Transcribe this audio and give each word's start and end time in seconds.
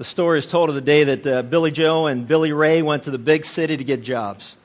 The 0.00 0.04
story 0.04 0.38
is 0.38 0.46
told 0.46 0.70
of 0.70 0.74
the 0.74 0.80
day 0.80 1.04
that 1.04 1.26
uh, 1.26 1.42
Billy 1.42 1.70
Joe 1.70 2.06
and 2.06 2.26
Billy 2.26 2.54
Ray 2.54 2.80
went 2.80 3.02
to 3.02 3.10
the 3.10 3.18
big 3.18 3.44
city 3.44 3.76
to 3.76 3.84
get 3.84 4.00
jobs. 4.02 4.56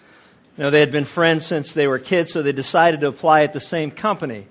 You 0.57 0.63
know, 0.63 0.69
they 0.69 0.79
had 0.79 0.93
been 0.93 1.03
friends 1.03 1.45
since 1.45 1.73
they 1.73 1.87
were 1.87 1.99
kids, 1.99 2.31
so 2.31 2.41
they 2.41 2.53
decided 2.53 3.01
to 3.01 3.07
apply 3.07 3.43
at 3.43 3.51
the 3.51 3.59
same 3.59 3.91
company. 3.91 4.47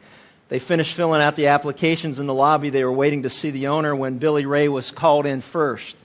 They 0.50 0.58
finished 0.58 0.92
filling 0.92 1.22
out 1.22 1.36
the 1.36 1.46
applications 1.46 2.20
in 2.20 2.26
the 2.26 2.34
lobby. 2.34 2.68
They 2.68 2.84
were 2.84 2.92
waiting 2.92 3.22
to 3.22 3.30
see 3.30 3.48
the 3.48 3.68
owner 3.68 3.96
when 3.96 4.18
Billy 4.18 4.44
Ray 4.44 4.68
was 4.68 4.90
called 4.90 5.24
in 5.24 5.40
first. 5.40 5.96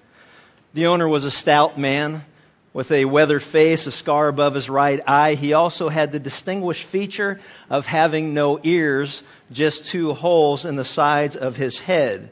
The 0.74 0.88
owner 0.88 1.10
was 1.10 1.26
a 1.26 1.32
stout 1.32 1.78
man 1.78 2.24
with 2.72 2.94
a 2.94 3.04
weathered 3.04 3.44
face, 3.44 3.86
a 3.86 3.92
scar 3.92 4.30
above 4.30 4.54
his 4.54 4.70
right 4.70 5.02
eye. 5.06 5.34
He 5.34 5.52
also 5.52 5.90
had 5.90 6.14
the 6.14 6.20
distinguished 6.20 6.86
feature 6.86 7.42
of 7.70 7.86
having 7.86 8.34
no 8.34 8.62
ears, 8.64 9.24
just 9.52 9.88
two 9.88 10.14
holes 10.14 10.64
in 10.64 10.78
the 10.78 10.86
sides 10.86 11.36
of 11.36 11.58
his 11.58 11.82
head. 11.82 12.30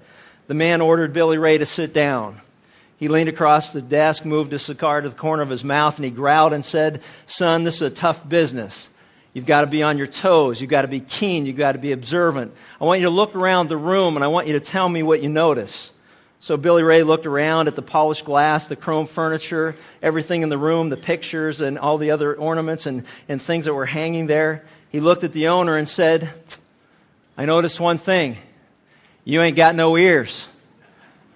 The 0.48 0.54
man 0.54 0.82
ordered 0.82 1.14
Billy 1.14 1.38
Ray 1.38 1.58
to 1.58 1.66
sit 1.66 1.94
down. 1.94 2.42
He 2.98 3.10
leaned 3.10 3.30
across 3.30 3.72
the 3.72 3.82
desk, 3.82 4.26
moved 4.26 4.52
his 4.52 4.64
cigar 4.64 5.02
to 5.02 5.10
the 5.10 5.16
corner 5.16 5.44
of 5.44 5.50
his 5.50 5.64
mouth, 5.64 5.98
and 5.98 6.06
he 6.06 6.12
growled 6.12 6.54
and 6.54 6.66
said, 6.66 7.02
Son, 7.28 7.64
this 7.64 7.76
is 7.76 7.82
a 7.84 7.90
tough 7.92 8.28
business. 8.28 8.90
You've 9.34 9.46
got 9.46 9.62
to 9.62 9.68
be 9.68 9.84
on 9.84 10.00
your 10.00 10.08
toes. 10.08 10.60
You've 10.60 10.72
got 10.72 10.82
to 10.82 10.88
be 10.88 11.00
keen. 11.00 11.46
You've 11.46 11.58
got 11.58 11.74
to 11.74 11.78
be 11.78 11.92
observant. 11.92 12.54
I 12.82 12.86
want 12.86 13.02
you 13.02 13.06
to 13.06 13.12
look 13.12 13.36
around 13.36 13.70
the 13.70 13.78
room 13.78 14.16
and 14.16 14.24
I 14.26 14.30
want 14.30 14.48
you 14.48 14.54
to 14.54 14.60
tell 14.60 14.90
me 14.90 15.04
what 15.04 15.22
you 15.22 15.30
notice. 15.30 15.92
So 16.40 16.58
Billy 16.58 16.82
Ray 16.82 17.04
looked 17.04 17.28
around 17.28 17.68
at 17.68 17.76
the 17.76 17.84
polished 17.84 18.26
glass, 18.26 18.66
the 18.66 18.76
chrome 18.76 19.06
furniture, 19.06 19.76
everything 20.02 20.42
in 20.42 20.50
the 20.50 20.58
room, 20.58 20.90
the 20.90 20.98
pictures 20.98 21.62
and 21.62 21.78
all 21.78 22.00
the 22.00 22.12
other 22.12 22.36
ornaments 22.36 22.88
and, 22.88 23.04
and 23.30 23.40
things 23.40 23.66
that 23.66 23.76
were 23.76 23.86
hanging 23.86 24.26
there. 24.26 24.66
He 24.90 25.02
looked 25.02 25.24
at 25.24 25.34
the 25.34 25.50
owner 25.50 25.78
and 25.78 25.88
said, 25.88 26.30
I 27.38 27.46
noticed 27.46 27.80
one 27.80 28.00
thing. 28.00 28.38
You 29.28 29.42
ain't 29.42 29.58
got 29.58 29.76
no 29.76 29.98
ears. 29.98 30.48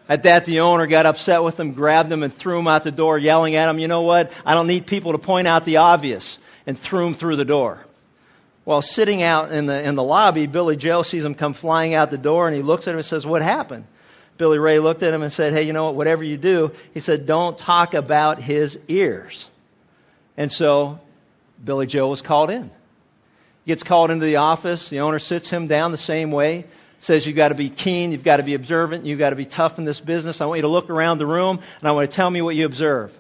At 0.08 0.24
that, 0.24 0.46
the 0.46 0.62
owner 0.62 0.88
got 0.88 1.06
upset 1.06 1.44
with 1.44 1.60
him, 1.60 1.74
grabbed 1.74 2.10
him, 2.10 2.24
and 2.24 2.34
threw 2.34 2.58
him 2.58 2.70
out 2.70 2.86
the 2.86 2.92
door, 2.92 3.18
yelling 3.18 3.56
at 3.56 3.68
him, 3.68 3.80
You 3.80 3.90
know 3.90 4.04
what? 4.04 4.32
I 4.46 4.54
don't 4.54 4.68
need 4.68 4.88
people 4.88 5.12
to 5.12 5.18
point 5.18 5.46
out 5.46 5.66
the 5.66 5.78
obvious, 5.78 6.38
and 6.66 6.80
threw 6.80 7.06
him 7.06 7.14
through 7.16 7.36
the 7.36 7.44
door. 7.44 7.86
While 8.64 8.82
sitting 8.82 9.22
out 9.24 9.52
in 9.52 9.66
the, 9.66 9.86
in 9.86 9.96
the 9.96 10.04
lobby, 10.04 10.48
Billy 10.48 10.78
Joe 10.78 11.04
sees 11.04 11.26
him 11.26 11.36
come 11.36 11.52
flying 11.52 11.94
out 11.94 12.12
the 12.12 12.18
door, 12.18 12.48
and 12.48 12.56
he 12.56 12.62
looks 12.62 12.88
at 12.88 12.92
him 12.92 12.98
and 13.00 13.06
says, 13.06 13.28
What 13.28 13.42
happened? 13.42 13.84
Billy 14.38 14.58
Ray 14.58 14.80
looked 14.80 15.04
at 15.04 15.14
him 15.14 15.22
and 15.22 15.34
said, 15.34 15.52
Hey, 15.52 15.64
you 15.64 15.74
know 15.74 15.88
what? 15.88 15.96
Whatever 15.96 16.24
you 16.24 16.38
do, 16.38 16.72
he 16.94 17.02
said, 17.02 17.26
Don't 17.26 17.58
talk 17.58 17.94
about 17.94 18.40
his 18.40 18.80
ears. 18.88 19.50
And 20.38 20.50
so 20.50 21.02
Billy 21.62 21.88
Joe 21.88 22.08
was 22.08 22.22
called 22.22 22.52
in. 22.52 22.72
He 23.66 23.72
gets 23.72 23.84
called 23.84 24.12
into 24.12 24.26
the 24.26 24.38
office. 24.38 24.90
The 24.90 25.02
owner 25.02 25.20
sits 25.20 25.50
him 25.50 25.68
down 25.68 25.92
the 25.92 25.98
same 25.98 26.32
way 26.32 26.64
says 27.02 27.26
you've 27.26 27.36
got 27.36 27.50
to 27.50 27.56
be 27.56 27.70
keen, 27.70 28.12
you've 28.12 28.24
got 28.24 28.38
to 28.38 28.44
be 28.44 28.54
observant, 28.54 29.06
you've 29.06 29.20
got 29.20 29.32
to 29.32 29.36
be 29.36 29.46
tough 29.46 29.80
in 29.80 29.86
this 29.86 30.00
business. 30.00 30.40
I 30.40 30.46
want 30.46 30.60
you 30.60 30.64
to 30.64 30.68
look 30.68 30.90
around 30.90 31.18
the 31.18 31.26
room 31.26 31.60
and 31.80 31.88
I 31.88 31.92
want 31.92 32.10
to 32.10 32.16
tell 32.16 32.30
me 32.30 32.42
what 32.42 32.56
you 32.56 32.66
observe. 32.66 33.18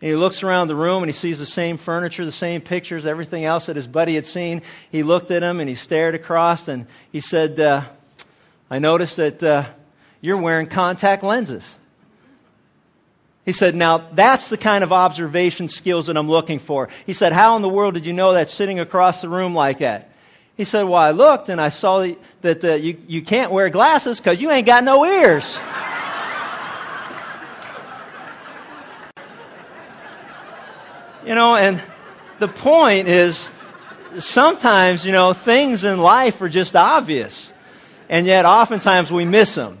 And 0.00 0.10
he 0.10 0.14
looks 0.14 0.42
around 0.42 0.68
the 0.68 0.76
room 0.76 1.02
and 1.02 1.08
he 1.08 1.14
sees 1.14 1.38
the 1.38 1.46
same 1.46 1.78
furniture, 1.78 2.24
the 2.24 2.30
same 2.30 2.60
pictures, 2.60 3.06
everything 3.06 3.44
else 3.44 3.66
that 3.66 3.76
his 3.76 3.86
buddy 3.86 4.14
had 4.14 4.26
seen. 4.26 4.62
He 4.90 5.02
looked 5.02 5.30
at 5.30 5.42
him 5.42 5.58
and 5.58 5.68
he 5.68 5.74
stared 5.74 6.14
across 6.14 6.68
and 6.68 6.86
he 7.10 7.20
said, 7.20 7.58
uh, 7.58 7.82
I 8.70 8.78
noticed 8.78 9.16
that 9.16 9.42
uh, 9.42 9.64
you're 10.20 10.36
wearing 10.36 10.66
contact 10.66 11.22
lenses. 11.22 11.74
He 13.46 13.52
said, 13.52 13.74
Now 13.74 13.98
that's 14.12 14.50
the 14.50 14.58
kind 14.58 14.84
of 14.84 14.92
observation 14.92 15.70
skills 15.70 16.08
that 16.08 16.18
I'm 16.18 16.28
looking 16.28 16.58
for. 16.58 16.90
He 17.06 17.14
said, 17.14 17.32
How 17.32 17.56
in 17.56 17.62
the 17.62 17.68
world 17.70 17.94
did 17.94 18.04
you 18.04 18.12
know 18.12 18.34
that 18.34 18.50
sitting 18.50 18.78
across 18.78 19.22
the 19.22 19.30
room 19.30 19.54
like 19.54 19.78
that? 19.78 20.10
He 20.58 20.64
said, 20.64 20.82
Well, 20.82 20.96
I 20.96 21.12
looked 21.12 21.48
and 21.48 21.60
I 21.60 21.68
saw 21.68 22.04
that 22.40 22.64
uh, 22.64 22.74
you, 22.74 22.98
you 23.06 23.22
can't 23.22 23.52
wear 23.52 23.70
glasses 23.70 24.18
because 24.18 24.40
you 24.40 24.50
ain't 24.50 24.66
got 24.66 24.82
no 24.82 25.06
ears. 25.06 25.56
you 31.24 31.36
know, 31.36 31.54
and 31.54 31.80
the 32.40 32.48
point 32.48 33.06
is 33.06 33.48
sometimes, 34.18 35.06
you 35.06 35.12
know, 35.12 35.32
things 35.32 35.84
in 35.84 36.00
life 36.00 36.42
are 36.42 36.48
just 36.48 36.74
obvious. 36.74 37.52
And 38.08 38.26
yet, 38.26 38.44
oftentimes, 38.44 39.12
we 39.12 39.24
miss 39.24 39.54
them. 39.54 39.78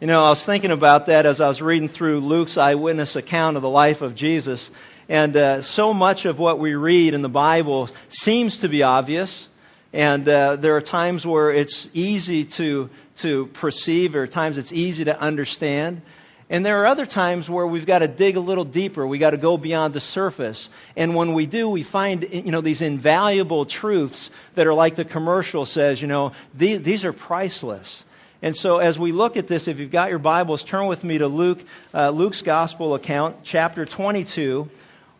You 0.00 0.08
know, 0.08 0.24
I 0.24 0.30
was 0.30 0.44
thinking 0.44 0.72
about 0.72 1.06
that 1.06 1.24
as 1.24 1.40
I 1.40 1.46
was 1.46 1.62
reading 1.62 1.88
through 1.88 2.18
Luke's 2.18 2.56
eyewitness 2.56 3.14
account 3.14 3.56
of 3.56 3.62
the 3.62 3.70
life 3.70 4.02
of 4.02 4.16
Jesus. 4.16 4.72
And 5.08 5.36
uh, 5.36 5.62
so 5.62 5.94
much 5.94 6.24
of 6.24 6.40
what 6.40 6.58
we 6.58 6.74
read 6.74 7.14
in 7.14 7.22
the 7.22 7.28
Bible 7.28 7.90
seems 8.08 8.56
to 8.58 8.68
be 8.68 8.82
obvious. 8.82 9.48
And 9.96 10.28
uh, 10.28 10.56
there 10.56 10.76
are 10.76 10.82
times 10.82 11.24
where 11.24 11.50
it's 11.50 11.88
easy 11.94 12.44
to, 12.44 12.90
to 13.16 13.46
perceive, 13.46 14.14
or 14.14 14.26
times 14.26 14.58
it's 14.58 14.70
easy 14.70 15.06
to 15.06 15.18
understand. 15.18 16.02
And 16.50 16.66
there 16.66 16.82
are 16.82 16.86
other 16.86 17.06
times 17.06 17.48
where 17.48 17.66
we've 17.66 17.86
got 17.86 18.00
to 18.00 18.08
dig 18.08 18.36
a 18.36 18.40
little 18.40 18.66
deeper. 18.66 19.06
We've 19.06 19.18
got 19.18 19.30
to 19.30 19.38
go 19.38 19.56
beyond 19.56 19.94
the 19.94 20.02
surface. 20.02 20.68
And 20.98 21.14
when 21.14 21.32
we 21.32 21.46
do, 21.46 21.70
we 21.70 21.82
find, 21.82 22.28
you 22.30 22.52
know, 22.52 22.60
these 22.60 22.82
invaluable 22.82 23.64
truths 23.64 24.28
that 24.54 24.66
are 24.66 24.74
like 24.74 24.96
the 24.96 25.06
commercial 25.06 25.64
says, 25.64 26.02
you 26.02 26.08
know, 26.08 26.32
these, 26.52 26.82
these 26.82 27.06
are 27.06 27.14
priceless. 27.14 28.04
And 28.42 28.54
so 28.54 28.80
as 28.80 28.98
we 28.98 29.12
look 29.12 29.38
at 29.38 29.46
this, 29.46 29.66
if 29.66 29.78
you've 29.78 29.90
got 29.90 30.10
your 30.10 30.18
Bibles, 30.18 30.62
turn 30.62 30.88
with 30.88 31.04
me 31.04 31.16
to 31.16 31.26
Luke, 31.26 31.64
uh, 31.94 32.10
Luke's 32.10 32.42
Gospel 32.42 32.94
account, 32.94 33.36
chapter 33.44 33.86
22, 33.86 34.68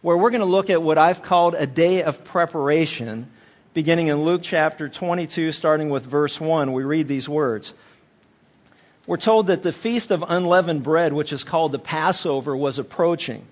where 0.03 0.19
we're 0.19 0.29
going 0.29 0.43
to 0.43 0.45
look 0.45 0.69
at 0.69 0.83
what 0.83 0.99
I've 0.99 1.23
called 1.23 1.55
a 1.55 1.67
day 1.67 2.03
of 2.03 2.25
preparation 2.25 3.31
beginning 3.77 4.07
in 4.07 4.25
Luke 4.25 4.41
chapter 4.43 4.89
22, 4.89 5.53
starting 5.53 5.91
with 5.91 6.07
verse 6.07 6.41
1, 6.41 6.73
we 6.73 6.83
read 6.83 7.07
these 7.07 7.29
words. 7.29 7.75
We're 9.07 9.19
told 9.19 9.49
that 9.49 9.63
the 9.63 9.71
feast 9.71 10.11
of 10.11 10.25
unleavened 10.27 10.83
bread, 10.83 11.13
which 11.13 11.31
is 11.31 11.45
called 11.45 11.73
the 11.73 11.79
Passover, 11.79 12.57
was 12.57 12.79
approaching. 12.79 13.45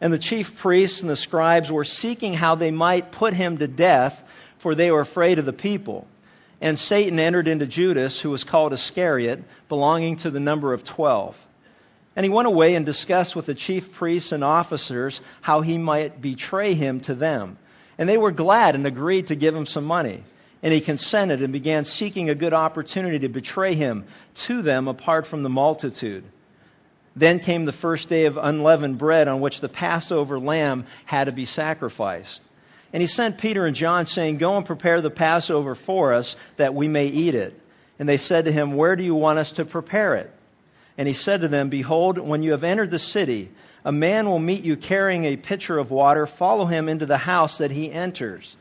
And 0.00 0.10
the 0.10 0.18
chief 0.18 0.56
priests 0.56 1.02
and 1.02 1.10
the 1.10 1.16
scribes 1.16 1.70
were 1.70 1.84
seeking 1.84 2.32
how 2.32 2.54
they 2.54 2.70
might 2.70 3.12
put 3.12 3.34
him 3.34 3.58
to 3.58 3.68
death, 3.68 4.24
for 4.56 4.74
they 4.74 4.90
were 4.90 5.02
afraid 5.02 5.38
of 5.38 5.44
the 5.44 5.52
people. 5.52 6.06
And 6.62 6.78
Satan 6.78 7.18
entered 7.18 7.46
into 7.46 7.66
Judas, 7.66 8.18
who 8.18 8.30
was 8.30 8.44
called 8.44 8.72
Iscariot, 8.72 9.44
belonging 9.68 10.16
to 10.16 10.30
the 10.30 10.40
number 10.40 10.72
of 10.72 10.82
twelve. 10.82 11.36
And 12.16 12.24
he 12.24 12.30
went 12.30 12.48
away 12.48 12.74
and 12.74 12.86
discussed 12.86 13.36
with 13.36 13.44
the 13.44 13.54
chief 13.54 13.92
priests 13.92 14.32
and 14.32 14.42
officers 14.42 15.20
how 15.42 15.60
he 15.60 15.76
might 15.76 16.22
betray 16.22 16.72
him 16.72 17.00
to 17.00 17.14
them. 17.14 17.58
And 17.98 18.08
they 18.08 18.18
were 18.18 18.30
glad 18.30 18.74
and 18.74 18.86
agreed 18.86 19.28
to 19.28 19.34
give 19.34 19.54
him 19.54 19.66
some 19.66 19.84
money. 19.84 20.22
And 20.62 20.72
he 20.72 20.80
consented 20.80 21.42
and 21.42 21.52
began 21.52 21.84
seeking 21.84 22.30
a 22.30 22.34
good 22.34 22.54
opportunity 22.54 23.20
to 23.20 23.28
betray 23.28 23.74
him 23.74 24.04
to 24.34 24.62
them 24.62 24.88
apart 24.88 25.26
from 25.26 25.42
the 25.42 25.48
multitude. 25.48 26.24
Then 27.14 27.40
came 27.40 27.64
the 27.64 27.72
first 27.72 28.08
day 28.08 28.26
of 28.26 28.38
unleavened 28.38 28.98
bread 28.98 29.28
on 29.28 29.40
which 29.40 29.60
the 29.60 29.68
Passover 29.68 30.38
lamb 30.38 30.86
had 31.04 31.24
to 31.24 31.32
be 31.32 31.44
sacrificed. 31.44 32.40
And 32.92 33.00
he 33.00 33.06
sent 33.06 33.38
Peter 33.38 33.66
and 33.66 33.74
John, 33.76 34.06
saying, 34.06 34.38
Go 34.38 34.56
and 34.56 34.64
prepare 34.66 35.00
the 35.00 35.10
Passover 35.10 35.74
for 35.74 36.12
us 36.12 36.36
that 36.56 36.74
we 36.74 36.88
may 36.88 37.06
eat 37.06 37.34
it. 37.34 37.58
And 37.98 38.08
they 38.08 38.16
said 38.16 38.44
to 38.44 38.52
him, 38.52 38.72
Where 38.74 38.96
do 38.96 39.02
you 39.02 39.14
want 39.14 39.38
us 39.38 39.52
to 39.52 39.64
prepare 39.64 40.14
it? 40.16 40.30
And 40.98 41.08
he 41.08 41.14
said 41.14 41.40
to 41.40 41.48
them, 41.48 41.68
Behold, 41.68 42.18
when 42.18 42.42
you 42.42 42.52
have 42.52 42.64
entered 42.64 42.90
the 42.90 42.98
city, 42.98 43.50
a 43.84 43.92
man 43.92 44.28
will 44.28 44.38
meet 44.38 44.64
you 44.64 44.76
carrying 44.76 45.24
a 45.24 45.36
pitcher 45.36 45.78
of 45.78 45.90
water. 45.90 46.26
Follow 46.26 46.66
him 46.66 46.88
into 46.88 47.06
the 47.06 47.16
house 47.16 47.58
that 47.58 47.70
he 47.70 47.90
enters. 47.90 48.56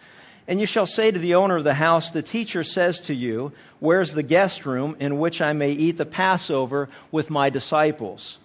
And 0.47 0.59
you 0.59 0.65
shall 0.65 0.87
say 0.87 1.11
to 1.11 1.19
the 1.19 1.35
owner 1.35 1.57
of 1.57 1.63
the 1.63 1.73
house, 1.73 2.11
The 2.11 2.23
teacher 2.23 2.63
says 2.63 3.01
to 3.01 3.13
you, 3.13 3.51
Where's 3.79 4.13
the 4.13 4.23
guest 4.23 4.65
room 4.65 4.97
in 4.99 5.19
which 5.19 5.41
I 5.41 5.53
may 5.53 5.71
eat 5.71 5.97
the 5.97 6.05
Passover 6.05 6.89
with 7.11 7.29
my 7.29 7.49
disciples? 7.49 8.39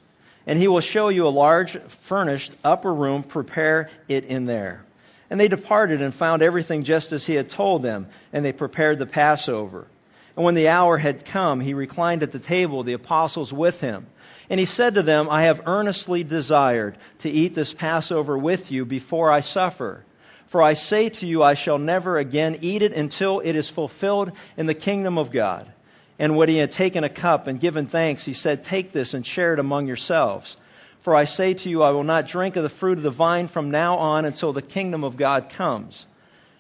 And 0.47 0.59
he 0.59 0.69
will 0.69 0.81
show 0.81 1.09
you 1.09 1.27
a 1.27 1.29
large 1.29 1.77
furnished 1.89 2.53
upper 2.63 2.93
room. 2.93 3.23
Prepare 3.23 3.91
it 4.09 4.25
in 4.25 4.45
there. 4.45 4.85
And 5.29 5.41
they 5.41 5.49
departed 5.49 6.03
and 6.03 6.15
found 6.15 6.43
everything 6.43 6.85
just 6.85 7.13
as 7.13 7.27
he 7.27 7.35
had 7.35 7.49
told 7.49 7.83
them, 7.83 8.07
and 8.33 8.45
they 8.45 8.53
prepared 8.53 8.99
the 8.99 9.07
Passover. 9.07 9.89
And 10.37 10.45
when 10.45 10.55
the 10.55 10.69
hour 10.69 10.99
had 10.99 11.25
come, 11.25 11.59
he 11.59 11.75
reclined 11.75 12.23
at 12.23 12.31
the 12.31 12.39
table, 12.39 12.85
the 12.85 12.93
apostles 12.93 13.53
with 13.53 13.81
him. 13.81 14.07
And 14.49 14.61
he 14.61 14.67
said 14.67 14.95
to 14.95 15.03
them, 15.03 15.29
I 15.31 15.43
have 15.43 15.63
earnestly 15.67 16.23
desired 16.23 16.97
to 17.21 17.31
eat 17.31 17.55
this 17.55 17.75
Passover 17.75 18.39
with 18.39 18.71
you 18.71 18.85
before 18.85 19.31
I 19.31 19.41
suffer. 19.41 20.05
For 20.47 20.63
I 20.63 20.75
say 20.75 21.09
to 21.09 21.27
you, 21.27 21.43
I 21.43 21.55
shall 21.55 21.79
never 21.79 22.19
again 22.19 22.59
eat 22.61 22.83
it 22.83 22.93
until 22.93 23.41
it 23.41 23.57
is 23.57 23.69
fulfilled 23.69 24.33
in 24.57 24.67
the 24.67 24.75
kingdom 24.75 25.19
of 25.19 25.33
God. 25.33 25.71
And 26.19 26.37
when 26.37 26.49
he 26.49 26.57
had 26.57 26.71
taken 26.71 27.05
a 27.05 27.09
cup 27.09 27.47
and 27.47 27.61
given 27.61 27.87
thanks, 27.87 28.25
he 28.25 28.33
said, 28.33 28.65
Take 28.65 28.93
this 28.93 29.15
and 29.15 29.27
share 29.27 29.53
it 29.53 29.59
among 29.59 29.87
yourselves. 29.87 30.57
For 31.01 31.15
I 31.15 31.25
say 31.25 31.55
to 31.55 31.69
you, 31.69 31.83
I 31.83 31.91
will 31.91 32.05
not 32.05 32.27
drink 32.27 32.57
of 32.57 32.63
the 32.63 32.69
fruit 32.69 32.99
of 32.99 33.05
the 33.05 33.11
vine 33.11 33.49
from 33.49 33.71
now 33.71 33.97
on 33.99 34.25
until 34.25 34.53
the 34.53 34.63
kingdom 34.63 35.05
of 35.05 35.17
God 35.17 35.51
comes. 35.51 36.07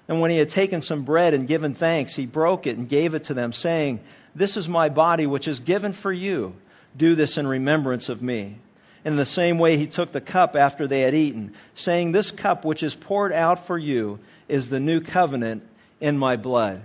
And 0.08 0.20
when 0.20 0.30
he 0.30 0.36
had 0.36 0.50
taken 0.50 0.82
some 0.82 1.04
bread 1.04 1.34
and 1.34 1.48
given 1.48 1.74
thanks, 1.74 2.14
he 2.14 2.26
broke 2.26 2.66
it 2.66 2.76
and 2.76 2.88
gave 2.88 3.14
it 3.14 3.24
to 3.24 3.34
them, 3.34 3.52
saying, 3.52 4.00
This 4.34 4.56
is 4.56 4.68
my 4.68 4.88
body, 4.88 5.26
which 5.26 5.48
is 5.48 5.60
given 5.60 5.92
for 5.92 6.12
you. 6.12 6.54
Do 6.96 7.14
this 7.14 7.36
in 7.38 7.46
remembrance 7.46 8.08
of 8.08 8.22
me. 8.22 8.56
In 9.04 9.16
the 9.16 9.26
same 9.26 9.58
way, 9.58 9.76
he 9.76 9.86
took 9.86 10.12
the 10.12 10.20
cup 10.20 10.56
after 10.56 10.86
they 10.86 11.02
had 11.02 11.14
eaten, 11.14 11.52
saying, 11.74 12.12
This 12.12 12.30
cup 12.30 12.64
which 12.64 12.82
is 12.82 12.94
poured 12.94 13.32
out 13.32 13.66
for 13.66 13.78
you 13.78 14.18
is 14.48 14.68
the 14.68 14.80
new 14.80 15.00
covenant 15.00 15.62
in 16.00 16.18
my 16.18 16.36
blood. 16.36 16.82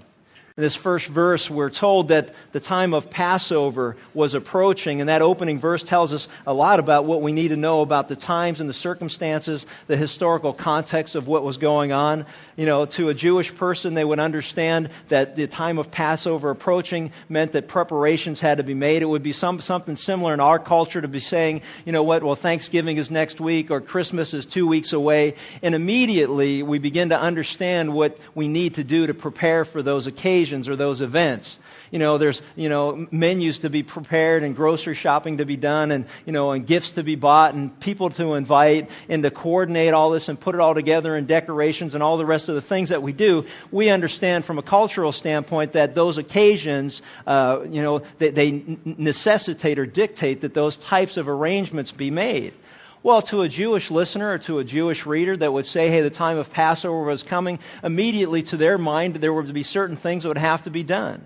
In 0.61 0.63
this 0.63 0.75
first 0.75 1.07
verse, 1.07 1.49
we're 1.49 1.71
told 1.71 2.09
that 2.09 2.35
the 2.51 2.59
time 2.59 2.93
of 2.93 3.09
Passover 3.09 3.95
was 4.13 4.35
approaching, 4.35 4.99
and 4.99 5.09
that 5.09 5.23
opening 5.23 5.57
verse 5.57 5.81
tells 5.81 6.13
us 6.13 6.27
a 6.45 6.53
lot 6.53 6.79
about 6.79 7.05
what 7.05 7.23
we 7.23 7.33
need 7.33 7.47
to 7.47 7.55
know 7.55 7.81
about 7.81 8.07
the 8.09 8.15
times 8.15 8.61
and 8.61 8.69
the 8.69 8.73
circumstances, 8.75 9.65
the 9.87 9.97
historical 9.97 10.53
context 10.53 11.15
of 11.15 11.27
what 11.27 11.43
was 11.43 11.57
going 11.57 11.91
on. 11.91 12.27
You 12.55 12.67
know, 12.67 12.85
to 12.85 13.09
a 13.09 13.15
Jewish 13.15 13.55
person, 13.55 13.95
they 13.95 14.05
would 14.05 14.19
understand 14.19 14.91
that 15.07 15.35
the 15.35 15.47
time 15.47 15.79
of 15.79 15.89
Passover 15.89 16.51
approaching 16.51 17.11
meant 17.27 17.53
that 17.53 17.67
preparations 17.67 18.39
had 18.39 18.59
to 18.59 18.63
be 18.63 18.75
made. 18.75 19.01
It 19.01 19.09
would 19.09 19.23
be 19.23 19.33
some, 19.33 19.61
something 19.61 19.95
similar 19.95 20.31
in 20.31 20.39
our 20.39 20.59
culture 20.59 21.01
to 21.01 21.07
be 21.07 21.21
saying, 21.21 21.63
you 21.85 21.91
know 21.91 22.03
what, 22.03 22.21
well, 22.21 22.35
Thanksgiving 22.35 22.97
is 22.97 23.09
next 23.09 23.41
week 23.41 23.71
or 23.71 23.81
Christmas 23.81 24.35
is 24.35 24.45
two 24.45 24.67
weeks 24.67 24.93
away. 24.93 25.33
And 25.63 25.73
immediately 25.73 26.61
we 26.61 26.77
begin 26.77 27.09
to 27.09 27.19
understand 27.19 27.95
what 27.95 28.19
we 28.35 28.47
need 28.47 28.75
to 28.75 28.83
do 28.83 29.07
to 29.07 29.15
prepare 29.15 29.65
for 29.65 29.81
those 29.81 30.05
occasions 30.05 30.50
occasions 30.51 30.67
or 30.67 30.75
those 30.75 31.01
events. 31.01 31.57
You 31.91 31.99
know, 31.99 32.17
there's, 32.17 32.41
you 32.55 32.69
know, 32.69 33.07
menus 33.11 33.59
to 33.59 33.69
be 33.69 33.83
prepared 33.83 34.43
and 34.43 34.55
grocery 34.55 34.95
shopping 34.95 35.37
to 35.37 35.45
be 35.45 35.57
done 35.57 35.91
and, 35.91 36.05
you 36.25 36.33
know, 36.33 36.51
and 36.51 36.65
gifts 36.65 36.91
to 36.91 37.03
be 37.03 37.15
bought 37.15 37.53
and 37.53 37.77
people 37.79 38.09
to 38.11 38.35
invite 38.35 38.89
and 39.09 39.23
to 39.23 39.31
coordinate 39.31 39.93
all 39.93 40.11
this 40.11 40.29
and 40.29 40.39
put 40.39 40.55
it 40.55 40.61
all 40.61 40.73
together 40.73 41.15
and 41.15 41.27
decorations 41.27 41.93
and 41.93 42.03
all 42.03 42.17
the 42.17 42.25
rest 42.25 42.49
of 42.49 42.55
the 42.55 42.61
things 42.61 42.89
that 42.89 43.01
we 43.01 43.13
do. 43.13 43.45
We 43.71 43.89
understand 43.89 44.45
from 44.45 44.57
a 44.57 44.63
cultural 44.63 45.11
standpoint 45.11 45.73
that 45.73 45.95
those 45.95 46.17
occasions, 46.17 47.01
uh, 47.27 47.61
you 47.69 47.81
know, 47.81 47.99
they, 48.17 48.29
they 48.31 48.63
necessitate 48.85 49.79
or 49.79 49.85
dictate 49.85 50.41
that 50.41 50.53
those 50.53 50.77
types 50.77 51.17
of 51.17 51.27
arrangements 51.27 51.91
be 51.91 52.11
made. 52.11 52.53
Well, 53.03 53.21
to 53.23 53.41
a 53.41 53.49
Jewish 53.49 53.89
listener 53.89 54.33
or 54.33 54.37
to 54.39 54.59
a 54.59 54.63
Jewish 54.63 55.05
reader 55.05 55.35
that 55.37 55.51
would 55.51 55.65
say, 55.65 55.89
hey, 55.89 56.01
the 56.01 56.11
time 56.11 56.37
of 56.37 56.53
Passover 56.53 57.03
was 57.03 57.23
coming, 57.23 57.59
immediately 57.83 58.43
to 58.43 58.57
their 58.57 58.77
mind, 58.77 59.15
there 59.15 59.33
would 59.33 59.51
be 59.53 59.63
certain 59.63 59.95
things 59.95 60.23
that 60.23 60.29
would 60.29 60.37
have 60.37 60.63
to 60.63 60.69
be 60.69 60.83
done 60.83 61.25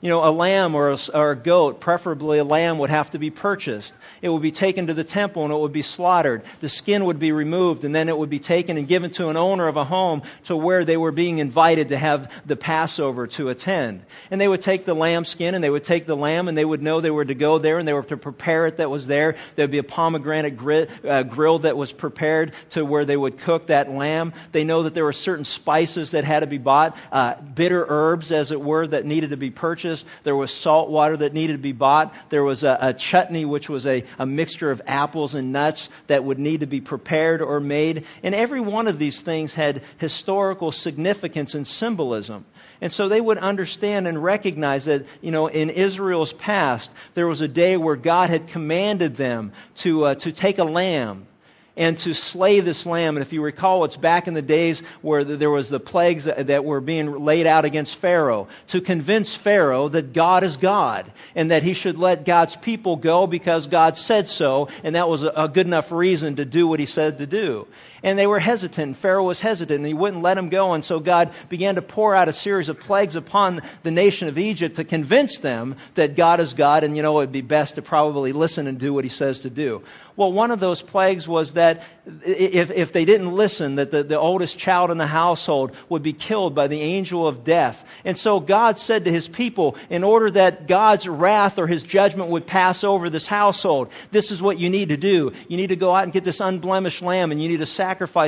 you 0.00 0.10
know, 0.10 0.24
a 0.24 0.30
lamb 0.30 0.74
or 0.74 0.90
a, 0.90 0.98
or 1.14 1.30
a, 1.30 1.36
goat, 1.36 1.80
preferably 1.80 2.38
a 2.38 2.44
lamb, 2.44 2.78
would 2.78 2.90
have 2.90 3.10
to 3.12 3.18
be 3.18 3.30
purchased. 3.30 3.94
It 4.20 4.28
would 4.28 4.42
be 4.42 4.50
taken 4.50 4.88
to 4.88 4.94
the 4.94 5.04
temple 5.04 5.44
and 5.44 5.52
it 5.52 5.58
would 5.58 5.72
be 5.72 5.82
slaughtered. 5.82 6.42
The 6.60 6.68
skin 6.68 7.06
would 7.06 7.18
be 7.18 7.32
removed 7.32 7.84
and 7.84 7.94
then 7.94 8.08
it 8.08 8.16
would 8.16 8.28
be 8.28 8.38
taken 8.38 8.76
and 8.76 8.86
given 8.86 9.10
to 9.12 9.28
an 9.28 9.36
owner 9.36 9.68
of 9.68 9.76
a 9.76 9.84
home 9.84 10.22
to 10.44 10.56
where 10.56 10.84
they 10.84 10.98
were 10.98 11.12
being 11.12 11.38
invited 11.38 11.88
to 11.88 11.96
have 11.96 12.30
the 12.44 12.56
Passover 12.56 13.26
to 13.28 13.48
attend. 13.48 14.04
And 14.30 14.38
they 14.38 14.48
would 14.48 14.60
take 14.60 14.84
the 14.84 14.94
lamb 14.94 15.24
skin 15.24 15.54
and 15.54 15.64
they 15.64 15.70
would 15.70 15.84
take 15.84 16.04
the 16.04 16.16
lamb 16.16 16.48
and 16.48 16.58
they 16.58 16.64
would 16.64 16.82
know 16.82 17.00
they 17.00 17.10
were 17.10 17.24
to 17.24 17.34
go 17.34 17.58
there 17.58 17.78
and 17.78 17.88
they 17.88 17.94
were 17.94 18.02
to 18.02 18.18
prepare 18.18 18.66
it 18.66 18.76
that 18.76 18.90
was 18.90 19.06
there. 19.06 19.36
There 19.54 19.64
would 19.64 19.70
be 19.70 19.78
a 19.78 19.82
pomegranate 19.82 20.58
grill, 20.58 20.88
uh, 21.04 21.22
grill 21.22 21.60
that 21.60 21.76
was 21.76 21.92
prepared 21.92 22.52
to 22.70 22.84
where 22.84 23.06
they 23.06 23.16
would 23.16 23.38
cook 23.38 23.68
that 23.68 23.90
lamb. 23.90 24.34
They 24.52 24.64
know 24.64 24.82
that 24.82 24.92
there 24.92 25.04
were 25.04 25.14
certain 25.14 25.46
spices 25.46 26.10
that 26.10 26.24
had 26.24 26.40
to 26.40 26.46
be 26.46 26.58
bought, 26.58 26.98
uh, 27.10 27.36
bitter 27.40 27.86
herbs, 27.88 28.30
as 28.30 28.50
it 28.50 28.60
were, 28.60 28.86
that 28.86 29.06
needed 29.06 29.30
to 29.30 29.38
be 29.38 29.50
purchased 29.50 29.85
purchased. 29.86 30.06
There 30.24 30.36
was 30.36 30.52
salt 30.52 30.90
water 30.90 31.16
that 31.18 31.32
needed 31.32 31.54
to 31.54 31.58
be 31.58 31.72
bought. 31.72 32.14
There 32.30 32.42
was 32.42 32.64
a, 32.64 32.76
a 32.80 32.94
chutney, 32.94 33.44
which 33.44 33.68
was 33.68 33.86
a, 33.86 34.04
a 34.18 34.26
mixture 34.26 34.70
of 34.70 34.82
apples 34.86 35.34
and 35.34 35.52
nuts 35.52 35.88
that 36.08 36.24
would 36.24 36.38
need 36.38 36.60
to 36.60 36.66
be 36.66 36.80
prepared 36.80 37.40
or 37.42 37.60
made. 37.60 38.04
And 38.22 38.34
every 38.34 38.60
one 38.60 38.88
of 38.88 38.98
these 38.98 39.20
things 39.20 39.54
had 39.54 39.82
historical 39.98 40.72
significance 40.72 41.54
and 41.54 41.66
symbolism. 41.66 42.44
And 42.80 42.92
so 42.92 43.08
they 43.08 43.20
would 43.20 43.38
understand 43.38 44.06
and 44.06 44.22
recognize 44.22 44.84
that, 44.86 45.06
you 45.22 45.30
know, 45.30 45.46
in 45.46 45.70
Israel's 45.70 46.32
past, 46.32 46.90
there 47.14 47.26
was 47.26 47.40
a 47.40 47.48
day 47.48 47.76
where 47.76 47.96
God 47.96 48.28
had 48.28 48.48
commanded 48.48 49.16
them 49.16 49.52
to, 49.76 50.04
uh, 50.04 50.14
to 50.16 50.32
take 50.32 50.58
a 50.58 50.64
lamb 50.64 51.26
and 51.76 51.98
to 51.98 52.14
slay 52.14 52.60
this 52.60 52.86
lamb. 52.86 53.16
And 53.16 53.22
if 53.22 53.32
you 53.32 53.42
recall, 53.42 53.84
it's 53.84 53.96
back 53.96 54.28
in 54.28 54.34
the 54.34 54.42
days 54.42 54.80
where 55.02 55.24
there 55.24 55.50
was 55.50 55.68
the 55.68 55.80
plagues 55.80 56.24
that 56.24 56.64
were 56.64 56.80
being 56.80 57.24
laid 57.24 57.46
out 57.46 57.64
against 57.64 57.96
Pharaoh 57.96 58.48
to 58.68 58.80
convince 58.80 59.34
Pharaoh 59.34 59.88
that 59.88 60.12
God 60.12 60.42
is 60.44 60.56
God 60.56 61.10
and 61.34 61.50
that 61.50 61.62
he 61.62 61.74
should 61.74 61.98
let 61.98 62.24
God's 62.24 62.56
people 62.56 62.96
go 62.96 63.26
because 63.26 63.66
God 63.66 63.98
said 63.98 64.28
so. 64.28 64.68
And 64.82 64.94
that 64.94 65.08
was 65.08 65.22
a 65.22 65.50
good 65.52 65.66
enough 65.66 65.92
reason 65.92 66.36
to 66.36 66.44
do 66.44 66.66
what 66.66 66.80
he 66.80 66.86
said 66.86 67.18
to 67.18 67.26
do. 67.26 67.66
And 68.02 68.18
they 68.18 68.26
were 68.26 68.38
hesitant. 68.38 68.96
Pharaoh 68.96 69.24
was 69.24 69.40
hesitant 69.40 69.78
and 69.78 69.86
he 69.86 69.94
wouldn't 69.94 70.22
let 70.22 70.34
them 70.34 70.48
go. 70.48 70.72
And 70.74 70.84
so 70.84 71.00
God 71.00 71.32
began 71.48 71.76
to 71.76 71.82
pour 71.82 72.14
out 72.14 72.28
a 72.28 72.32
series 72.32 72.68
of 72.68 72.78
plagues 72.78 73.16
upon 73.16 73.60
the 73.82 73.90
nation 73.90 74.28
of 74.28 74.38
Egypt 74.38 74.76
to 74.76 74.84
convince 74.84 75.38
them 75.38 75.76
that 75.94 76.16
God 76.16 76.40
is 76.40 76.54
God 76.54 76.84
and, 76.84 76.96
you 76.96 77.02
know, 77.02 77.12
it 77.18 77.22
would 77.22 77.32
be 77.32 77.40
best 77.40 77.76
to 77.76 77.82
probably 77.82 78.32
listen 78.32 78.66
and 78.66 78.78
do 78.78 78.92
what 78.92 79.04
he 79.04 79.10
says 79.10 79.40
to 79.40 79.50
do. 79.50 79.82
Well, 80.16 80.32
one 80.32 80.50
of 80.50 80.60
those 80.60 80.80
plagues 80.80 81.28
was 81.28 81.52
that 81.54 81.82
if, 82.24 82.70
if 82.70 82.92
they 82.92 83.04
didn't 83.04 83.34
listen, 83.34 83.74
that 83.74 83.90
the, 83.90 84.02
the 84.02 84.18
oldest 84.18 84.58
child 84.58 84.90
in 84.90 84.96
the 84.96 85.06
household 85.06 85.76
would 85.90 86.02
be 86.02 86.14
killed 86.14 86.54
by 86.54 86.68
the 86.68 86.80
angel 86.80 87.28
of 87.28 87.44
death. 87.44 87.84
And 88.02 88.16
so 88.16 88.40
God 88.40 88.78
said 88.78 89.04
to 89.04 89.12
his 89.12 89.28
people, 89.28 89.76
in 89.90 90.04
order 90.04 90.30
that 90.30 90.66
God's 90.66 91.06
wrath 91.06 91.58
or 91.58 91.66
his 91.66 91.82
judgment 91.82 92.30
would 92.30 92.46
pass 92.46 92.82
over 92.82 93.10
this 93.10 93.26
household, 93.26 93.90
this 94.10 94.30
is 94.30 94.40
what 94.40 94.58
you 94.58 94.70
need 94.70 94.88
to 94.88 94.96
do. 94.96 95.32
You 95.48 95.56
need 95.58 95.66
to 95.68 95.76
go 95.76 95.94
out 95.94 96.04
and 96.04 96.12
get 96.14 96.24
this 96.24 96.40
unblemished 96.40 97.02
lamb 97.02 97.30
and 97.30 97.42
you 97.42 97.48
need 97.50 97.58
to 97.58 97.66
sacrifice 97.66 97.85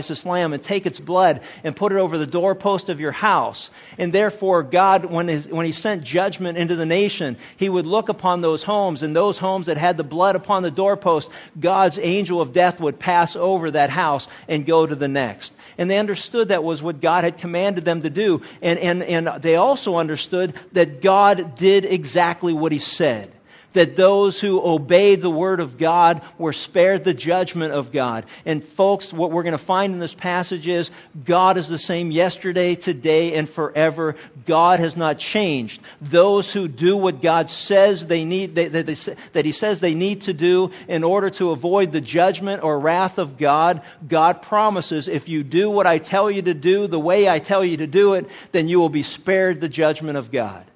this 0.08 0.24
lamb 0.26 0.52
and 0.52 0.62
take 0.62 0.86
its 0.86 1.00
blood 1.00 1.42
and 1.64 1.74
put 1.74 1.92
it 1.92 1.96
over 1.96 2.18
the 2.18 2.26
doorpost 2.26 2.88
of 2.88 3.00
your 3.00 3.12
house. 3.12 3.70
And 3.98 4.12
therefore, 4.12 4.62
God, 4.62 5.06
when, 5.06 5.28
his, 5.28 5.48
when 5.48 5.66
he 5.66 5.72
sent 5.72 6.04
judgment 6.04 6.58
into 6.58 6.76
the 6.76 6.86
nation, 6.86 7.36
he 7.56 7.68
would 7.68 7.86
look 7.86 8.08
upon 8.08 8.40
those 8.40 8.62
homes 8.62 9.02
and 9.02 9.14
those 9.14 9.38
homes 9.38 9.66
that 9.66 9.76
had 9.76 9.96
the 9.96 10.04
blood 10.04 10.36
upon 10.36 10.62
the 10.62 10.70
doorpost, 10.70 11.30
God's 11.58 11.98
angel 11.98 12.40
of 12.40 12.52
death 12.52 12.80
would 12.80 12.98
pass 12.98 13.36
over 13.36 13.70
that 13.70 13.90
house 13.90 14.28
and 14.48 14.66
go 14.66 14.86
to 14.86 14.94
the 14.94 15.08
next. 15.08 15.52
And 15.76 15.90
they 15.90 15.98
understood 15.98 16.48
that 16.48 16.64
was 16.64 16.82
what 16.82 17.00
God 17.00 17.24
had 17.24 17.38
commanded 17.38 17.84
them 17.84 18.02
to 18.02 18.10
do. 18.10 18.42
And, 18.62 18.78
and, 18.78 19.02
and 19.02 19.42
they 19.42 19.56
also 19.56 19.96
understood 19.96 20.54
that 20.72 21.00
God 21.00 21.54
did 21.54 21.84
exactly 21.84 22.52
what 22.52 22.72
He 22.72 22.78
said 22.78 23.32
that 23.78 23.94
those 23.94 24.40
who 24.40 24.60
obeyed 24.60 25.20
the 25.20 25.30
word 25.30 25.60
of 25.60 25.78
God 25.78 26.20
were 26.36 26.52
spared 26.52 27.04
the 27.04 27.14
judgment 27.14 27.72
of 27.72 27.92
God. 27.92 28.26
And 28.44 28.64
folks, 28.64 29.12
what 29.12 29.30
we're 29.30 29.44
going 29.44 29.52
to 29.52 29.58
find 29.58 29.94
in 29.94 30.00
this 30.00 30.14
passage 30.14 30.66
is 30.66 30.90
God 31.24 31.56
is 31.56 31.68
the 31.68 31.78
same 31.78 32.10
yesterday, 32.10 32.74
today, 32.74 33.34
and 33.34 33.48
forever. 33.48 34.16
God 34.46 34.80
has 34.80 34.96
not 34.96 35.20
changed. 35.20 35.80
Those 36.00 36.52
who 36.52 36.66
do 36.66 36.96
what 36.96 37.22
God 37.22 37.50
says 37.50 38.04
they 38.04 38.24
need, 38.24 38.56
they, 38.56 38.66
they, 38.66 38.82
they, 38.82 39.14
that 39.34 39.44
He 39.44 39.52
says 39.52 39.78
they 39.78 39.94
need 39.94 40.22
to 40.22 40.32
do 40.32 40.72
in 40.88 41.04
order 41.04 41.30
to 41.30 41.52
avoid 41.52 41.92
the 41.92 42.00
judgment 42.00 42.64
or 42.64 42.80
wrath 42.80 43.18
of 43.18 43.38
God, 43.38 43.82
God 44.08 44.42
promises 44.42 45.06
if 45.06 45.28
you 45.28 45.44
do 45.44 45.70
what 45.70 45.86
I 45.86 45.98
tell 45.98 46.28
you 46.28 46.42
to 46.42 46.54
do 46.54 46.88
the 46.88 46.98
way 46.98 47.28
I 47.28 47.38
tell 47.38 47.64
you 47.64 47.76
to 47.76 47.86
do 47.86 48.14
it, 48.14 48.28
then 48.50 48.66
you 48.66 48.80
will 48.80 48.88
be 48.88 49.04
spared 49.04 49.60
the 49.60 49.68
judgment 49.68 50.18
of 50.18 50.32
God. 50.32 50.66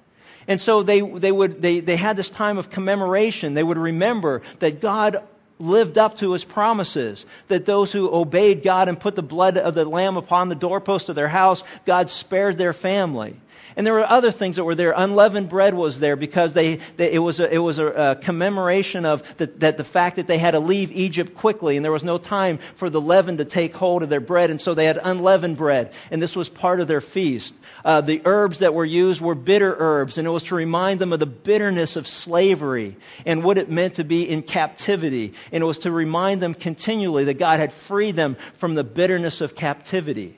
And 0.47 0.59
so 0.59 0.83
they, 0.83 1.01
they, 1.01 1.31
would, 1.31 1.61
they, 1.61 1.79
they 1.79 1.95
had 1.95 2.17
this 2.17 2.29
time 2.29 2.57
of 2.57 2.69
commemoration. 2.69 3.53
They 3.53 3.63
would 3.63 3.77
remember 3.77 4.41
that 4.59 4.81
God 4.81 5.23
lived 5.59 5.97
up 5.97 6.17
to 6.17 6.33
his 6.33 6.43
promises, 6.43 7.25
that 7.47 7.65
those 7.65 7.91
who 7.91 8.13
obeyed 8.13 8.63
God 8.63 8.89
and 8.89 8.99
put 8.99 9.15
the 9.15 9.23
blood 9.23 9.57
of 9.57 9.73
the 9.75 9.85
lamb 9.85 10.17
upon 10.17 10.49
the 10.49 10.55
doorpost 10.55 11.09
of 11.09 11.15
their 11.15 11.27
house, 11.27 11.63
God 11.85 12.09
spared 12.09 12.57
their 12.57 12.73
family. 12.73 13.35
And 13.75 13.85
there 13.85 13.93
were 13.93 14.05
other 14.05 14.31
things 14.31 14.57
that 14.57 14.63
were 14.63 14.75
there. 14.75 14.93
Unleavened 14.95 15.49
bread 15.49 15.73
was 15.73 15.99
there 15.99 16.15
because 16.15 16.53
they, 16.53 16.75
they 16.97 17.13
it 17.13 17.19
was, 17.19 17.39
a, 17.39 17.51
it 17.51 17.57
was 17.57 17.79
a, 17.79 18.17
commemoration 18.21 19.05
of 19.05 19.37
the, 19.37 19.47
that 19.47 19.77
the 19.77 19.83
fact 19.83 20.17
that 20.17 20.27
they 20.27 20.37
had 20.37 20.51
to 20.51 20.59
leave 20.59 20.91
Egypt 20.91 21.35
quickly 21.35 21.75
and 21.75 21.83
there 21.83 21.91
was 21.91 22.03
no 22.03 22.17
time 22.17 22.57
for 22.75 22.89
the 22.89 23.01
leaven 23.01 23.37
to 23.37 23.45
take 23.45 23.75
hold 23.75 24.03
of 24.03 24.09
their 24.09 24.19
bread. 24.19 24.49
And 24.49 24.59
so 24.59 24.73
they 24.73 24.85
had 24.85 24.99
unleavened 25.01 25.57
bread. 25.57 25.93
And 26.11 26.21
this 26.21 26.35
was 26.35 26.49
part 26.49 26.79
of 26.79 26.87
their 26.87 27.01
feast. 27.01 27.53
Uh, 27.83 28.01
the 28.01 28.21
herbs 28.25 28.59
that 28.59 28.73
were 28.73 28.85
used 28.85 29.21
were 29.21 29.35
bitter 29.35 29.75
herbs. 29.77 30.17
And 30.17 30.27
it 30.27 30.31
was 30.31 30.43
to 30.43 30.55
remind 30.55 30.99
them 30.99 31.13
of 31.13 31.19
the 31.19 31.25
bitterness 31.25 31.95
of 31.95 32.07
slavery 32.07 32.95
and 33.25 33.43
what 33.43 33.57
it 33.57 33.69
meant 33.69 33.95
to 33.95 34.03
be 34.03 34.29
in 34.29 34.43
captivity. 34.43 35.33
And 35.51 35.63
it 35.63 35.65
was 35.65 35.79
to 35.79 35.91
remind 35.91 36.41
them 36.41 36.53
continually 36.53 37.25
that 37.25 37.35
God 37.35 37.59
had 37.59 37.73
freed 37.73 38.15
them 38.15 38.37
from 38.57 38.75
the 38.75 38.83
bitterness 38.83 39.41
of 39.41 39.55
captivity. 39.55 40.37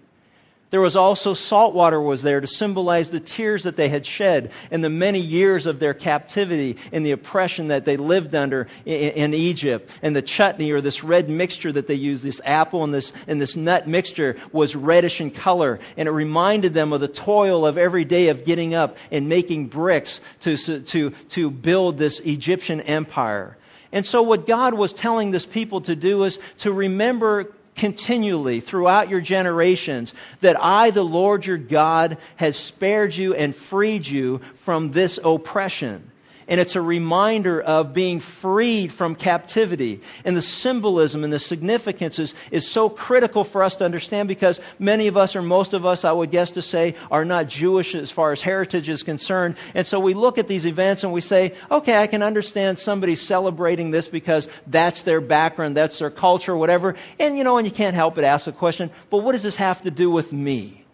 There 0.71 0.81
was 0.81 0.95
also 0.95 1.35
salt 1.35 1.75
water 1.75 2.01
was 2.01 2.23
there 2.23 2.41
to 2.41 2.47
symbolize 2.47 3.09
the 3.09 3.19
tears 3.19 3.63
that 3.63 3.75
they 3.75 3.87
had 3.87 4.05
shed 4.05 4.51
and 4.71 4.83
the 4.83 4.89
many 4.89 5.19
years 5.19 5.67
of 5.67 5.79
their 5.79 5.93
captivity 5.93 6.77
and 6.91 7.05
the 7.05 7.11
oppression 7.11 7.67
that 7.67 7.85
they 7.85 7.97
lived 7.97 8.33
under 8.33 8.67
in, 8.83 9.11
in, 9.11 9.33
Egypt. 9.35 9.89
And 10.01 10.15
the 10.15 10.23
chutney 10.23 10.71
or 10.71 10.81
this 10.81 11.03
red 11.03 11.29
mixture 11.29 11.71
that 11.71 11.85
they 11.85 11.93
used, 11.93 12.23
this 12.23 12.41
apple 12.43 12.83
and 12.83 12.91
this, 12.91 13.13
and 13.27 13.39
this 13.39 13.55
nut 13.55 13.87
mixture 13.87 14.37
was 14.51 14.75
reddish 14.75 15.21
in 15.21 15.29
color. 15.29 15.79
And 15.97 16.07
it 16.07 16.11
reminded 16.11 16.73
them 16.73 16.93
of 16.93 16.99
the 16.99 17.07
toil 17.07 17.65
of 17.65 17.77
every 17.77 18.03
day 18.03 18.29
of 18.29 18.43
getting 18.43 18.73
up 18.73 18.97
and 19.11 19.29
making 19.29 19.67
bricks 19.67 20.19
to, 20.41 20.57
to, 20.57 21.11
to 21.11 21.51
build 21.51 21.99
this 21.99 22.19
Egyptian 22.21 22.81
empire. 22.81 23.55
And 23.91 24.03
so 24.03 24.23
what 24.23 24.47
God 24.47 24.73
was 24.73 24.93
telling 24.93 25.29
this 25.29 25.45
people 25.45 25.81
to 25.81 25.95
do 25.95 26.23
is 26.23 26.39
to 26.59 26.73
remember 26.73 27.53
continually 27.75 28.59
throughout 28.59 29.09
your 29.09 29.21
generations 29.21 30.13
that 30.41 30.57
I, 30.59 30.89
the 30.91 31.03
Lord 31.03 31.45
your 31.45 31.57
God, 31.57 32.17
has 32.37 32.57
spared 32.57 33.15
you 33.15 33.33
and 33.33 33.55
freed 33.55 34.07
you 34.07 34.39
from 34.55 34.91
this 34.91 35.19
oppression. 35.23 36.11
And 36.47 36.59
it's 36.59 36.75
a 36.75 36.81
reminder 36.81 37.61
of 37.61 37.93
being 37.93 38.19
freed 38.19 38.93
from 38.93 39.15
captivity. 39.15 40.01
And 40.23 40.35
the 40.35 40.41
symbolism 40.41 41.23
and 41.23 41.33
the 41.33 41.39
significance 41.39 42.19
is, 42.19 42.33
is 42.51 42.69
so 42.69 42.89
critical 42.89 43.43
for 43.43 43.63
us 43.63 43.75
to 43.75 43.85
understand 43.85 44.27
because 44.27 44.59
many 44.77 45.07
of 45.07 45.17
us, 45.17 45.35
or 45.35 45.41
most 45.41 45.73
of 45.73 45.85
us, 45.85 46.05
I 46.05 46.11
would 46.11 46.31
guess 46.31 46.51
to 46.51 46.61
say, 46.61 46.95
are 47.09 47.25
not 47.25 47.47
Jewish 47.47 47.95
as 47.95 48.11
far 48.11 48.31
as 48.31 48.41
heritage 48.41 48.89
is 48.89 49.03
concerned. 49.03 49.55
And 49.73 49.87
so 49.87 49.99
we 49.99 50.13
look 50.13 50.37
at 50.37 50.47
these 50.47 50.67
events 50.67 51.03
and 51.03 51.11
we 51.11 51.21
say, 51.21 51.53
okay, 51.71 52.01
I 52.01 52.07
can 52.07 52.21
understand 52.21 52.77
somebody 52.79 53.15
celebrating 53.15 53.91
this 53.91 54.07
because 54.07 54.47
that's 54.67 55.01
their 55.01 55.21
background, 55.21 55.75
that's 55.75 55.99
their 55.99 56.11
culture, 56.11 56.55
whatever. 56.55 56.95
And 57.19 57.37
you 57.37 57.43
know, 57.43 57.57
and 57.57 57.67
you 57.67 57.73
can't 57.73 57.95
help 57.95 58.15
but 58.15 58.23
ask 58.23 58.45
the 58.45 58.51
question, 58.51 58.91
but 59.09 59.19
what 59.19 59.31
does 59.31 59.43
this 59.43 59.55
have 59.55 59.81
to 59.81 59.91
do 59.91 60.11
with 60.11 60.31
me? 60.31 60.84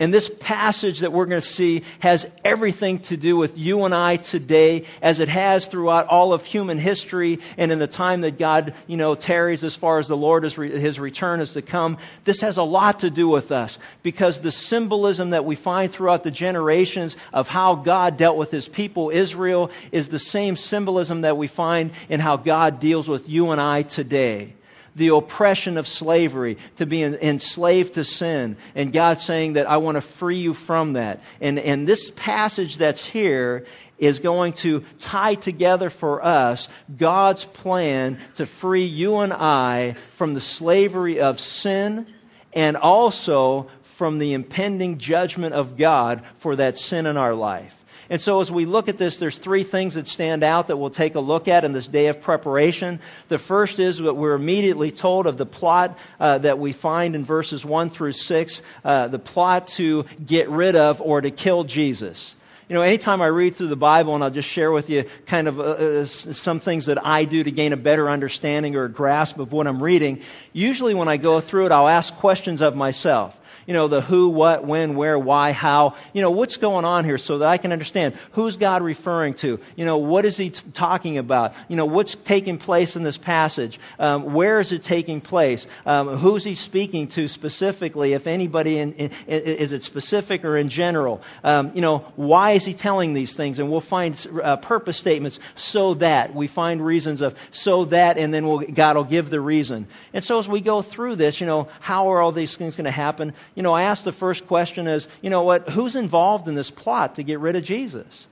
And 0.00 0.12
this 0.12 0.28
passage 0.40 1.00
that 1.00 1.12
we're 1.12 1.26
going 1.26 1.40
to 1.40 1.46
see 1.46 1.84
has 2.00 2.26
everything 2.44 2.98
to 3.00 3.16
do 3.16 3.36
with 3.36 3.56
you 3.56 3.84
and 3.84 3.94
I 3.94 4.16
today, 4.16 4.86
as 5.00 5.20
it 5.20 5.28
has 5.28 5.66
throughout 5.66 6.08
all 6.08 6.32
of 6.32 6.44
human 6.44 6.78
history 6.78 7.38
and 7.56 7.70
in 7.70 7.78
the 7.78 7.86
time 7.86 8.22
that 8.22 8.36
God, 8.36 8.74
you 8.88 8.96
know, 8.96 9.14
tarries 9.14 9.62
as 9.62 9.76
far 9.76 10.00
as 10.00 10.08
the 10.08 10.16
Lord, 10.16 10.44
is 10.44 10.58
re- 10.58 10.76
his 10.76 10.98
return 10.98 11.40
is 11.40 11.52
to 11.52 11.62
come. 11.62 11.98
This 12.24 12.40
has 12.40 12.56
a 12.56 12.64
lot 12.64 13.00
to 13.00 13.10
do 13.10 13.28
with 13.28 13.52
us 13.52 13.78
because 14.02 14.40
the 14.40 14.50
symbolism 14.50 15.30
that 15.30 15.44
we 15.44 15.54
find 15.54 15.92
throughout 15.92 16.24
the 16.24 16.32
generations 16.32 17.16
of 17.32 17.46
how 17.46 17.76
God 17.76 18.16
dealt 18.16 18.36
with 18.36 18.50
his 18.50 18.66
people, 18.66 19.10
Israel, 19.10 19.70
is 19.92 20.08
the 20.08 20.18
same 20.18 20.56
symbolism 20.56 21.20
that 21.20 21.36
we 21.36 21.46
find 21.46 21.92
in 22.08 22.18
how 22.18 22.36
God 22.36 22.80
deals 22.80 23.06
with 23.06 23.28
you 23.28 23.52
and 23.52 23.60
I 23.60 23.82
today 23.82 24.54
the 24.96 25.08
oppression 25.08 25.76
of 25.76 25.88
slavery, 25.88 26.58
to 26.76 26.86
be 26.86 27.02
enslaved 27.02 27.94
to 27.94 28.04
sin. 28.04 28.56
And 28.74 28.92
God 28.92 29.20
saying 29.20 29.54
that 29.54 29.68
I 29.68 29.78
want 29.78 29.96
to 29.96 30.00
free 30.00 30.36
you 30.36 30.54
from 30.54 30.94
that. 30.94 31.22
And, 31.40 31.58
and 31.58 31.86
this 31.86 32.12
passage 32.14 32.76
that's 32.76 33.04
here 33.04 33.64
is 33.98 34.18
going 34.18 34.52
to 34.52 34.84
tie 34.98 35.34
together 35.34 35.90
for 35.90 36.24
us 36.24 36.68
God's 36.96 37.44
plan 37.44 38.18
to 38.34 38.46
free 38.46 38.84
you 38.84 39.18
and 39.18 39.32
I 39.32 39.96
from 40.12 40.34
the 40.34 40.40
slavery 40.40 41.20
of 41.20 41.40
sin 41.40 42.06
and 42.52 42.76
also 42.76 43.68
from 43.82 44.18
the 44.18 44.32
impending 44.32 44.98
judgment 44.98 45.54
of 45.54 45.76
God 45.76 46.22
for 46.38 46.56
that 46.56 46.78
sin 46.78 47.06
in 47.06 47.16
our 47.16 47.34
life. 47.34 47.83
And 48.10 48.20
so 48.20 48.40
as 48.40 48.52
we 48.52 48.66
look 48.66 48.88
at 48.88 48.98
this, 48.98 49.16
there's 49.16 49.38
three 49.38 49.62
things 49.62 49.94
that 49.94 50.08
stand 50.08 50.42
out 50.42 50.68
that 50.68 50.76
we'll 50.76 50.90
take 50.90 51.14
a 51.14 51.20
look 51.20 51.48
at 51.48 51.64
in 51.64 51.72
this 51.72 51.86
day 51.86 52.08
of 52.08 52.20
preparation. 52.20 53.00
The 53.28 53.38
first 53.38 53.78
is 53.78 53.98
that 53.98 54.14
we're 54.14 54.34
immediately 54.34 54.90
told 54.90 55.26
of 55.26 55.38
the 55.38 55.46
plot 55.46 55.98
uh, 56.20 56.38
that 56.38 56.58
we 56.58 56.72
find 56.72 57.14
in 57.14 57.24
verses 57.24 57.64
1 57.64 57.90
through 57.90 58.12
6, 58.12 58.62
uh, 58.84 59.08
the 59.08 59.18
plot 59.18 59.68
to 59.68 60.04
get 60.24 60.48
rid 60.50 60.76
of 60.76 61.00
or 61.00 61.20
to 61.20 61.30
kill 61.30 61.64
Jesus. 61.64 62.34
You 62.68 62.74
know, 62.74 62.82
anytime 62.82 63.20
I 63.20 63.26
read 63.26 63.56
through 63.56 63.68
the 63.68 63.76
Bible, 63.76 64.14
and 64.14 64.24
I'll 64.24 64.30
just 64.30 64.48
share 64.48 64.72
with 64.72 64.88
you 64.88 65.04
kind 65.26 65.48
of 65.48 65.60
uh, 65.60 65.62
uh 65.62 66.06
some 66.06 66.60
things 66.60 66.86
that 66.86 67.04
I 67.04 67.26
do 67.26 67.44
to 67.44 67.50
gain 67.50 67.74
a 67.74 67.76
better 67.76 68.08
understanding 68.08 68.74
or 68.74 68.88
grasp 68.88 69.38
of 69.38 69.52
what 69.52 69.66
I'm 69.66 69.82
reading, 69.82 70.22
usually 70.54 70.94
when 70.94 71.08
I 71.08 71.18
go 71.18 71.40
through 71.40 71.66
it, 71.66 71.72
I'll 71.72 71.88
ask 71.88 72.14
questions 72.14 72.62
of 72.62 72.74
myself 72.74 73.38
you 73.66 73.74
know, 73.74 73.88
the 73.88 74.00
who, 74.00 74.28
what, 74.28 74.64
when, 74.64 74.94
where, 74.94 75.18
why, 75.18 75.52
how, 75.52 75.94
you 76.12 76.22
know, 76.22 76.30
what's 76.30 76.56
going 76.56 76.84
on 76.84 77.04
here 77.04 77.18
so 77.18 77.38
that 77.38 77.48
I 77.48 77.56
can 77.58 77.72
understand 77.72 78.14
who's 78.32 78.56
God 78.56 78.82
referring 78.82 79.34
to? 79.34 79.60
You 79.76 79.84
know, 79.84 79.98
what 79.98 80.24
is 80.24 80.36
he 80.36 80.50
t- 80.50 80.62
talking 80.72 81.18
about? 81.18 81.54
You 81.68 81.76
know, 81.76 81.86
what's 81.86 82.14
taking 82.14 82.58
place 82.58 82.96
in 82.96 83.02
this 83.02 83.18
passage? 83.18 83.78
Um, 83.98 84.34
where 84.34 84.60
is 84.60 84.72
it 84.72 84.82
taking 84.82 85.20
place? 85.20 85.66
Um, 85.86 86.08
who's 86.08 86.44
he 86.44 86.54
speaking 86.54 87.08
to 87.08 87.28
specifically, 87.28 88.12
if 88.12 88.26
anybody, 88.26 88.78
in, 88.78 88.92
in, 88.94 89.10
is 89.26 89.72
it 89.72 89.84
specific 89.84 90.44
or 90.44 90.56
in 90.56 90.68
general? 90.68 91.22
Um, 91.42 91.72
you 91.74 91.80
know, 91.80 91.98
why 92.16 92.52
is 92.52 92.64
he 92.64 92.74
telling 92.74 93.14
these 93.14 93.34
things? 93.34 93.58
And 93.58 93.70
we'll 93.70 93.80
find 93.80 94.14
uh, 94.42 94.56
purpose 94.56 94.96
statements 94.96 95.40
so 95.54 95.94
that. 95.94 96.34
We 96.34 96.46
find 96.46 96.84
reasons 96.84 97.20
of 97.20 97.36
so 97.50 97.86
that, 97.86 98.18
and 98.18 98.32
then 98.32 98.46
we'll, 98.46 98.60
God 98.60 98.96
will 98.96 99.04
give 99.04 99.30
the 99.30 99.40
reason. 99.40 99.86
And 100.12 100.22
so 100.22 100.38
as 100.38 100.48
we 100.48 100.60
go 100.60 100.82
through 100.82 101.16
this, 101.16 101.40
you 101.40 101.46
know, 101.46 101.68
how 101.80 102.08
are 102.12 102.20
all 102.20 102.32
these 102.32 102.56
things 102.56 102.76
going 102.76 102.84
to 102.84 102.90
happen? 102.90 103.32
You 103.54 103.62
know, 103.62 103.72
I 103.72 103.84
asked 103.84 104.04
the 104.04 104.12
first 104.12 104.46
question 104.46 104.86
is, 104.86 105.06
you 105.22 105.30
know 105.30 105.42
what, 105.42 105.68
who's 105.68 105.96
involved 105.96 106.48
in 106.48 106.54
this 106.54 106.70
plot 106.70 107.16
to 107.16 107.22
get 107.22 107.40
rid 107.40 107.56
of 107.56 107.64
Jesus? 107.64 108.26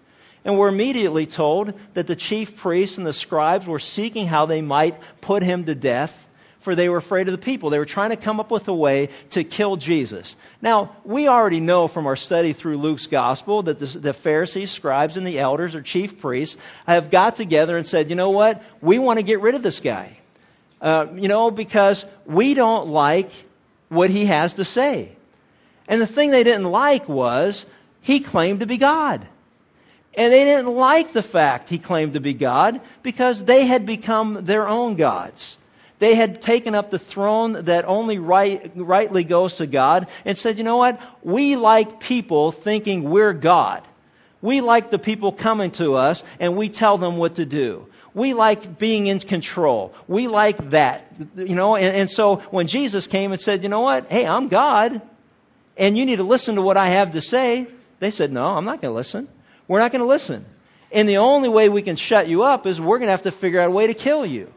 And 0.45 0.59
we're 0.59 0.69
immediately 0.69 1.27
told 1.27 1.73
that 1.95 2.09
the 2.09 2.17
chief 2.17 2.57
priests 2.57 2.99
and 2.99 3.07
the 3.07 3.13
scribes 3.13 3.67
were 3.67 3.79
seeking 3.79 4.27
how 4.27 4.47
they 4.47 4.61
might 4.61 4.97
put 5.21 5.43
him 5.43 5.65
to 5.65 5.75
death, 5.77 6.29
for 6.59 6.75
they 6.75 6.89
were 6.89 6.97
afraid 6.97 7.29
of 7.29 7.33
the 7.33 7.39
people. 7.39 7.71
They 7.71 7.79
were 7.79 7.85
trying 7.85 8.11
to 8.11 8.17
come 8.17 8.41
up 8.41 8.51
with 8.51 8.67
a 8.67 8.75
way 8.75 9.11
to 9.31 9.45
kill 9.45 9.77
Jesus. 9.77 10.35
Now, 10.61 10.97
we 11.05 11.29
already 11.29 11.61
know 11.61 11.87
from 11.87 12.09
our 12.09 12.17
study 12.17 12.53
through 12.53 12.79
Luke's 12.79 13.07
gospel 13.07 13.63
that 13.63 13.79
the, 13.79 13.87
the 13.87 14.13
Pharisees, 14.13 14.73
scribes, 14.73 15.17
and 15.17 15.25
the 15.25 15.39
elders 15.39 15.77
or 15.77 15.83
chief 15.83 16.19
priests 16.19 16.57
have 16.87 17.11
got 17.11 17.37
together 17.37 17.77
and 17.77 17.87
said, 17.87 18.11
you 18.11 18.17
know 18.17 18.31
what, 18.31 18.63
we 18.81 18.99
want 18.99 19.21
to 19.21 19.25
get 19.25 19.41
rid 19.41 19.55
of 19.55 19.63
this 19.63 19.79
guy. 19.79 20.19
Uh, 20.81 21.07
you 21.15 21.29
know, 21.29 21.53
because 21.53 22.05
we 22.27 22.55
don't 22.55 22.89
like 22.89 23.31
what 23.93 24.11
he 24.11 24.27
has 24.27 24.55
to 24.55 24.65
say. 24.65 25.15
And 25.87 26.01
the 26.01 26.07
thing 26.07 26.31
they 26.31 26.45
didn't 26.45 26.71
like 26.71 27.09
was 27.09 27.67
he 28.01 28.21
claimed 28.21 28.61
to 28.61 28.67
be 28.67 28.79
God. 28.79 29.27
And 30.15 30.33
they 30.33 30.45
didn't 30.45 30.75
like 30.75 31.13
the 31.13 31.23
fact 31.23 31.69
he 31.69 31.79
claimed 31.79 32.15
to 32.15 32.21
be 32.21 32.35
God 32.35 32.81
because 33.03 33.45
they 33.45 33.67
had 33.67 33.87
become 33.87 34.45
their 34.45 34.67
own 34.67 34.97
gods. 34.97 35.57
They 35.99 36.15
had 36.15 36.43
taken 36.43 36.75
up 36.75 36.91
the 36.91 36.99
throne 36.99 37.65
that 37.65 37.85
only 37.87 38.19
right, 38.19 38.73
rightly 38.75 39.25
goes 39.25 39.55
to 39.55 39.67
God 39.67 40.09
and 40.25 40.37
said, 40.37 40.59
you 40.59 40.65
know 40.65 40.77
what? 40.77 41.01
We 41.23 41.57
like 41.57 42.01
people 42.01 42.51
thinking 42.51 43.05
we're 43.05 43.33
God. 43.33 43.87
We 44.41 44.61
like 44.61 44.91
the 44.91 44.99
people 44.99 45.33
coming 45.33 45.71
to 45.73 45.95
us 45.95 46.25
and 46.41 46.57
we 46.57 46.69
tell 46.69 46.99
them 46.99 47.19
what 47.19 47.37
to 47.37 47.47
do. 47.47 47.87
We 48.15 48.35
like 48.35 48.79
being 48.79 49.07
in 49.07 49.21
control. 49.21 49.95
We 50.07 50.29
like 50.29 50.71
that. 50.71 51.11
You 51.37 51.55
know, 51.55 51.77
and, 51.77 51.97
and 51.97 52.11
so 52.11 52.37
when 52.51 52.67
Jesus 52.67 53.07
came 53.07 53.33
and 53.33 53.41
said, 53.41 53.63
you 53.63 53.69
know 53.69 53.81
what? 53.81 54.11
Hey, 54.11 54.27
I'm 54.27 54.49
God, 54.49 55.01
and 55.77 55.97
you 55.97 56.05
need 56.05 56.17
to 56.17 56.25
listen 56.25 56.57
to 56.57 56.63
what 56.63 56.77
I 56.77 56.89
have 56.89 57.13
to 57.13 57.21
say, 57.21 57.67
they 58.01 58.11
said, 58.11 58.33
no, 58.33 58.49
I'm 58.49 58.65
not 58.65 58.81
going 58.83 58.93
to 58.93 58.97
listen. 58.97 59.29
We're 59.69 59.79
not 59.79 59.93
going 59.93 60.03
to 60.03 60.09
listen. 60.09 60.45
And 60.91 61.09
the 61.09 61.19
only 61.19 61.49
way 61.49 61.69
we 61.69 61.83
can 61.83 61.97
shut 61.97 62.29
you 62.29 62.43
up 62.43 62.67
is 62.67 62.81
we're 62.81 62.99
going 62.99 63.07
to 63.07 63.13
have 63.13 63.23
to 63.23 63.31
figure 63.31 63.61
out 63.61 63.69
a 63.69 63.71
way 63.71 63.87
to 63.87 63.95
kill 63.95 64.27
you. 64.27 64.53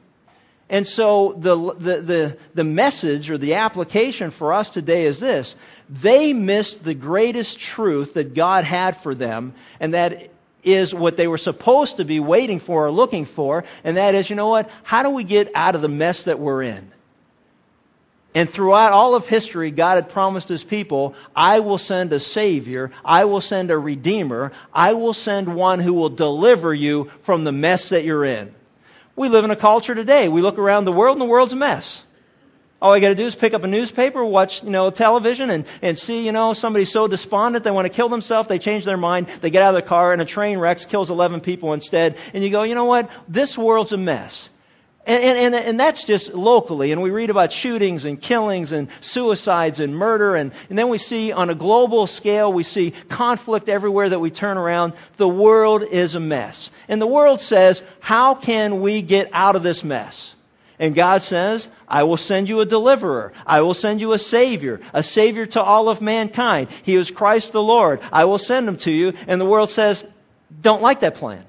And 0.67 0.88
so 0.88 1.33
the, 1.38 1.55
the, 1.75 2.01
the, 2.01 2.38
the, 2.55 2.63
message 2.63 3.29
or 3.29 3.38
the 3.38 3.55
application 3.55 4.31
for 4.31 4.51
us 4.51 4.69
today 4.69 5.05
is 5.05 5.19
this. 5.19 5.55
They 5.89 6.33
missed 6.33 6.83
the 6.83 6.95
greatest 6.95 7.59
truth 7.59 8.15
that 8.15 8.33
God 8.33 8.63
had 8.63 8.97
for 8.97 9.13
them, 9.13 9.53
and 9.79 9.93
that 9.93 10.29
is 10.65 10.93
what 10.93 11.17
they 11.17 11.27
were 11.27 11.38
supposed 11.38 11.98
to 11.98 12.05
be 12.05 12.19
waiting 12.19 12.60
for 12.60 12.88
or 12.88 12.91
looking 12.91 13.25
for, 13.25 13.63
and 13.84 13.98
that 13.98 14.15
is, 14.15 14.29
you 14.29 14.36
know 14.36 14.50
what? 14.50 14.69
How 14.84 15.03
do 15.03 15.10
we 15.10 15.24
get 15.24 15.51
out 15.55 15.75
of 15.75 15.81
the 15.81 15.88
mess 15.88 16.25
that 16.25 16.39
we're 16.39 16.63
in? 16.63 16.91
And 18.34 18.50
throughout 18.50 18.91
all 18.91 19.15
of 19.15 19.27
history, 19.27 19.72
God 19.72 19.95
had 19.95 20.10
promised 20.10 20.50
his 20.50 20.63
people, 20.63 21.15
I 21.34 21.62
will 21.62 21.77
send 21.77 22.12
a 22.12 22.19
Savior, 22.19 22.91
I 23.05 23.25
will 23.25 23.39
send 23.39 23.72
a 23.72 23.77
Redeemer, 23.77 24.51
I 24.74 24.93
will 24.93 25.13
send 25.13 25.55
one 25.55 25.79
who 25.79 25.93
will 25.93 26.10
deliver 26.10 26.74
you 26.74 27.10
from 27.22 27.45
the 27.45 27.53
mess 27.53 27.89
that 27.89 28.03
you're 28.03 28.25
in. 28.25 28.53
We 29.15 29.29
live 29.29 29.45
in 29.45 29.51
a 29.51 29.55
culture 29.55 29.95
today. 29.95 30.27
We 30.27 30.41
look 30.41 30.57
around 30.57 30.84
the 30.84 30.91
world 30.91 31.15
and 31.15 31.22
the 31.22 31.25
world's 31.25 31.53
a 31.53 31.55
mess. 31.55 32.04
All 32.82 32.91
we 32.91 33.00
got 33.00 33.10
to 33.10 33.15
do 33.15 33.25
is 33.25 33.36
pick 33.36 33.53
up 33.53 33.63
a 33.63 33.67
newspaper, 33.67 34.24
watch, 34.24 34.62
you 34.62 34.70
know, 34.70 34.89
television 34.89 35.50
and, 35.50 35.65
and 35.82 35.98
see, 35.98 36.25
you 36.25 36.32
know, 36.32 36.53
somebody 36.53 36.84
so 36.84 37.08
despondent 37.08 37.63
they 37.63 37.72
want 37.72 37.86
to 37.86 37.94
kill 37.94 38.10
themselves, 38.10 38.50
they 38.50 38.60
change 38.60 38.84
their 38.84 38.98
mind, 38.98 39.27
they 39.41 39.50
get 39.50 39.63
out 39.63 39.74
of 39.74 39.82
the 39.82 39.88
car 39.88 40.12
and 40.12 40.22
a 40.22 40.25
train 40.25 40.60
wrecks, 40.60 40.84
kills 40.84 41.10
11 41.10 41.39
people 41.39 41.74
instead. 41.74 42.17
And 42.34 42.44
you 42.44 42.50
go, 42.50 42.63
you 42.63 42.75
know 42.75 42.86
what? 42.86 43.10
This 43.29 43.58
world's 43.58 43.94
a 43.94 43.98
mess. 43.98 44.50
And, 45.08 45.53
and, 45.53 45.55
and, 45.55 45.79
that's 45.79 46.03
just 46.03 46.34
locally. 46.34 46.91
And 46.91 47.00
we 47.00 47.12
read 47.12 47.29
about 47.29 47.51
shootings 47.51 48.05
and 48.05 48.20
killings 48.20 48.72
and 48.72 48.88
suicides 49.01 49.79
and 49.79 49.96
murder. 49.96 50.36
And, 50.36 50.51
and 50.67 50.79
then 50.79 50.89
we 50.89 50.98
see 50.98 51.32
on 51.32 51.51
a 51.51 51.55
global 51.55 52.08
scale, 52.08 52.51
we 52.51 52.63
see 52.63 52.91
conflict 53.08 53.70
everywhere 53.70 54.10
that 54.10 54.20
we 54.20 54.32
turn 54.32 54.58
around. 54.58 54.94
The 55.17 55.27
world 55.27 55.84
is 55.84 56.15
a 56.15 56.20
mess. 56.20 56.72
And 56.88 57.00
the 57.00 57.08
world 57.08 57.39
says, 57.39 57.84
how 58.00 58.34
can 58.34 58.82
we 58.82 59.03
get 59.03 59.29
out 59.32 59.55
of 59.55 59.62
this 59.62 59.84
mess? 59.84 60.35
And 60.77 60.94
God 60.94 61.22
says, 61.22 61.67
I 61.88 62.03
will 62.03 62.17
send 62.17 62.50
you 62.50 62.60
a 62.60 62.65
deliverer. 62.65 63.32
I 63.46 63.62
will 63.62 63.74
send 63.74 64.01
you 64.01 64.13
a 64.13 64.20
savior, 64.20 64.82
a 64.94 65.03
savior 65.03 65.46
to 65.48 65.62
all 65.62 65.88
of 65.88 66.01
mankind. 66.01 66.67
He 66.84 66.96
is 66.96 67.12
Christ 67.12 67.53
the 67.53 67.63
Lord. 67.63 68.01
I 68.12 68.25
will 68.25 68.38
send 68.38 68.67
him 68.67 68.77
to 68.77 68.91
you. 68.91 69.13
And 69.27 69.39
the 69.39 69.46
world 69.46 69.70
says, 69.70 70.05
don't 70.62 70.82
like 70.82 71.00
that 71.01 71.15
plan. 71.15 71.46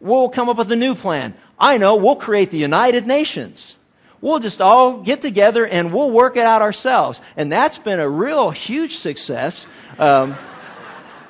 We'll 0.00 0.28
come 0.28 0.48
up 0.48 0.58
with 0.58 0.70
a 0.72 0.76
new 0.76 0.94
plan. 0.94 1.34
I 1.58 1.78
know, 1.78 1.96
we'll 1.96 2.16
create 2.16 2.50
the 2.50 2.58
United 2.58 3.06
Nations. 3.06 3.76
We'll 4.20 4.40
just 4.40 4.60
all 4.60 4.98
get 4.98 5.22
together 5.22 5.66
and 5.66 5.92
we'll 5.92 6.10
work 6.10 6.36
it 6.36 6.44
out 6.44 6.62
ourselves. 6.62 7.20
And 7.36 7.50
that's 7.50 7.78
been 7.78 7.98
a 7.98 8.08
real 8.08 8.50
huge 8.50 8.96
success. 8.98 9.66
Um, 9.98 10.36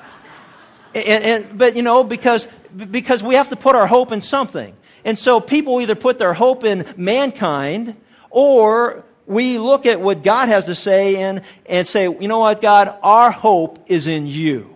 and, 0.95 1.23
and, 1.23 1.57
but 1.57 1.75
you 1.75 1.81
know, 1.81 2.03
because, 2.03 2.47
because 2.91 3.23
we 3.23 3.35
have 3.35 3.49
to 3.49 3.55
put 3.55 3.75
our 3.75 3.87
hope 3.87 4.11
in 4.11 4.21
something. 4.21 4.75
And 5.05 5.17
so 5.19 5.39
people 5.39 5.81
either 5.81 5.95
put 5.95 6.19
their 6.19 6.33
hope 6.33 6.63
in 6.63 6.85
mankind 6.97 7.95
or 8.29 9.03
we 9.25 9.57
look 9.57 9.85
at 9.85 10.01
what 10.01 10.23
God 10.23 10.49
has 10.49 10.65
to 10.65 10.75
say 10.75 11.17
and, 11.17 11.41
and 11.65 11.87
say, 11.87 12.03
you 12.03 12.27
know 12.27 12.39
what, 12.39 12.61
God, 12.61 12.97
our 13.03 13.31
hope 13.31 13.85
is 13.87 14.07
in 14.07 14.27
you. 14.27 14.69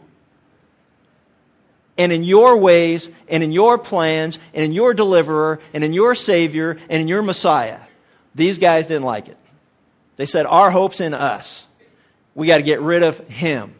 and 1.98 2.12
in 2.12 2.24
your 2.24 2.58
ways 2.58 3.10
and 3.28 3.44
in 3.44 3.52
your 3.52 3.78
plans 3.78 4.38
and 4.54 4.64
in 4.64 4.72
your 4.72 4.94
deliverer 4.94 5.60
and 5.74 5.84
in 5.84 5.94
your 5.94 6.16
Savior 6.16 6.78
and 6.90 7.02
in 7.02 7.08
your 7.08 7.24
Messiah. 7.24 7.80
These 8.36 8.60
guys 8.60 8.86
didn't 8.88 9.04
like 9.04 9.30
it. 9.30 9.38
They 10.16 10.26
said, 10.28 10.46
Our 10.46 10.70
hope's 10.70 11.02
in 11.02 11.14
us. 11.14 11.66
We 12.36 12.48
got 12.48 12.58
to 12.58 12.64
get 12.64 12.82
rid 12.82 13.04
of 13.04 13.18
him. 13.28 13.74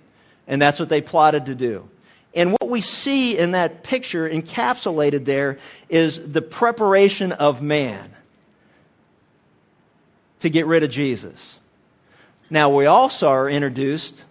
And 0.48 0.62
that's 0.62 0.80
what 0.80 0.90
they 0.90 1.02
plotted 1.02 1.46
to 1.48 1.56
do. 1.56 1.90
And 2.38 2.52
what 2.52 2.70
we 2.70 2.82
see 2.82 3.36
in 3.36 3.52
that 3.52 3.82
picture 3.82 4.30
encapsulated 4.30 5.26
there 5.26 5.58
is 5.90 6.20
the 6.20 6.44
preparation 6.44 7.32
of 7.32 7.64
man 7.64 8.08
to 10.42 10.50
get 10.52 10.68
rid 10.68 10.84
of 10.84 10.92
Jesus. 10.92 11.58
Now, 12.52 12.70
we 12.70 12.86
also 12.86 13.28
are 13.28 13.50
introduced 13.50 14.24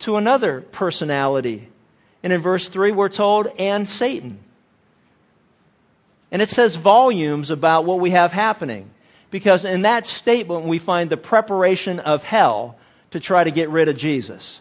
to 0.00 0.16
another 0.16 0.62
personality. 0.62 1.68
And 2.24 2.32
in 2.32 2.40
verse 2.40 2.68
3, 2.68 2.90
we're 2.90 3.08
told, 3.08 3.46
and 3.56 3.88
Satan. 3.88 4.40
And 6.32 6.42
it 6.42 6.50
says 6.50 6.74
volumes 6.74 7.52
about 7.52 7.84
what 7.84 8.00
we 8.00 8.10
have 8.10 8.32
happening. 8.32 8.90
Because 9.30 9.64
in 9.64 9.82
that 9.82 10.06
statement, 10.06 10.64
we 10.64 10.80
find 10.80 11.08
the 11.08 11.16
preparation 11.16 12.00
of 12.00 12.24
hell 12.24 12.76
to 13.12 13.20
try 13.20 13.44
to 13.44 13.52
get 13.52 13.68
rid 13.68 13.88
of 13.88 13.96
Jesus. 13.96 14.60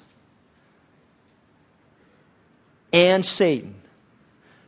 And 2.94 3.26
Satan. 3.26 3.76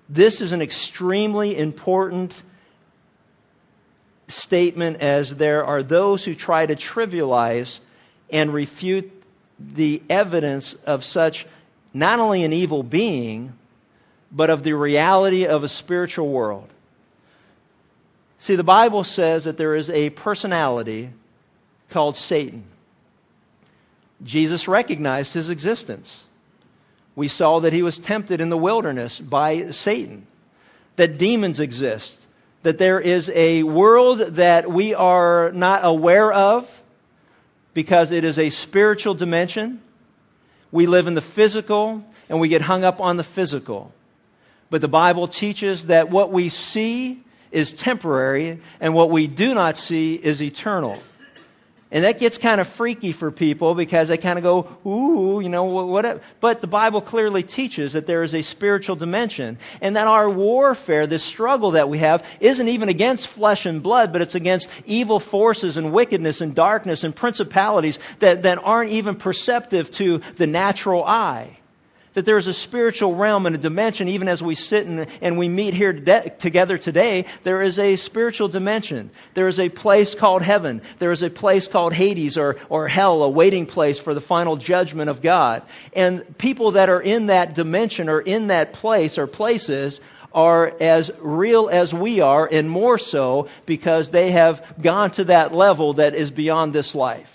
This 0.10 0.42
is 0.42 0.52
an 0.52 0.62
extremely 0.62 1.58
important 1.58 2.44
statement 4.28 4.98
as 5.02 5.36
there 5.36 5.64
are 5.64 5.84
those 5.84 6.26
who 6.26 6.36
try 6.36 6.66
to 6.66 6.76
trivialize 6.76 7.80
and 8.32 8.52
refute 8.54 9.12
the 9.60 10.02
evidence 10.10 10.74
of 10.74 11.04
such 11.04 11.46
not 11.94 12.20
only 12.20 12.44
an 12.44 12.52
evil 12.52 12.84
being, 12.84 13.54
but 14.32 14.50
of 14.50 14.64
the 14.64 14.74
reality 14.74 15.46
of 15.46 15.64
a 15.64 15.68
spiritual 15.68 16.28
world. 16.28 16.68
See, 18.40 18.56
the 18.56 18.64
Bible 18.64 19.04
says 19.04 19.46
that 19.46 19.58
there 19.58 19.76
is 19.76 19.90
a 19.90 20.10
personality 20.10 21.10
called 21.90 22.18
Satan. 22.18 22.64
Jesus 24.24 24.68
recognized 24.68 25.34
his 25.34 25.50
existence. 25.50 26.25
We 27.16 27.28
saw 27.28 27.60
that 27.62 27.74
he 27.74 27.82
was 27.82 27.98
tempted 27.98 28.42
in 28.42 28.50
the 28.50 28.58
wilderness 28.58 29.20
by 29.20 29.72
Satan, 29.72 30.28
that 30.98 31.18
demons 31.18 31.60
exist, 31.60 32.18
that 32.64 32.78
there 32.78 33.00
is 33.00 33.32
a 33.34 33.64
world 33.64 34.20
that 34.20 34.70
we 34.70 34.94
are 34.94 35.52
not 35.52 35.82
aware 35.84 36.32
of 36.32 36.82
because 37.74 38.12
it 38.12 38.24
is 38.24 38.40
a 38.40 38.50
spiritual 38.50 39.14
dimension. 39.14 39.82
We 40.72 40.88
live 40.88 41.08
in 41.08 41.14
the 41.14 41.22
physical 41.22 42.04
and 42.28 42.40
we 42.40 42.50
get 42.50 42.62
hung 42.62 42.84
up 42.84 43.00
on 43.00 43.18
the 43.18 43.24
physical. 43.24 43.94
But 44.70 44.82
the 44.82 44.88
Bible 44.88 45.28
teaches 45.28 45.86
that 45.88 46.10
what 46.10 46.32
we 46.32 46.50
see 46.50 47.24
is 47.52 47.72
temporary 47.72 48.60
and 48.82 48.94
what 48.94 49.10
we 49.10 49.28
do 49.28 49.54
not 49.54 49.78
see 49.78 50.16
is 50.16 50.42
eternal. 50.42 50.98
And 51.92 52.04
that 52.04 52.20
gets 52.20 52.40
kind 52.40 52.60
of 52.60 52.68
freaky 52.68 53.12
for 53.12 53.32
people 53.32 53.76
because 53.76 54.08
they 54.08 54.18
kind 54.18 54.40
of 54.40 54.44
go, 54.44 54.90
ooh, 54.90 55.40
you 55.40 55.50
know, 55.50 55.66
what? 55.66 56.24
But 56.40 56.60
the 56.60 56.68
Bible 56.68 57.00
clearly 57.00 57.44
teaches 57.44 57.94
that 57.94 58.08
there 58.08 58.24
is 58.24 58.34
a 58.34 58.42
spiritual 58.42 58.96
dimension 58.96 59.60
and 59.82 59.96
that 59.96 60.08
our 60.08 60.28
warfare, 60.30 61.06
this 61.06 61.24
struggle 61.24 61.72
that 61.72 61.88
we 61.88 62.00
have, 62.00 62.28
isn't 62.40 62.68
even 62.68 62.90
against 62.90 63.28
flesh 63.28 63.68
and 63.68 63.84
blood, 63.84 64.12
but 64.12 64.22
it's 64.22 64.36
against 64.36 64.70
evil 64.88 65.20
forces 65.20 65.78
and 65.78 65.94
wickedness 65.94 66.42
and 66.42 66.56
darkness 66.56 67.04
and 67.04 67.16
principalities 67.16 68.00
that, 68.20 68.44
that 68.44 68.58
aren't 68.64 68.92
even 68.92 69.16
perceptive 69.16 69.92
to 69.92 70.20
the 70.38 70.48
natural 70.48 71.04
eye 71.04 71.58
that 72.16 72.26
there 72.26 72.38
is 72.38 72.48
a 72.48 72.54
spiritual 72.54 73.14
realm 73.16 73.46
and 73.46 73.56
a 73.56 73.60
dimension, 73.60 74.08
even 74.08 74.28
as 74.28 74.42
we 74.42 74.56
sit 74.56 74.88
and, 74.88 75.08
and 75.22 75.38
we 75.38 75.48
meet 75.48 75.74
here 75.74 75.94
de- 75.94 76.30
together 76.40 76.78
today, 76.78 77.26
there 77.44 77.62
is 77.62 77.78
a 77.78 77.96
spiritual 77.96 78.48
dimension. 78.48 79.12
There 79.36 79.48
is 79.48 79.60
a 79.60 79.70
place 79.70 80.16
called 80.16 80.42
heaven. 80.42 80.82
There 81.00 81.12
is 81.12 81.22
a 81.22 81.30
place 81.30 81.68
called 81.68 81.94
Hades 81.94 82.38
or, 82.38 82.58
or 82.70 82.88
hell, 82.88 83.22
a 83.24 83.30
waiting 83.30 83.66
place 83.66 84.00
for 84.00 84.14
the 84.14 84.22
final 84.22 84.56
judgment 84.56 85.10
of 85.10 85.22
God. 85.22 85.64
And 85.94 86.38
people 86.38 86.72
that 86.72 86.90
are 86.90 87.02
in 87.02 87.28
that 87.28 87.54
dimension 87.54 88.10
or 88.10 88.22
in 88.22 88.48
that 88.48 88.74
place 88.74 89.18
or 89.18 89.28
places 89.28 90.00
are 90.34 90.74
as 90.82 91.12
real 91.20 91.70
as 91.70 91.94
we 91.94 92.20
are 92.20 92.48
and 92.52 92.70
more 92.70 92.98
so 92.98 93.48
because 93.66 94.10
they 94.10 94.32
have 94.32 94.76
gone 94.82 95.12
to 95.12 95.26
that 95.26 95.54
level 95.54 95.94
that 95.94 96.16
is 96.16 96.32
beyond 96.32 96.74
this 96.74 96.94
life. 96.94 97.35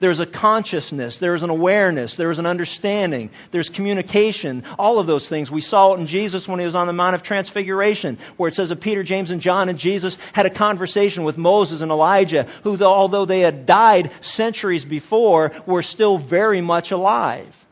There's 0.00 0.20
a 0.20 0.26
consciousness, 0.26 1.18
there's 1.18 1.42
an 1.42 1.50
awareness, 1.50 2.14
there's 2.14 2.38
an 2.38 2.46
understanding, 2.46 3.30
there's 3.50 3.68
communication, 3.68 4.62
all 4.78 5.00
of 5.00 5.08
those 5.08 5.28
things. 5.28 5.50
We 5.50 5.60
saw 5.60 5.94
it 5.94 6.00
in 6.00 6.06
Jesus 6.06 6.46
when 6.46 6.60
he 6.60 6.66
was 6.66 6.76
on 6.76 6.86
the 6.86 6.92
Mount 6.92 7.16
of 7.16 7.24
Transfiguration, 7.24 8.18
where 8.36 8.48
it 8.48 8.54
says 8.54 8.68
that 8.68 8.80
Peter, 8.80 9.02
James, 9.02 9.32
and 9.32 9.40
John 9.40 9.68
and 9.68 9.78
Jesus 9.78 10.16
had 10.32 10.46
a 10.46 10.50
conversation 10.50 11.24
with 11.24 11.36
Moses 11.36 11.80
and 11.80 11.90
Elijah, 11.90 12.46
who, 12.62 12.80
although 12.82 13.24
they 13.24 13.40
had 13.40 13.66
died 13.66 14.12
centuries 14.20 14.84
before, 14.84 15.50
were 15.66 15.82
still 15.82 16.16
very 16.16 16.60
much 16.60 16.92
alive. 16.92 17.66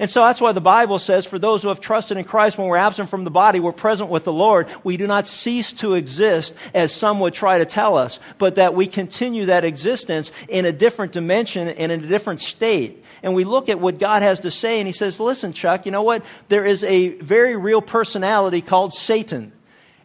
And 0.00 0.08
so 0.08 0.22
that's 0.24 0.40
why 0.40 0.52
the 0.52 0.62
Bible 0.62 0.98
says, 0.98 1.26
for 1.26 1.38
those 1.38 1.62
who 1.62 1.68
have 1.68 1.78
trusted 1.78 2.16
in 2.16 2.24
Christ, 2.24 2.56
when 2.56 2.68
we're 2.68 2.78
absent 2.78 3.10
from 3.10 3.24
the 3.24 3.30
body, 3.30 3.60
we're 3.60 3.72
present 3.72 4.08
with 4.08 4.24
the 4.24 4.32
Lord. 4.32 4.66
We 4.82 4.96
do 4.96 5.06
not 5.06 5.26
cease 5.26 5.74
to 5.74 5.92
exist 5.92 6.54
as 6.72 6.90
some 6.90 7.20
would 7.20 7.34
try 7.34 7.58
to 7.58 7.66
tell 7.66 7.98
us, 7.98 8.18
but 8.38 8.54
that 8.54 8.74
we 8.74 8.86
continue 8.86 9.44
that 9.46 9.62
existence 9.62 10.32
in 10.48 10.64
a 10.64 10.72
different 10.72 11.12
dimension 11.12 11.68
and 11.68 11.92
in 11.92 12.02
a 12.02 12.06
different 12.06 12.40
state. 12.40 13.04
And 13.22 13.34
we 13.34 13.44
look 13.44 13.68
at 13.68 13.78
what 13.78 13.98
God 13.98 14.22
has 14.22 14.40
to 14.40 14.50
say 14.50 14.80
and 14.80 14.88
he 14.88 14.92
says, 14.92 15.20
listen, 15.20 15.52
Chuck, 15.52 15.84
you 15.84 15.92
know 15.92 16.02
what? 16.02 16.24
There 16.48 16.64
is 16.64 16.82
a 16.82 17.10
very 17.18 17.58
real 17.58 17.82
personality 17.82 18.62
called 18.62 18.94
Satan 18.94 19.52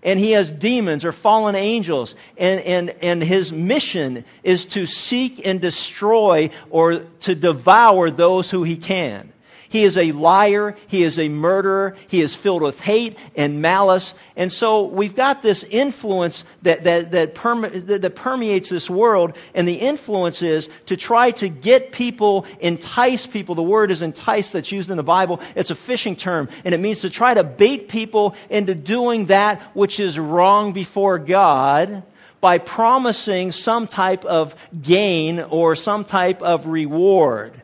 and 0.04 0.20
he 0.20 0.32
has 0.32 0.52
demons 0.52 1.06
or 1.06 1.14
fallen 1.14 1.56
angels. 1.56 2.16
And, 2.38 2.60
and, 2.62 2.90
and 3.02 3.24
his 3.24 3.54
mission 3.54 4.26
is 4.44 4.66
to 4.66 4.88
seek 4.88 5.48
and 5.48 5.62
destroy 5.62 6.50
or 6.70 7.00
to 7.22 7.34
devour 7.34 8.12
those 8.12 8.52
who 8.52 8.64
he 8.64 8.76
can. 8.76 9.32
He 9.70 9.84
is 9.84 9.98
a 9.98 10.12
liar. 10.12 10.76
He 10.88 11.04
is 11.04 11.20
a 11.20 11.30
murderer. 11.30 11.96
He 12.08 12.22
is 12.22 12.36
filled 12.36 12.62
with 12.62 12.80
hate 12.80 13.18
and 13.36 13.62
malice. 13.62 14.14
And 14.36 14.52
so 14.52 14.84
we've 14.84 15.16
got 15.16 15.42
this 15.42 15.64
influence 15.64 16.44
that, 16.64 16.84
that, 16.84 17.12
that, 17.12 17.36
perme- 17.36 17.72
that, 17.72 18.16
permeates 18.16 18.70
this 18.70 18.90
world. 18.90 19.38
And 19.54 19.68
the 19.68 19.76
influence 19.76 20.42
is 20.42 20.70
to 20.88 20.98
try 20.98 21.32
to 21.32 21.50
get 21.50 21.92
people, 21.92 22.46
entice 22.60 23.28
people. 23.28 23.56
The 23.56 23.64
word 23.64 23.92
is 23.92 24.02
entice 24.02 24.52
that's 24.52 24.72
used 24.72 24.90
in 24.90 24.98
the 24.98 25.04
Bible. 25.04 25.42
It's 25.56 25.72
a 25.72 25.76
fishing 25.76 26.16
term. 26.16 26.50
And 26.64 26.74
it 26.74 26.80
means 26.80 27.02
to 27.02 27.10
try 27.10 27.34
to 27.34 27.44
bait 27.44 27.90
people 27.90 28.36
into 28.50 28.76
doing 28.76 29.26
that 29.28 29.62
which 29.74 30.00
is 30.00 30.20
wrong 30.20 30.74
before 30.74 31.20
God 31.20 32.04
by 32.42 32.60
promising 32.60 33.52
some 33.52 33.88
type 33.88 34.24
of 34.24 34.56
gain 34.80 35.40
or 35.40 35.76
some 35.76 36.06
type 36.06 36.44
of 36.44 36.68
reward. 36.68 37.62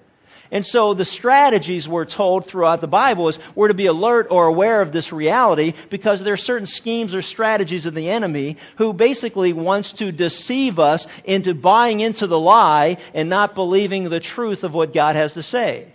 And 0.53 0.65
so 0.65 0.93
the 0.93 1.05
strategies 1.05 1.87
we're 1.87 2.03
told 2.03 2.45
throughout 2.45 2.81
the 2.81 2.87
Bible 2.87 3.29
is 3.29 3.39
we're 3.55 3.69
to 3.69 3.73
be 3.73 3.85
alert 3.85 4.27
or 4.29 4.47
aware 4.47 4.81
of 4.81 4.91
this 4.91 5.13
reality 5.13 5.73
because 5.89 6.21
there 6.21 6.33
are 6.33 6.37
certain 6.37 6.67
schemes 6.67 7.15
or 7.15 7.21
strategies 7.21 7.85
of 7.85 7.93
the 7.93 8.09
enemy 8.09 8.57
who 8.75 8.91
basically 8.91 9.53
wants 9.53 9.93
to 9.93 10.11
deceive 10.11 10.77
us 10.77 11.07
into 11.23 11.53
buying 11.53 12.01
into 12.01 12.27
the 12.27 12.39
lie 12.39 12.97
and 13.13 13.29
not 13.29 13.55
believing 13.55 14.09
the 14.09 14.19
truth 14.19 14.65
of 14.65 14.73
what 14.73 14.93
God 14.93 15.15
has 15.15 15.33
to 15.33 15.43
say. 15.43 15.83
You 15.85 15.93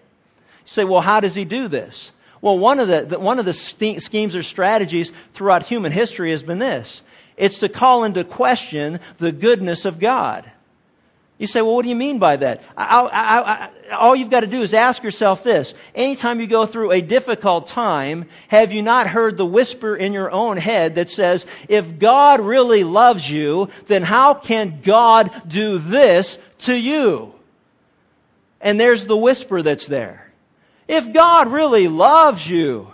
say, 0.65 0.85
well, 0.85 1.03
how 1.03 1.21
does 1.21 1.35
he 1.35 1.45
do 1.45 1.69
this? 1.69 2.11
Well, 2.41 2.59
one 2.59 2.81
of 2.81 2.89
the, 2.89 3.03
the 3.03 3.19
one 3.19 3.39
of 3.39 3.45
the 3.45 3.53
schemes 3.53 4.35
or 4.35 4.43
strategies 4.43 5.13
throughout 5.35 5.65
human 5.65 5.93
history 5.93 6.31
has 6.31 6.43
been 6.43 6.59
this. 6.59 7.03
It's 7.37 7.59
to 7.59 7.69
call 7.69 8.05
into 8.05 8.25
question 8.25 9.01
the 9.19 9.33
goodness 9.33 9.85
of 9.85 9.99
God. 9.99 10.51
You 11.39 11.47
say, 11.47 11.61
well, 11.61 11.75
what 11.75 11.83
do 11.83 11.91
you 11.91 11.97
mean 11.97 12.19
by 12.19 12.37
that? 12.37 12.63
I, 12.77 13.03
I, 13.13 13.91
I, 13.93 13.95
all 13.97 14.17
you've 14.17 14.31
got 14.31 14.41
to 14.41 14.47
do 14.47 14.63
is 14.63 14.73
ask 14.73 15.03
yourself 15.03 15.45
this. 15.45 15.75
Anytime 15.95 16.41
you 16.41 16.47
go 16.47 16.65
through 16.65 16.93
a 16.93 17.03
difficult 17.03 17.67
time, 17.67 18.25
have 18.49 18.73
you 18.73 18.81
not 18.81 19.07
heard 19.07 19.37
the 19.37 19.45
whisper 19.45 19.95
in 19.95 20.15
your 20.15 20.31
own 20.31 20.57
head 20.57 20.95
that 20.95 21.11
says, 21.11 21.45
if 21.69 21.99
God 21.99 22.41
really 22.41 22.85
loves 22.85 23.29
you, 23.31 23.69
then 23.87 24.03
how 24.03 24.33
can 24.33 24.81
God 24.83 25.31
do 25.47 25.77
this 25.77 26.39
to 26.61 26.75
you? 26.75 27.35
And 28.63 28.81
there's 28.81 29.05
the 29.05 29.17
whisper 29.17 29.61
that's 29.61 29.87
there. 29.87 30.33
If 30.89 31.13
God 31.13 31.49
really 31.49 31.89
loves 31.89 32.49
you, 32.49 32.93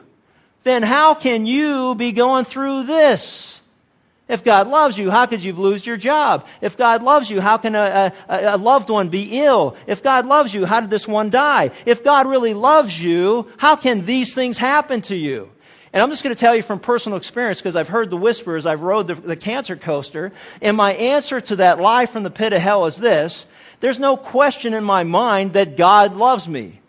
then 0.64 0.82
how 0.82 1.14
can 1.14 1.46
you 1.46 1.94
be 1.94 2.10
going 2.10 2.44
through 2.44 2.84
this? 2.84 3.61
If 4.32 4.44
God 4.44 4.66
loves 4.66 4.96
you, 4.96 5.10
how 5.10 5.26
could 5.26 5.44
you 5.44 5.52
lose 5.52 5.84
your 5.84 5.98
job? 5.98 6.46
If 6.62 6.78
God 6.78 7.02
loves 7.02 7.28
you, 7.28 7.42
how 7.42 7.58
can 7.58 7.74
a, 7.74 8.14
a, 8.30 8.54
a, 8.54 8.56
loved 8.56 8.88
one 8.88 9.10
be 9.10 9.44
ill? 9.44 9.76
If 9.86 10.02
God 10.02 10.26
loves 10.26 10.54
you, 10.54 10.64
how 10.64 10.80
did 10.80 10.88
this 10.88 11.06
one 11.06 11.28
die? 11.28 11.70
If 11.84 12.02
God 12.02 12.26
really 12.26 12.54
loves 12.54 12.98
you, 12.98 13.46
how 13.58 13.76
can 13.76 14.06
these 14.06 14.32
things 14.32 14.56
happen 14.56 15.02
to 15.02 15.14
you? 15.14 15.50
And 15.92 16.02
I'm 16.02 16.08
just 16.08 16.24
going 16.24 16.34
to 16.34 16.40
tell 16.40 16.56
you 16.56 16.62
from 16.62 16.80
personal 16.80 17.18
experience 17.18 17.60
because 17.60 17.76
I've 17.76 17.88
heard 17.88 18.08
the 18.08 18.16
whispers, 18.16 18.64
I've 18.64 18.80
rode 18.80 19.08
the, 19.08 19.16
the 19.16 19.36
cancer 19.36 19.76
coaster, 19.76 20.32
and 20.62 20.78
my 20.78 20.94
answer 20.94 21.42
to 21.42 21.56
that 21.56 21.78
lie 21.78 22.06
from 22.06 22.22
the 22.22 22.30
pit 22.30 22.54
of 22.54 22.62
hell 22.62 22.86
is 22.86 22.96
this. 22.96 23.44
There's 23.80 23.98
no 23.98 24.16
question 24.16 24.72
in 24.72 24.82
my 24.82 25.04
mind 25.04 25.52
that 25.52 25.76
God 25.76 26.16
loves 26.16 26.48
me. 26.48 26.80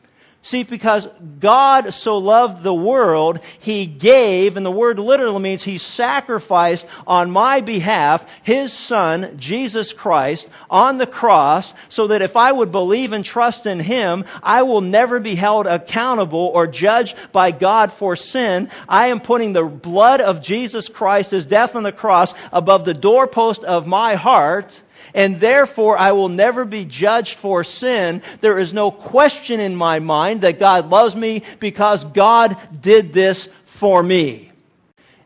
See, 0.46 0.64
because 0.64 1.08
God 1.40 1.94
so 1.94 2.18
loved 2.18 2.64
the 2.64 2.74
world, 2.74 3.40
He 3.60 3.86
gave, 3.86 4.58
and 4.58 4.66
the 4.66 4.72
word 4.72 5.00
literally 5.00 5.40
means 5.40 5.64
He 5.64 5.78
sacrificed 5.78 6.86
on 7.08 7.32
my 7.32 7.62
behalf 7.62 8.30
His 8.44 8.74
Son, 8.74 9.38
Jesus 9.38 9.94
Christ, 9.94 10.50
on 10.70 10.98
the 10.98 11.08
cross, 11.08 11.74
so 11.88 12.08
that 12.08 12.22
if 12.22 12.36
I 12.36 12.52
would 12.52 12.74
believe 12.74 13.14
and 13.14 13.24
trust 13.24 13.66
in 13.66 13.80
Him, 13.80 14.26
I 14.44 14.64
will 14.64 14.82
never 14.82 15.22
be 15.22 15.36
held 15.36 15.66
accountable 15.66 16.52
or 16.54 16.68
judged 16.68 17.16
by 17.32 17.52
God 17.52 17.94
for 17.94 18.18
sin. 18.18 18.70
I 18.90 19.08
am 19.08 19.22
putting 19.22 19.54
the 19.54 19.64
blood 19.64 20.20
of 20.20 20.42
Jesus 20.42 20.90
Christ, 20.90 21.32
His 21.32 21.46
death 21.46 21.74
on 21.74 21.84
the 21.84 21.94
cross, 21.94 22.34
above 22.52 22.84
the 22.84 22.94
doorpost 22.94 23.64
of 23.64 23.88
my 23.88 24.16
heart, 24.16 24.82
and 25.14 25.40
therefore 25.40 25.98
I 25.98 26.12
will 26.14 26.30
never 26.30 26.66
be 26.66 26.86
judged 26.86 27.36
for 27.36 27.64
sin. 27.64 28.22
There 28.42 28.60
is 28.60 28.74
no 28.74 28.92
question 28.92 29.60
in 29.60 29.76
my 29.76 30.00
mind 30.00 30.42
that 30.42 30.60
God 30.60 30.90
loves 30.90 31.16
me 31.16 31.44
because 31.60 32.06
God 32.06 32.58
did 32.82 33.14
this 33.14 33.48
for 33.66 34.02
me. 34.02 34.52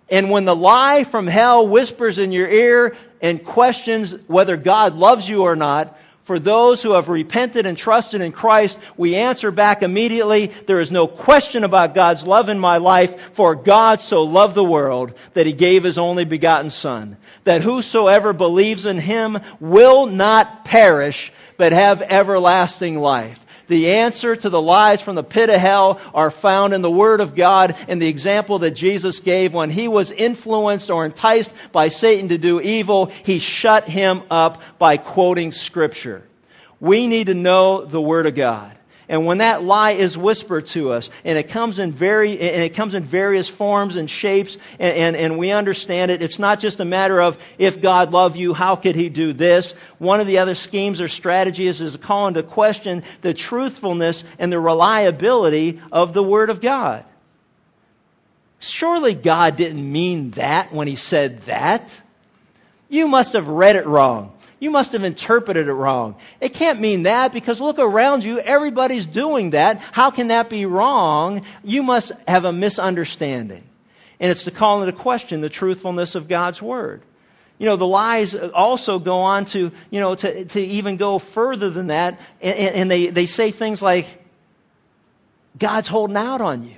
And 0.09 0.29
when 0.29 0.45
the 0.45 0.55
lie 0.55 1.03
from 1.03 1.27
hell 1.27 1.67
whispers 1.67 2.17
in 2.19 2.31
your 2.31 2.47
ear 2.47 2.95
and 3.21 3.43
questions 3.43 4.13
whether 4.27 4.55
God 4.55 4.95
loves 4.95 5.27
you 5.27 5.43
or 5.43 5.55
not, 5.55 5.97
for 6.27 6.39
those 6.39 6.83
who 6.83 6.91
have 6.91 7.07
repented 7.07 7.65
and 7.65 7.77
trusted 7.77 8.19
in 8.19 8.33
Christ, 8.33 8.77
we 8.97 9.15
answer 9.15 9.49
back 9.49 9.81
immediately, 9.81 10.47
there 10.47 10.81
is 10.81 10.91
no 10.91 11.07
question 11.07 11.63
about 11.63 11.95
God's 11.95 12.27
love 12.27 12.49
in 12.49 12.59
my 12.59 12.79
life, 12.79 13.31
for 13.31 13.55
God 13.55 14.01
so 14.01 14.23
loved 14.23 14.53
the 14.53 14.61
world 14.61 15.13
that 15.35 15.45
he 15.45 15.53
gave 15.53 15.85
his 15.85 15.97
only 15.97 16.25
begotten 16.25 16.69
Son, 16.69 17.15
that 17.45 17.61
whosoever 17.61 18.33
believes 18.33 18.85
in 18.85 18.97
him 18.97 19.39
will 19.61 20.05
not 20.05 20.65
perish, 20.65 21.31
but 21.55 21.71
have 21.71 22.01
everlasting 22.01 22.99
life. 22.99 23.45
The 23.67 23.89
answer 23.91 24.35
to 24.35 24.49
the 24.49 24.61
lies 24.61 25.01
from 25.01 25.15
the 25.15 25.23
pit 25.23 25.49
of 25.49 25.59
hell 25.59 25.99
are 26.13 26.31
found 26.31 26.73
in 26.73 26.81
the 26.81 26.91
Word 26.91 27.19
of 27.19 27.35
God 27.35 27.75
and 27.87 28.01
the 28.01 28.07
example 28.07 28.59
that 28.59 28.71
Jesus 28.71 29.19
gave 29.19 29.53
when 29.53 29.69
he 29.69 29.87
was 29.87 30.11
influenced 30.11 30.89
or 30.89 31.05
enticed 31.05 31.53
by 31.71 31.89
Satan 31.89 32.29
to 32.29 32.37
do 32.37 32.61
evil. 32.61 33.07
He 33.07 33.39
shut 33.39 33.87
him 33.87 34.21
up 34.31 34.61
by 34.79 34.97
quoting 34.97 35.51
Scripture. 35.51 36.23
We 36.79 37.07
need 37.07 37.27
to 37.27 37.33
know 37.33 37.83
the 37.83 38.01
Word 38.01 38.25
of 38.25 38.35
God. 38.35 38.76
And 39.09 39.25
when 39.25 39.37
that 39.37 39.63
lie 39.63 39.91
is 39.91 40.17
whispered 40.17 40.67
to 40.67 40.91
us, 40.91 41.09
and 41.23 41.37
it 41.37 41.47
comes 41.47 41.79
in 41.79 41.93
very, 41.93 42.31
and 42.33 42.61
it 42.61 42.73
comes 42.73 42.93
in 42.93 43.03
various 43.03 43.47
forms 43.47 43.95
and 43.95 44.09
shapes, 44.09 44.57
and, 44.79 44.97
and, 44.97 45.15
and, 45.15 45.37
we 45.37 45.51
understand 45.51 46.11
it, 46.11 46.21
it's 46.21 46.39
not 46.39 46.59
just 46.59 46.81
a 46.81 46.85
matter 46.85 47.21
of 47.21 47.37
if 47.57 47.81
God 47.81 48.11
loved 48.11 48.35
you, 48.35 48.53
how 48.53 48.75
could 48.75 48.95
He 48.95 49.07
do 49.07 49.31
this? 49.31 49.71
One 49.97 50.19
of 50.19 50.27
the 50.27 50.39
other 50.39 50.55
schemes 50.55 50.99
or 50.99 51.07
strategies 51.07 51.79
is 51.79 51.93
to 51.93 51.97
call 51.97 52.27
into 52.27 52.43
question 52.43 53.03
the 53.21 53.33
truthfulness 53.33 54.25
and 54.39 54.51
the 54.51 54.59
reliability 54.59 55.79
of 55.89 56.13
the 56.13 56.23
Word 56.23 56.49
of 56.49 56.59
God. 56.59 57.05
Surely 58.59 59.13
God 59.13 59.55
didn't 59.55 59.89
mean 59.89 60.31
that 60.31 60.73
when 60.73 60.87
He 60.87 60.97
said 60.97 61.41
that. 61.43 61.89
You 62.89 63.07
must 63.07 63.33
have 63.33 63.47
read 63.47 63.77
it 63.77 63.85
wrong. 63.85 64.36
You 64.59 64.71
must 64.71 64.93
have 64.93 65.03
interpreted 65.03 65.67
it 65.67 65.73
wrong. 65.73 66.15
It 66.41 66.53
can't 66.53 66.79
mean 66.79 67.03
that 67.03 67.31
because 67.31 67.61
look 67.61 67.77
around 67.77 68.23
you. 68.23 68.39
Everybody's 68.39 69.05
doing 69.05 69.51
that. 69.51 69.79
How 69.91 70.09
can 70.09 70.29
that 70.29 70.49
be 70.49 70.65
wrong? 70.65 71.43
You 71.63 71.83
must 71.83 72.11
have 72.27 72.45
a 72.45 72.51
misunderstanding. 72.51 73.63
And 74.19 74.31
it's 74.31 74.45
to 74.45 74.51
call 74.51 74.81
into 74.81 74.97
question 74.97 75.41
the 75.41 75.49
truthfulness 75.49 76.15
of 76.15 76.27
God's 76.27 76.59
word. 76.59 77.03
You 77.59 77.67
know, 77.67 77.75
the 77.75 77.87
lies 77.87 78.35
also 78.35 78.99
go 78.99 79.17
on 79.17 79.45
to, 79.47 79.71
you 79.89 79.99
know, 79.99 80.15
to, 80.15 80.45
to 80.45 80.59
even 80.59 80.97
go 80.97 81.19
further 81.19 81.69
than 81.69 81.87
that. 81.87 82.19
And, 82.41 82.57
and 82.57 82.91
they, 82.91 83.07
they 83.07 83.25
say 83.27 83.51
things 83.51 83.81
like, 83.81 84.23
God's 85.57 85.87
holding 85.87 86.17
out 86.17 86.41
on 86.41 86.63
you. 86.63 86.75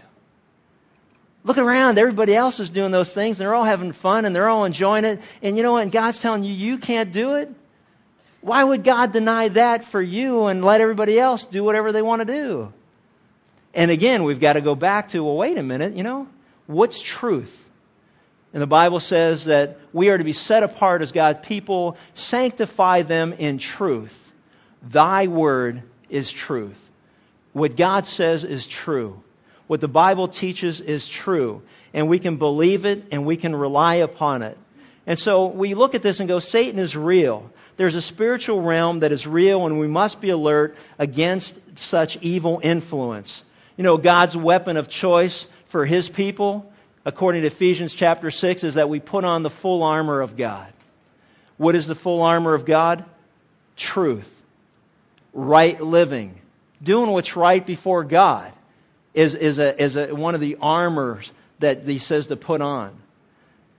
Look 1.44 1.58
around. 1.58 1.98
Everybody 1.98 2.36
else 2.36 2.60
is 2.60 2.70
doing 2.70 2.92
those 2.92 3.14
things. 3.14 3.38
They're 3.38 3.56
all 3.56 3.64
having 3.64 3.92
fun 3.94 4.26
and 4.26 4.36
they're 4.36 4.50
all 4.50 4.66
enjoying 4.66 5.06
it. 5.06 5.22
And 5.42 5.58
you 5.58 5.64
know 5.64 5.74
what? 5.74 5.84
And 5.84 5.92
God's 5.92 6.20
telling 6.20 6.44
you, 6.44 6.54
you 6.54 6.78
can't 6.78 7.12
do 7.12 7.36
it. 7.36 7.50
Why 8.42 8.64
would 8.64 8.84
God 8.84 9.12
deny 9.12 9.50
that 9.50 9.84
for 9.84 10.02
you 10.02 10.46
and 10.46 10.64
let 10.64 10.82
everybody 10.82 11.20
else 11.20 11.44
do 11.44 11.64
whatever 11.64 11.92
they 11.92 12.02
want 12.02 12.22
to 12.22 12.26
do? 12.26 12.74
And 13.74 13.92
again, 13.92 14.24
we've 14.24 14.40
got 14.40 14.54
to 14.54 14.62
go 14.62 14.76
back 14.76 15.10
to, 15.10 15.24
well, 15.24 15.36
wait 15.36 15.58
a 15.58 15.64
minute, 15.64 15.96
you 15.96 16.04
know, 16.04 16.28
what's 16.66 17.02
truth? 17.02 17.70
And 18.54 18.62
the 18.62 18.68
Bible 18.68 19.00
says 19.00 19.46
that 19.46 19.78
we 19.94 20.10
are 20.10 20.18
to 20.18 20.24
be 20.24 20.34
set 20.34 20.64
apart 20.64 21.02
as 21.02 21.12
God's 21.12 21.46
people, 21.46 21.98
sanctify 22.16 23.04
them 23.04 23.34
in 23.34 23.60
truth. 23.60 24.34
Thy 24.82 25.28
word 25.28 25.84
is 26.10 26.32
truth. 26.32 26.90
What 27.54 27.76
God 27.76 28.08
says 28.08 28.44
is 28.44 28.66
true. 28.66 29.22
What 29.68 29.82
the 29.82 29.88
Bible 29.88 30.30
teaches 30.30 30.82
is 30.82 31.08
true. 31.08 31.62
And 31.94 32.08
we 32.08 32.18
can 32.18 32.38
believe 32.38 32.86
it 32.86 33.06
and 33.12 33.26
we 33.26 33.38
can 33.38 33.56
rely 33.56 33.96
upon 33.96 34.42
it. 34.42 34.58
And 35.06 35.20
so 35.20 35.48
we 35.48 35.74
look 35.76 35.94
at 35.94 36.02
this 36.02 36.20
and 36.20 36.28
go, 36.28 36.40
Satan 36.40 36.80
is 36.80 36.96
real 36.96 37.52
there's 37.80 37.96
a 37.96 38.02
spiritual 38.02 38.62
realm 38.62 39.00
that 39.00 39.14
is 39.14 39.26
real, 39.26 39.66
and 39.66 39.80
we 39.80 39.88
must 39.88 40.20
be 40.20 40.32
alert 40.32 40.76
against 40.98 41.80
such 41.80 42.18
evil 42.18 42.60
influence. 42.62 43.42
You 43.78 43.86
know, 43.86 43.96
God's 43.96 44.36
weapon 44.36 44.76
of 44.76 44.90
choice 44.90 45.48
for 45.68 45.86
his 45.86 46.10
people, 46.10 46.70
according 47.06 47.44
to 47.44 47.48
Ephesians 47.48 47.96
chapter 47.96 48.32
6, 48.32 48.66
is 48.66 48.74
that 48.74 48.90
we 48.90 49.00
put 49.00 49.24
on 49.24 49.44
the 49.44 49.50
full 49.50 49.84
armor 49.84 50.20
of 50.20 50.36
God. 50.36 50.74
What 51.56 51.74
is 51.74 51.88
the 51.88 51.96
full 51.96 52.22
armor 52.22 52.54
of 52.54 52.66
God? 52.66 53.06
Truth, 53.78 54.30
right 55.32 55.80
living, 55.80 56.38
doing 56.84 57.10
what's 57.10 57.38
right 57.38 57.66
before 57.66 58.04
God 58.04 58.52
is, 59.14 59.36
is, 59.36 59.58
a, 59.58 59.82
is 59.82 59.96
a, 59.96 60.14
one 60.14 60.36
of 60.36 60.42
the 60.42 60.58
armors 60.62 61.32
that 61.60 61.86
he 61.86 62.00
says 62.00 62.28
to 62.28 62.36
put 62.36 62.60
on. 62.60 62.94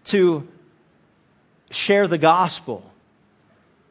To 0.07 0.49
share 1.71 2.09
the 2.09 2.17
gospel, 2.17 2.90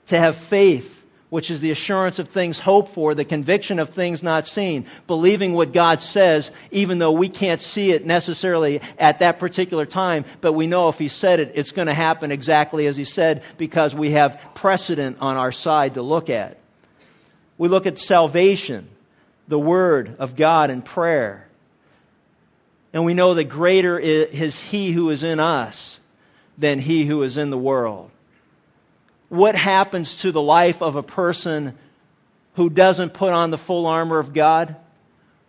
to 0.09 0.17
have 0.17 0.35
faith, 0.35 1.05
which 1.29 1.51
is 1.51 1.59
the 1.59 1.71
assurance 1.71 2.19
of 2.19 2.27
things 2.27 2.59
hoped 2.59 2.93
for, 2.93 3.13
the 3.13 3.25
conviction 3.25 3.79
of 3.79 3.89
things 3.89 4.21
not 4.21 4.47
seen, 4.47 4.85
believing 5.07 5.53
what 5.53 5.71
God 5.71 6.01
says, 6.01 6.51
even 6.71 6.97
though 6.97 7.11
we 7.11 7.29
can't 7.29 7.61
see 7.61 7.91
it 7.91 8.05
necessarily 8.05 8.81
at 8.97 9.19
that 9.19 9.39
particular 9.39 9.85
time, 9.85 10.25
but 10.41 10.53
we 10.53 10.67
know 10.67 10.89
if 10.89 10.97
He 10.97 11.07
said 11.07 11.39
it, 11.39 11.51
it's 11.55 11.71
going 11.71 11.87
to 11.87 11.93
happen 11.93 12.31
exactly 12.31 12.87
as 12.87 12.97
He 12.97 13.05
said 13.05 13.43
because 13.57 13.93
we 13.93 14.11
have 14.11 14.39
precedent 14.55 15.17
on 15.21 15.37
our 15.37 15.51
side 15.51 15.93
to 15.93 16.01
look 16.01 16.29
at. 16.29 16.57
We 17.57 17.67
look 17.67 17.85
at 17.85 17.99
salvation, 17.99 18.87
the 19.47 19.59
Word 19.59 20.15
of 20.17 20.35
God 20.35 20.71
and 20.71 20.83
prayer. 20.83 21.47
And 22.91 23.05
we 23.05 23.13
know 23.13 23.35
that 23.35 23.43
greater 23.45 23.99
is 23.99 24.59
He 24.59 24.91
who 24.91 25.11
is 25.11 25.23
in 25.23 25.39
us 25.39 25.99
than 26.57 26.79
He 26.79 27.05
who 27.05 27.21
is 27.21 27.37
in 27.37 27.51
the 27.51 27.57
world 27.57 28.09
what 29.29 29.55
happens 29.55 30.21
to 30.21 30.31
the 30.31 30.41
life 30.41 30.81
of 30.81 30.95
a 30.95 31.03
person 31.03 31.77
who 32.55 32.69
doesn't 32.69 33.13
put 33.13 33.31
on 33.31 33.51
the 33.51 33.57
full 33.57 33.85
armor 33.85 34.19
of 34.19 34.33
God? 34.33 34.75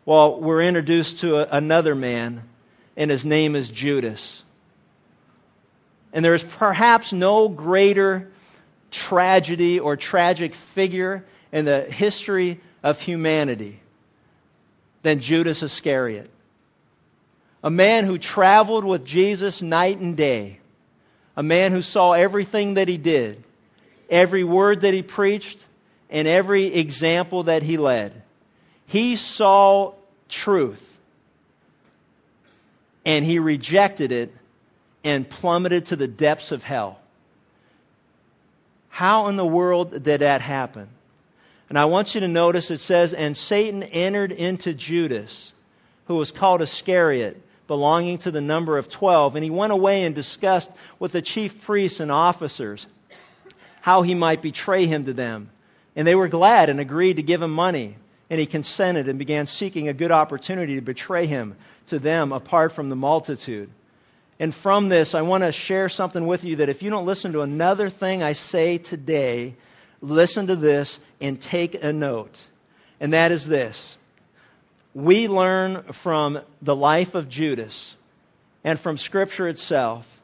Well, 0.05 0.41
we're 0.41 0.63
introduced 0.63 1.21
to 1.21 1.39
a, 1.39 1.57
another 1.57 1.95
man, 1.95 2.43
and 2.97 3.11
his 3.11 3.25
name 3.25 3.57
is 3.57 3.69
Judas. 3.69 4.43
And 6.13 6.25
there 6.25 6.35
is 6.35 6.43
perhaps 6.43 7.13
no 7.13 7.49
greater 7.49 8.31
tragedy 8.91 9.81
or 9.81 9.97
tragic 9.97 10.55
figure 10.55 11.25
in 11.53 11.65
the 11.65 11.83
history 11.83 12.61
of 12.83 13.01
humanity 13.01 13.81
than 15.03 15.21
Judas 15.21 15.63
Iscariot. 15.63 16.31
A 17.63 17.71
man 17.71 18.05
who 18.05 18.19
traveled 18.19 18.85
with 18.85 19.05
Jesus 19.05 19.63
night 19.63 19.99
and 19.99 20.17
day. 20.17 20.59
A 21.37 21.43
man 21.43 21.73
who 21.73 21.83
saw 21.83 22.13
everything 22.13 22.75
that 22.75 22.89
he 22.89 22.97
did 22.97 23.43
every 24.11 24.45
word 24.45 24.83
that 24.83 24.93
he 24.93 25.03
preached, 25.03 25.65
and 26.11 26.27
every 26.27 26.67
example 26.75 27.45
that 27.45 27.63
he 27.63 27.77
led. 27.77 28.13
He 28.87 29.17
saw 29.17 29.95
truth, 30.29 30.99
and 33.05 33.25
he 33.25 33.39
rejected 33.39 34.13
it 34.13 34.35
and 35.05 35.29
plummeted 35.29 35.87
to 35.87 35.97
the 35.97 36.09
depths 36.09 36.53
of 36.53 36.65
hell. 36.65 36.99
How 38.89 39.29
in 39.29 39.37
the 39.37 39.47
world 39.47 40.03
did 40.03 40.21
that 40.21 40.41
happen? 40.41 40.89
And 41.69 41.79
I 41.79 41.85
want 41.85 42.15
you 42.15 42.21
to 42.23 42.29
notice 42.29 42.71
it 42.71 42.81
says, 42.81 43.15
And 43.15 43.37
Satan 43.37 43.85
entered 43.85 44.33
into 44.33 44.75
Judas, 44.75 45.53
who 46.07 46.17
was 46.17 46.33
called 46.33 46.61
Iscariot, 46.61 47.41
belonging 47.69 48.19
to 48.19 48.33
the 48.33 48.41
number 48.41 48.77
of 48.77 48.89
twelve. 48.89 49.37
And 49.37 49.45
he 49.45 49.51
went 49.51 49.73
away 49.73 50.03
and 50.03 50.15
discussed 50.15 50.69
with 50.99 51.13
the 51.13 51.23
chief 51.23 51.63
priests 51.63 52.01
and 52.01 52.11
officers 52.11 52.89
how 53.81 54.03
he 54.03 54.15
might 54.15 54.43
betray 54.43 54.87
him 54.87 55.05
to 55.05 55.13
them. 55.13 55.51
And 55.97 56.07
they 56.07 56.15
were 56.15 56.29
glad 56.29 56.71
and 56.71 56.81
agreed 56.81 57.17
to 57.17 57.23
give 57.23 57.43
him 57.43 57.53
money. 57.53 57.97
And 58.29 58.39
he 58.39 58.47
consented 58.47 59.09
and 59.09 59.19
began 59.19 59.47
seeking 59.47 59.89
a 59.89 59.93
good 59.93 60.13
opportunity 60.13 60.77
to 60.77 60.81
betray 60.81 61.27
him 61.27 61.57
to 61.89 61.99
them 61.99 62.33
apart 62.33 62.73
from 62.73 62.89
the 62.89 62.97
multitude. 62.97 63.71
And 64.39 64.55
from 64.55 64.89
this, 64.89 65.15
I 65.15 65.23
want 65.23 65.45
to 65.45 65.53
share 65.53 65.89
something 65.89 66.27
with 66.27 66.45
you 66.45 66.57
that 66.57 66.69
if 66.69 66.83
you 66.83 66.91
don't 66.91 67.07
listen 67.07 67.33
to 67.33 67.43
another 67.43 67.91
thing 67.91 68.23
I 68.23 68.33
say 68.33 68.79
today, 68.79 69.55
listen 70.01 70.47
to 70.47 70.57
this 70.57 70.99
and 71.21 71.41
take 71.41 71.83
a 71.83 71.93
note. 71.93 72.41
And 73.01 73.13
that 73.13 73.33
is 73.33 73.47
this 73.47 73.97
we 74.95 75.29
learn 75.29 75.83
from 75.93 76.41
the 76.63 76.75
life 76.75 77.15
of 77.15 77.29
Judas 77.29 77.95
and 78.65 78.79
from 78.79 78.99
Scripture 78.99 79.49
itself 79.49 80.21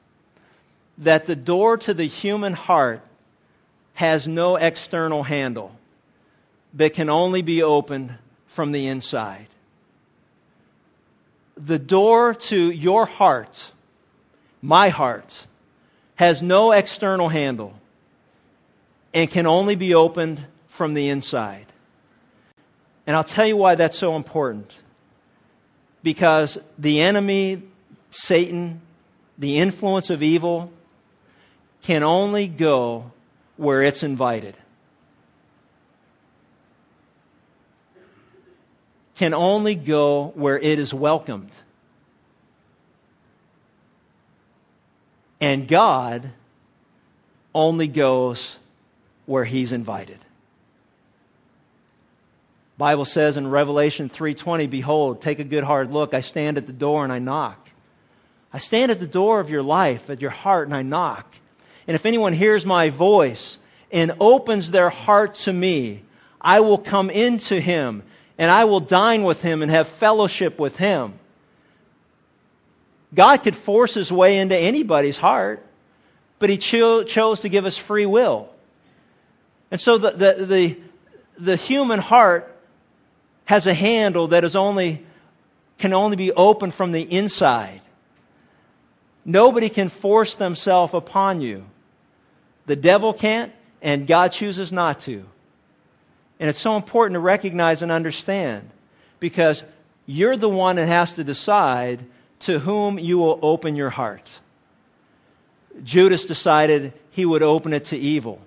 that 0.99 1.27
the 1.27 1.37
door 1.37 1.77
to 1.77 1.95
the 1.95 2.07
human 2.07 2.53
heart 2.53 3.03
has 3.97 4.29
no 4.29 4.57
external 4.57 5.23
handle, 5.23 5.75
but 6.73 6.93
can 6.93 7.09
only 7.09 7.41
be 7.41 7.63
opened 7.63 8.15
from 8.47 8.71
the 8.71 8.89
inside. 8.89 9.49
The 11.57 11.79
door 11.79 12.35
to 12.35 12.71
your 12.71 13.07
heart, 13.07 13.73
my 14.61 14.91
heart, 14.91 15.47
has 16.17 16.43
no 16.43 16.73
external 16.73 17.31
handle 17.31 17.75
and 19.15 19.31
can 19.31 19.47
only 19.47 19.77
be 19.77 19.95
opened 19.95 20.45
from 20.69 20.93
the 20.93 21.09
inside. 21.09 21.65
And 23.07 23.17
I'll 23.17 23.25
tell 23.25 23.47
you 23.47 23.57
why 23.57 23.77
that's 23.77 23.97
so 23.97 24.15
important. 24.15 24.71
Because 26.03 26.59
the 26.79 27.01
enemy, 27.01 27.63
Satan, 28.11 28.83
the 29.39 29.59
influence 29.59 30.11
of 30.11 30.23
evil, 30.23 30.71
can 31.81 32.03
only 32.03 32.47
go 32.47 33.11
where 33.57 33.83
it's 33.83 34.03
invited. 34.03 34.57
Can 39.17 39.33
only 39.33 39.75
go 39.75 40.33
where 40.35 40.59
it 40.59 40.79
is 40.79 40.93
welcomed. 40.93 41.51
And 45.41 45.69
God 45.69 46.31
only 47.55 47.89
goes 47.89 48.57
where 49.25 49.45
he's 49.45 49.73
invited. 49.73 50.19
Bible 52.79 53.07
says 53.07 53.39
in 53.39 53.47
Revelation 53.47 54.11
3:20, 54.11 54.67
behold, 54.67 55.23
take 55.23 55.39
a 55.39 55.45
good 55.45 55.65
hard 55.65 55.93
look, 55.93 56.13
I 56.13 56.21
stand 56.21 56.59
at 56.59 56.67
the 56.67 56.73
door 56.73 57.05
and 57.05 57.13
I 57.13 57.19
knock. 57.19 57.71
I 58.53 58.59
stand 58.59 58.91
at 58.91 59.01
the 59.01 59.07
door 59.07 59.41
of 59.41 59.49
your 59.49 59.63
life, 59.63 60.11
at 60.11 60.21
your 60.21 60.31
heart 60.31 60.69
and 60.69 60.75
I 60.75 60.83
knock. 60.83 61.27
And 61.87 61.95
if 61.95 62.07
anyone 62.07 62.33
hears 62.33 62.67
my 62.67 62.91
voice 62.91 63.59
and 63.93 64.13
opens 64.21 64.71
their 64.71 64.91
heart 64.91 65.37
to 65.37 65.53
me, 65.53 66.03
I 66.41 66.61
will 66.61 66.79
come 66.79 67.11
into 67.11 67.61
him 67.61 68.03
and 68.39 68.51
I 68.51 68.65
will 68.65 68.81
dine 68.81 69.23
with 69.23 69.41
him 69.41 69.63
and 69.63 69.71
have 69.71 69.89
fellowship 69.89 70.59
with 70.59 70.77
him. 70.77 71.15
God 73.15 73.39
could 73.39 73.57
force 73.57 73.95
his 73.95 74.13
way 74.13 74.39
into 74.39 74.57
anybody's 74.57 75.17
heart, 75.17 75.65
but 76.39 76.51
he 76.51 76.59
cho- 76.59 77.05
chose 77.05 77.41
to 77.41 77.49
give 77.49 77.65
us 77.65 77.79
free 77.79 78.05
will. 78.05 78.51
And 79.71 79.81
so 79.81 79.97
the, 79.97 80.11
the, 80.11 80.45
the, 80.45 80.77
the 81.39 81.57
human 81.57 81.99
heart 81.99 82.55
has 83.47 83.67
a 83.67 83.75
handle 83.75 84.29
that 84.29 84.45
is 84.45 84.57
only, 84.57 85.05
can 85.79 85.95
only 85.95 86.17
be 86.17 86.33
opened 86.33 86.75
from 86.75 86.93
the 86.93 87.01
inside. 87.01 87.81
Nobody 89.25 89.69
can 89.69 89.89
force 89.89 90.35
themselves 90.35 90.93
upon 90.93 91.41
you. 91.41 91.65
The 92.67 92.77
devil 92.77 93.13
can't, 93.13 93.53
and 93.81 94.07
God 94.07 94.33
chooses 94.33 94.73
not 94.73 95.01
to. 95.01 95.25
And 96.39 96.51
it's 96.51 96.61
so 96.61 96.77
important 96.77 97.15
to 97.15 97.21
recognize 97.21 97.83
and 97.83 97.91
understand 97.91 98.69
because 99.21 99.63
you're 100.05 100.37
the 100.37 100.49
one 100.49 100.77
that 100.77 100.87
has 100.87 101.13
to 101.13 101.25
decide 101.25 102.05
to 102.41 102.59
whom 102.59 102.99
you 102.99 103.19
will 103.19 103.39
open 103.43 103.77
your 103.77 103.91
heart. 103.91 104.41
Judas 105.83 106.25
decided 106.25 106.93
he 107.11 107.25
would 107.25 107.43
open 107.43 107.73
it 107.73 107.87
to 107.87 107.97
evil. 107.97 108.41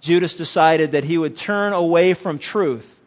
Judas 0.00 0.34
decided 0.34 0.92
that 0.92 1.04
he 1.04 1.18
would 1.18 1.36
turn 1.36 1.72
away 1.72 2.14
from 2.14 2.38
truth 2.38 2.98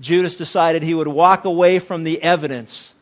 Judas 0.00 0.36
decided 0.36 0.82
he 0.82 0.94
would 0.94 1.08
walk 1.08 1.44
away 1.44 1.78
from 1.78 2.04
the 2.04 2.22
evidence 2.22 2.94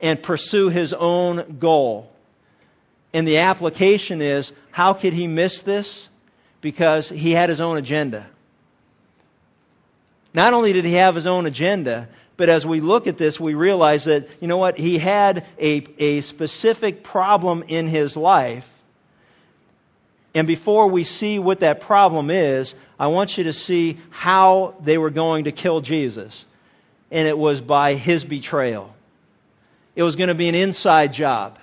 and 0.00 0.22
pursue 0.22 0.68
his 0.68 0.92
own 0.92 1.58
goal. 1.58 2.10
And 3.14 3.26
the 3.26 3.38
application 3.38 4.20
is 4.20 4.52
how 4.72 4.92
could 4.92 5.12
he 5.12 5.28
miss 5.28 5.62
this? 5.62 6.08
Because 6.60 7.08
he 7.08 7.30
had 7.30 7.48
his 7.48 7.60
own 7.60 7.78
agenda. 7.78 8.26
Not 10.34 10.52
only 10.52 10.72
did 10.72 10.84
he 10.84 10.94
have 10.94 11.14
his 11.14 11.26
own 11.26 11.46
agenda, 11.46 12.08
but 12.36 12.48
as 12.48 12.66
we 12.66 12.80
look 12.80 13.06
at 13.06 13.16
this, 13.16 13.38
we 13.38 13.54
realize 13.54 14.04
that, 14.04 14.28
you 14.40 14.48
know 14.48 14.56
what, 14.56 14.76
he 14.76 14.98
had 14.98 15.46
a, 15.60 15.86
a 15.98 16.20
specific 16.22 17.04
problem 17.04 17.62
in 17.68 17.86
his 17.86 18.16
life. 18.16 18.68
And 20.34 20.48
before 20.48 20.88
we 20.88 21.04
see 21.04 21.38
what 21.38 21.60
that 21.60 21.82
problem 21.82 22.30
is, 22.30 22.74
I 22.98 23.06
want 23.06 23.38
you 23.38 23.44
to 23.44 23.52
see 23.52 23.98
how 24.10 24.74
they 24.82 24.98
were 24.98 25.10
going 25.10 25.44
to 25.44 25.52
kill 25.52 25.80
Jesus. 25.80 26.44
And 27.12 27.28
it 27.28 27.38
was 27.38 27.60
by 27.60 27.94
his 27.94 28.24
betrayal. 28.24 28.92
It 29.94 30.02
was 30.02 30.16
going 30.16 30.28
to 30.28 30.34
be 30.34 30.48
an 30.48 30.56
inside 30.56 31.12
job. 31.12 31.60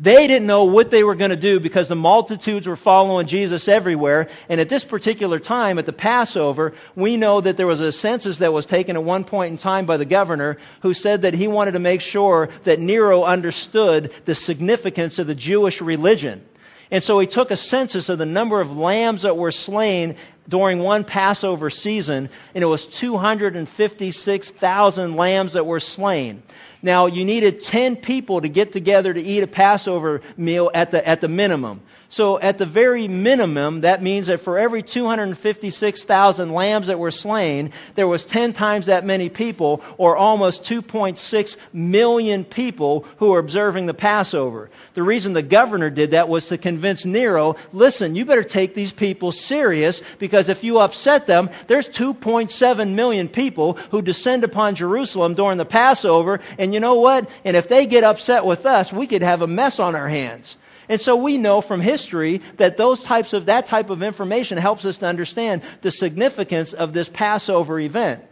They 0.00 0.26
didn't 0.26 0.48
know 0.48 0.64
what 0.64 0.90
they 0.90 1.04
were 1.04 1.14
going 1.14 1.30
to 1.30 1.36
do 1.36 1.60
because 1.60 1.86
the 1.86 1.94
multitudes 1.94 2.66
were 2.66 2.74
following 2.74 3.28
Jesus 3.28 3.68
everywhere. 3.68 4.28
And 4.48 4.60
at 4.60 4.68
this 4.68 4.84
particular 4.84 5.38
time, 5.38 5.78
at 5.78 5.86
the 5.86 5.92
Passover, 5.92 6.72
we 6.96 7.16
know 7.16 7.40
that 7.40 7.56
there 7.56 7.68
was 7.68 7.80
a 7.80 7.92
census 7.92 8.38
that 8.38 8.52
was 8.52 8.66
taken 8.66 8.96
at 8.96 9.04
one 9.04 9.22
point 9.22 9.52
in 9.52 9.58
time 9.58 9.86
by 9.86 9.96
the 9.96 10.04
governor 10.04 10.58
who 10.80 10.94
said 10.94 11.22
that 11.22 11.34
he 11.34 11.46
wanted 11.46 11.72
to 11.72 11.78
make 11.78 12.00
sure 12.00 12.48
that 12.64 12.80
Nero 12.80 13.22
understood 13.22 14.12
the 14.24 14.34
significance 14.34 15.20
of 15.20 15.28
the 15.28 15.34
Jewish 15.34 15.80
religion. 15.80 16.44
And 16.90 17.02
so 17.02 17.18
he 17.18 17.26
took 17.26 17.50
a 17.50 17.56
census 17.56 18.08
of 18.08 18.18
the 18.18 18.26
number 18.26 18.60
of 18.60 18.76
lambs 18.76 19.22
that 19.22 19.36
were 19.36 19.52
slain 19.52 20.16
during 20.48 20.80
one 20.80 21.04
Passover 21.04 21.70
season, 21.70 22.28
and 22.54 22.62
it 22.62 22.66
was 22.66 22.86
256,000 22.86 25.16
lambs 25.16 25.54
that 25.54 25.66
were 25.66 25.80
slain. 25.80 26.42
Now, 26.84 27.06
you 27.06 27.24
needed 27.24 27.62
10 27.62 27.96
people 27.96 28.42
to 28.42 28.48
get 28.50 28.72
together 28.72 29.14
to 29.14 29.20
eat 29.20 29.42
a 29.42 29.46
Passover 29.46 30.20
meal 30.36 30.70
at 30.74 30.90
the, 30.90 31.08
at 31.08 31.22
the 31.22 31.28
minimum. 31.28 31.80
So 32.14 32.38
at 32.38 32.58
the 32.58 32.64
very 32.64 33.08
minimum, 33.08 33.80
that 33.80 34.00
means 34.00 34.28
that 34.28 34.38
for 34.38 34.56
every 34.56 34.84
256,000 34.84 36.52
lambs 36.52 36.86
that 36.86 37.00
were 37.00 37.10
slain, 37.10 37.72
there 37.96 38.06
was 38.06 38.24
10 38.24 38.52
times 38.52 38.86
that 38.86 39.04
many 39.04 39.28
people, 39.28 39.82
or 39.98 40.16
almost 40.16 40.62
2.6 40.62 41.56
million 41.72 42.44
people 42.44 43.04
who 43.16 43.30
were 43.30 43.40
observing 43.40 43.86
the 43.86 43.94
Passover. 43.94 44.70
The 44.94 45.02
reason 45.02 45.32
the 45.32 45.42
governor 45.42 45.90
did 45.90 46.12
that 46.12 46.28
was 46.28 46.46
to 46.50 46.56
convince 46.56 47.04
Nero, 47.04 47.56
listen, 47.72 48.14
you 48.14 48.24
better 48.24 48.44
take 48.44 48.74
these 48.74 48.92
people 48.92 49.32
serious 49.32 50.00
because 50.20 50.48
if 50.48 50.62
you 50.62 50.78
upset 50.78 51.26
them, 51.26 51.50
there's 51.66 51.88
2.7 51.88 52.90
million 52.94 53.28
people 53.28 53.72
who 53.90 54.02
descend 54.02 54.44
upon 54.44 54.76
Jerusalem 54.76 55.34
during 55.34 55.58
the 55.58 55.64
Passover, 55.64 56.38
and 56.58 56.72
you 56.72 56.78
know 56.78 56.94
what? 56.94 57.28
And 57.44 57.56
if 57.56 57.66
they 57.66 57.86
get 57.86 58.04
upset 58.04 58.44
with 58.44 58.66
us, 58.66 58.92
we 58.92 59.08
could 59.08 59.22
have 59.22 59.42
a 59.42 59.48
mess 59.48 59.80
on 59.80 59.96
our 59.96 60.08
hands. 60.08 60.56
And 60.88 61.00
so 61.00 61.16
we 61.16 61.38
know 61.38 61.60
from 61.60 61.80
history 61.80 62.40
that 62.56 62.76
those 62.76 63.00
types 63.00 63.32
of, 63.32 63.46
that 63.46 63.66
type 63.66 63.90
of 63.90 64.02
information 64.02 64.58
helps 64.58 64.84
us 64.84 64.98
to 64.98 65.06
understand 65.06 65.62
the 65.82 65.90
significance 65.90 66.72
of 66.72 66.92
this 66.92 67.08
Passover 67.08 67.78
event. 67.80 68.22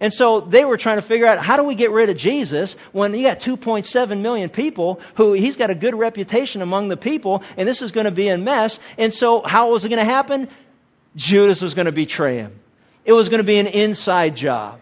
And 0.00 0.12
so 0.12 0.40
they 0.40 0.64
were 0.64 0.78
trying 0.78 0.96
to 0.96 1.02
figure 1.02 1.26
out 1.26 1.38
how 1.38 1.58
do 1.58 1.64
we 1.64 1.74
get 1.74 1.90
rid 1.90 2.08
of 2.08 2.16
Jesus 2.16 2.74
when 2.92 3.12
you 3.12 3.22
got 3.22 3.40
2.7 3.40 4.20
million 4.20 4.48
people 4.48 5.00
who 5.16 5.34
he's 5.34 5.56
got 5.56 5.68
a 5.68 5.74
good 5.74 5.94
reputation 5.94 6.62
among 6.62 6.88
the 6.88 6.96
people 6.96 7.42
and 7.58 7.68
this 7.68 7.82
is 7.82 7.92
going 7.92 8.06
to 8.06 8.10
be 8.10 8.28
a 8.28 8.38
mess. 8.38 8.80
And 8.96 9.12
so 9.12 9.42
how 9.42 9.72
was 9.72 9.84
it 9.84 9.90
going 9.90 9.98
to 9.98 10.10
happen? 10.10 10.48
Judas 11.16 11.60
was 11.60 11.74
going 11.74 11.86
to 11.86 11.92
betray 11.92 12.38
him. 12.38 12.58
It 13.04 13.12
was 13.12 13.28
going 13.28 13.40
to 13.40 13.44
be 13.44 13.58
an 13.58 13.66
inside 13.66 14.36
job. 14.36 14.80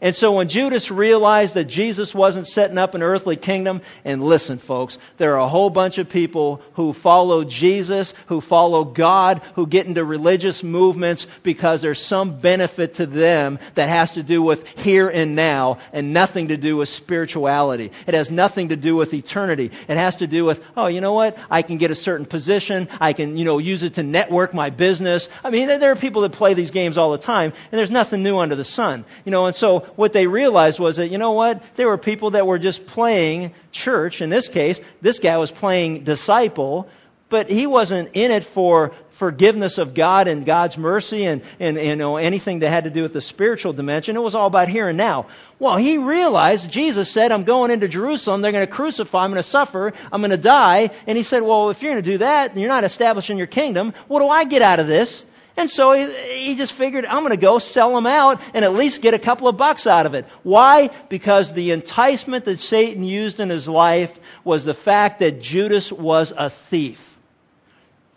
And 0.00 0.14
so 0.14 0.30
when 0.30 0.48
Judas 0.48 0.92
realized 0.92 1.54
that 1.54 1.64
Jesus 1.64 2.14
wasn't 2.14 2.46
setting 2.46 2.78
up 2.78 2.94
an 2.94 3.02
earthly 3.02 3.34
kingdom, 3.34 3.82
and 4.04 4.22
listen, 4.22 4.58
folks, 4.58 4.96
there 5.16 5.34
are 5.34 5.40
a 5.40 5.48
whole 5.48 5.70
bunch 5.70 5.98
of 5.98 6.08
people 6.08 6.62
who 6.74 6.92
follow 6.92 7.42
Jesus, 7.42 8.14
who 8.26 8.40
follow 8.40 8.84
God, 8.84 9.42
who 9.56 9.66
get 9.66 9.86
into 9.86 10.04
religious 10.04 10.62
movements 10.62 11.26
because 11.42 11.82
there's 11.82 12.00
some 12.00 12.38
benefit 12.38 12.94
to 12.94 13.06
them 13.06 13.58
that 13.74 13.88
has 13.88 14.12
to 14.12 14.22
do 14.22 14.40
with 14.40 14.68
here 14.78 15.08
and 15.08 15.34
now 15.34 15.78
and 15.92 16.12
nothing 16.12 16.48
to 16.48 16.56
do 16.56 16.76
with 16.76 16.88
spirituality. 16.88 17.90
It 18.06 18.14
has 18.14 18.30
nothing 18.30 18.68
to 18.68 18.76
do 18.76 18.94
with 18.94 19.12
eternity. 19.12 19.72
It 19.88 19.96
has 19.96 20.14
to 20.16 20.28
do 20.28 20.44
with, 20.44 20.64
oh, 20.76 20.86
you 20.86 21.00
know 21.00 21.14
what? 21.14 21.36
I 21.50 21.62
can 21.62 21.76
get 21.76 21.90
a 21.90 21.96
certain 21.96 22.24
position. 22.24 22.86
I 23.00 23.14
can, 23.14 23.36
you 23.36 23.44
know, 23.44 23.58
use 23.58 23.82
it 23.82 23.94
to 23.94 24.04
network 24.04 24.54
my 24.54 24.70
business. 24.70 25.28
I 25.42 25.50
mean, 25.50 25.66
there 25.66 25.90
are 25.90 25.96
people 25.96 26.22
that 26.22 26.30
play 26.30 26.54
these 26.54 26.70
games 26.70 26.96
all 26.96 27.10
the 27.10 27.18
time, 27.18 27.52
and 27.72 27.78
there's 27.78 27.90
nothing 27.90 28.22
new 28.22 28.38
under 28.38 28.54
the 28.54 28.64
sun. 28.64 29.04
You 29.24 29.32
know, 29.32 29.46
and 29.46 29.56
so 29.56 29.87
what 29.96 30.12
they 30.12 30.26
realized 30.26 30.78
was 30.78 30.96
that, 30.96 31.08
you 31.08 31.18
know 31.18 31.32
what? 31.32 31.62
There 31.76 31.88
were 31.88 31.98
people 31.98 32.30
that 32.30 32.46
were 32.46 32.58
just 32.58 32.86
playing 32.86 33.52
church. 33.72 34.20
In 34.20 34.30
this 34.30 34.48
case, 34.48 34.80
this 35.00 35.18
guy 35.18 35.36
was 35.38 35.50
playing 35.50 36.04
disciple, 36.04 36.88
but 37.28 37.48
he 37.50 37.66
wasn't 37.66 38.10
in 38.14 38.30
it 38.30 38.44
for 38.44 38.92
forgiveness 39.10 39.78
of 39.78 39.94
God 39.94 40.28
and 40.28 40.46
God's 40.46 40.78
mercy 40.78 41.24
and, 41.24 41.42
and, 41.58 41.76
and 41.76 41.86
you 41.88 41.96
know, 41.96 42.16
anything 42.16 42.60
that 42.60 42.70
had 42.70 42.84
to 42.84 42.90
do 42.90 43.02
with 43.02 43.12
the 43.12 43.20
spiritual 43.20 43.72
dimension. 43.72 44.16
It 44.16 44.22
was 44.22 44.36
all 44.36 44.46
about 44.46 44.68
here 44.68 44.88
and 44.88 44.96
now. 44.96 45.26
Well, 45.58 45.76
he 45.76 45.98
realized 45.98 46.70
Jesus 46.70 47.10
said, 47.10 47.32
I'm 47.32 47.42
going 47.42 47.72
into 47.72 47.88
Jerusalem. 47.88 48.40
They're 48.40 48.52
going 48.52 48.66
to 48.66 48.72
crucify. 48.72 49.24
I'm 49.24 49.30
going 49.30 49.42
to 49.42 49.48
suffer. 49.48 49.92
I'm 50.12 50.20
going 50.20 50.30
to 50.30 50.36
die. 50.36 50.90
And 51.06 51.18
he 51.18 51.24
said, 51.24 51.42
well, 51.42 51.70
if 51.70 51.82
you're 51.82 51.92
going 51.92 52.04
to 52.04 52.10
do 52.12 52.18
that, 52.18 52.56
you're 52.56 52.68
not 52.68 52.84
establishing 52.84 53.38
your 53.38 53.48
kingdom. 53.48 53.92
What 54.06 54.20
do 54.20 54.28
I 54.28 54.44
get 54.44 54.62
out 54.62 54.78
of 54.78 54.86
this? 54.86 55.24
And 55.58 55.68
so 55.68 55.90
he, 55.90 56.06
he 56.44 56.54
just 56.54 56.72
figured, 56.72 57.04
I'm 57.04 57.24
going 57.24 57.30
to 57.30 57.36
go 57.36 57.58
sell 57.58 57.92
them 57.92 58.06
out 58.06 58.40
and 58.54 58.64
at 58.64 58.74
least 58.74 59.02
get 59.02 59.14
a 59.14 59.18
couple 59.18 59.48
of 59.48 59.56
bucks 59.56 59.88
out 59.88 60.06
of 60.06 60.14
it. 60.14 60.24
Why? 60.44 60.88
Because 61.08 61.52
the 61.52 61.72
enticement 61.72 62.44
that 62.44 62.60
Satan 62.60 63.02
used 63.02 63.40
in 63.40 63.50
his 63.50 63.66
life 63.66 64.20
was 64.44 64.64
the 64.64 64.72
fact 64.72 65.18
that 65.18 65.42
Judas 65.42 65.90
was 65.90 66.32
a 66.36 66.48
thief. 66.48 67.18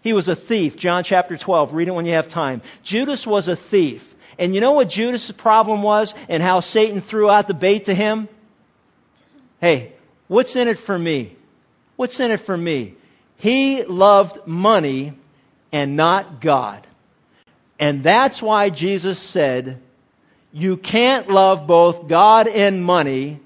He 0.01 0.13
was 0.13 0.29
a 0.29 0.35
thief. 0.35 0.75
John 0.75 1.03
chapter 1.03 1.35
12. 1.35 1.73
Read 1.73 1.87
it 1.87 1.95
when 1.95 2.05
you 2.05 2.13
have 2.13 2.27
time. 2.27 2.61
Judas 2.83 3.25
was 3.25 3.47
a 3.47 3.55
thief. 3.55 4.15
And 4.37 4.53
you 4.53 4.61
know 4.61 4.73
what 4.73 4.87
Judas' 4.89 5.31
problem 5.31 5.81
was 5.81 6.13
and 6.29 6.43
how 6.43 6.59
Satan 6.59 7.01
threw 7.01 7.27
out 7.27 7.47
the 7.47 7.55
bait 7.55 7.85
to 7.85 7.95
him? 7.95 8.29
Hey, 9.59 9.93
what's 10.27 10.55
in 10.55 10.67
it 10.67 10.77
for 10.77 10.97
me? 10.97 11.35
What's 11.95 12.19
in 12.19 12.29
it 12.29 12.41
for 12.41 12.55
me? 12.55 12.93
He 13.37 13.83
loved 13.83 14.45
money 14.45 15.13
and 15.71 15.95
not 15.95 16.39
God. 16.39 16.85
And 17.81 18.03
that's 18.03 18.43
why 18.43 18.69
Jesus 18.69 19.17
said, 19.17 19.81
You 20.53 20.77
can't 20.77 21.27
love 21.29 21.65
both 21.65 22.07
God 22.07 22.47
and 22.47 22.85
money 22.85 23.39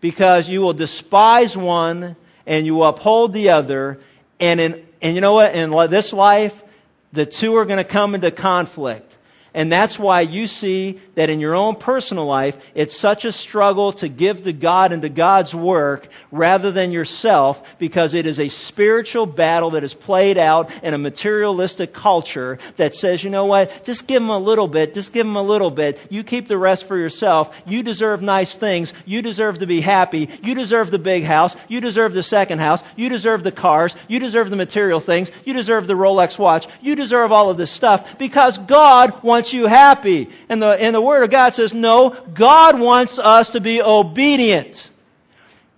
because 0.00 0.48
you 0.48 0.62
will 0.62 0.72
despise 0.72 1.54
one 1.54 2.16
and 2.46 2.64
you 2.64 2.82
uphold 2.82 3.34
the 3.34 3.50
other. 3.50 4.00
And, 4.40 4.58
in, 4.58 4.86
and 5.02 5.14
you 5.14 5.20
know 5.20 5.34
what? 5.34 5.54
In 5.54 5.70
this 5.90 6.14
life, 6.14 6.64
the 7.12 7.26
two 7.26 7.56
are 7.56 7.66
going 7.66 7.76
to 7.76 7.84
come 7.84 8.14
into 8.14 8.30
conflict. 8.30 9.17
And 9.54 9.72
that's 9.72 9.98
why 9.98 10.20
you 10.20 10.46
see 10.46 11.00
that 11.14 11.30
in 11.30 11.40
your 11.40 11.54
own 11.54 11.76
personal 11.76 12.26
life, 12.26 12.56
it's 12.74 12.96
such 12.96 13.24
a 13.24 13.32
struggle 13.32 13.92
to 13.94 14.08
give 14.08 14.42
to 14.42 14.52
God 14.52 14.92
and 14.92 15.02
to 15.02 15.08
God's 15.08 15.54
work 15.54 16.08
rather 16.30 16.70
than 16.70 16.92
yourself 16.92 17.62
because 17.78 18.14
it 18.14 18.26
is 18.26 18.38
a 18.38 18.50
spiritual 18.50 19.26
battle 19.26 19.70
that 19.70 19.84
is 19.84 19.94
played 19.94 20.36
out 20.36 20.70
in 20.84 20.92
a 20.92 20.98
materialistic 20.98 21.92
culture 21.92 22.58
that 22.76 22.94
says, 22.94 23.24
you 23.24 23.30
know 23.30 23.46
what, 23.46 23.84
just 23.84 24.06
give 24.06 24.22
them 24.22 24.30
a 24.30 24.38
little 24.38 24.68
bit, 24.68 24.92
just 24.92 25.12
give 25.12 25.26
them 25.26 25.36
a 25.36 25.42
little 25.42 25.70
bit. 25.70 25.98
You 26.10 26.22
keep 26.22 26.46
the 26.46 26.58
rest 26.58 26.86
for 26.86 26.96
yourself. 26.96 27.54
You 27.66 27.82
deserve 27.82 28.20
nice 28.20 28.54
things. 28.54 28.92
You 29.06 29.22
deserve 29.22 29.60
to 29.60 29.66
be 29.66 29.80
happy. 29.80 30.28
You 30.42 30.54
deserve 30.54 30.90
the 30.90 30.98
big 30.98 31.24
house. 31.24 31.56
You 31.68 31.80
deserve 31.80 32.12
the 32.12 32.22
second 32.22 32.58
house. 32.58 32.82
You 32.96 33.08
deserve 33.08 33.44
the 33.44 33.52
cars. 33.52 33.96
You 34.08 34.20
deserve 34.20 34.50
the 34.50 34.56
material 34.56 35.00
things. 35.00 35.30
You 35.44 35.54
deserve 35.54 35.86
the 35.86 35.94
Rolex 35.94 36.38
watch. 36.38 36.66
You 36.82 36.96
deserve 36.96 37.32
all 37.32 37.50
of 37.50 37.56
this 37.56 37.70
stuff 37.70 38.18
because 38.18 38.58
God 38.58 39.22
wants 39.22 39.37
you 39.52 39.66
happy. 39.66 40.30
And 40.48 40.60
the, 40.60 40.68
and 40.68 40.94
the 40.94 41.00
Word 41.00 41.22
of 41.22 41.30
God 41.30 41.54
says, 41.54 41.72
no, 41.72 42.10
God 42.10 42.78
wants 42.80 43.18
us 43.18 43.50
to 43.50 43.60
be 43.60 43.80
obedient. 43.80 44.90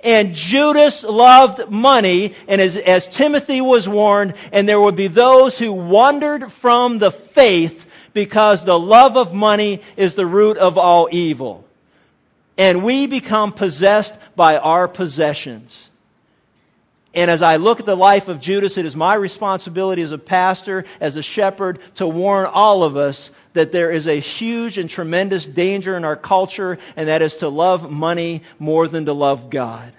And 0.02 0.34
Judas 0.34 1.02
loved 1.02 1.70
money, 1.70 2.34
and 2.48 2.58
as, 2.60 2.78
as 2.78 3.06
Timothy 3.06 3.60
was 3.60 3.86
warned, 3.86 4.32
and 4.50 4.66
there 4.66 4.80
would 4.80 4.96
be 4.96 5.08
those 5.08 5.58
who 5.58 5.72
wandered 5.72 6.50
from 6.50 6.98
the 6.98 7.10
faith 7.10 7.86
because 8.14 8.64
the 8.64 8.78
love 8.78 9.18
of 9.18 9.34
money 9.34 9.82
is 9.98 10.14
the 10.14 10.24
root 10.24 10.56
of 10.56 10.78
all 10.78 11.08
evil. 11.12 11.66
And 12.56 12.82
we 12.82 13.06
become 13.06 13.52
possessed 13.52 14.14
by 14.34 14.56
our 14.56 14.88
possessions. 14.88 15.89
And 17.12 17.30
as 17.30 17.42
I 17.42 17.56
look 17.56 17.80
at 17.80 17.86
the 17.86 17.96
life 17.96 18.28
of 18.28 18.40
Judas, 18.40 18.78
it 18.78 18.86
is 18.86 18.94
my 18.94 19.14
responsibility 19.14 20.02
as 20.02 20.12
a 20.12 20.18
pastor, 20.18 20.84
as 21.00 21.16
a 21.16 21.22
shepherd, 21.22 21.80
to 21.96 22.06
warn 22.06 22.46
all 22.46 22.84
of 22.84 22.96
us 22.96 23.30
that 23.52 23.72
there 23.72 23.90
is 23.90 24.06
a 24.06 24.20
huge 24.20 24.78
and 24.78 24.88
tremendous 24.88 25.44
danger 25.44 25.96
in 25.96 26.04
our 26.04 26.14
culture, 26.14 26.78
and 26.94 27.08
that 27.08 27.20
is 27.20 27.34
to 27.36 27.48
love 27.48 27.90
money 27.90 28.42
more 28.60 28.86
than 28.86 29.06
to 29.06 29.12
love 29.12 29.50
God. 29.50 29.92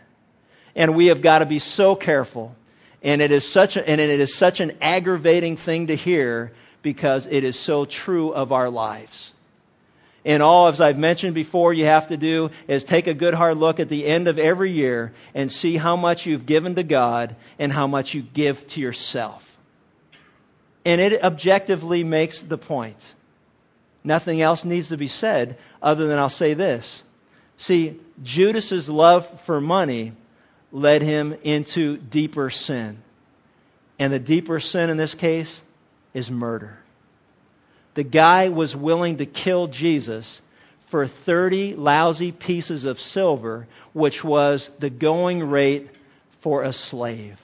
And 0.74 0.96
we 0.96 1.08
have 1.08 1.22
got 1.22 1.40
to 1.40 1.46
be 1.46 1.60
so 1.60 1.96
careful. 1.96 2.56
And 3.04 3.22
it 3.22 3.32
is 3.32 3.46
such, 3.46 3.76
a, 3.76 3.88
and 3.88 4.00
it 4.00 4.22
is 4.22 4.34
such 4.34 4.62
an 4.62 4.78
aggravating 4.80 5.58
thing 5.58 5.88
to 5.88 5.96
hear 5.96 6.54
because 6.82 7.28
it 7.28 7.44
is 7.44 7.60
so 7.60 7.84
true 7.84 8.32
of 8.32 8.54
our 8.54 8.70
lives. 8.70 9.34
And 10.24 10.44
all, 10.44 10.68
as 10.68 10.82
I've 10.82 11.00
mentioned 11.00 11.34
before, 11.34 11.74
you 11.74 11.86
have 11.86 12.10
to 12.10 12.18
do 12.18 12.52
is 12.68 12.84
take 12.84 13.08
a 13.08 13.14
good 13.14 13.34
hard 13.34 13.58
look 13.58 13.80
at 13.80 13.90
the 13.90 14.06
end 14.06 14.28
of 14.28 14.38
every 14.38 14.72
year 14.72 15.14
and 15.34 15.52
see 15.52 15.78
how 15.78 15.96
much 15.96 16.26
you've 16.26 16.46
given 16.46 16.76
to 16.76 16.84
God 16.84 17.36
and 17.58 17.72
how 17.72 17.88
much 17.88 18.14
you 18.14 18.22
give 18.22 18.68
to 18.68 18.82
yourself. 18.82 19.48
And 20.86 21.02
it 21.02 21.24
objectively 21.24 22.04
makes 22.04 22.42
the 22.42 22.58
point. 22.58 23.14
Nothing 24.04 24.42
else 24.42 24.64
needs 24.64 24.90
to 24.90 24.98
be 24.98 25.08
said 25.08 25.58
other 25.82 26.08
than 26.08 26.20
I'll 26.20 26.30
say 26.30 26.54
this. 26.54 27.02
See, 27.58 28.00
Judas's 28.24 28.90
love 28.90 29.42
for 29.42 29.60
money 29.60 30.14
led 30.72 31.02
him 31.02 31.36
into 31.44 31.98
deeper 31.98 32.50
sin. 32.50 32.98
And 33.98 34.14
the 34.14 34.20
deeper 34.20 34.60
sin 34.60 34.90
in 34.90 34.98
this 34.98 35.14
case 35.14 35.62
is 36.14 36.30
murder 36.30 36.81
the 37.94 38.04
guy 38.04 38.50
was 38.50 38.76
willing 38.76 39.18
to 39.18 39.26
kill 39.26 39.68
Jesus 39.68 40.42
for 40.88 41.08
30 41.08 41.76
lousy 41.76 42.32
pieces 42.32 42.86
of 42.86 43.00
silver, 43.00 43.68
which 43.94 44.24
was 44.24 44.70
the 44.80 44.90
going 44.90 45.50
rate 45.50 45.90
for 46.40 46.64
a 46.64 46.74
slave. 46.74 47.40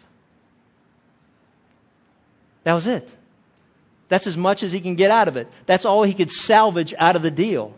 That 2.64 2.74
was 2.74 2.88
it. 2.88 3.10
That's 4.10 4.28
as 4.28 4.38
much 4.38 4.64
as 4.64 4.72
he 4.72 4.80
can 4.80 4.96
get 4.96 5.12
out 5.12 5.28
of 5.28 5.38
it. 5.38 5.48
That's 5.66 5.86
all 5.86 6.04
he 6.04 6.14
could 6.14 6.32
salvage 6.32 6.94
out 6.98 7.16
of 7.16 7.22
the 7.22 7.32
deal. 7.32 7.74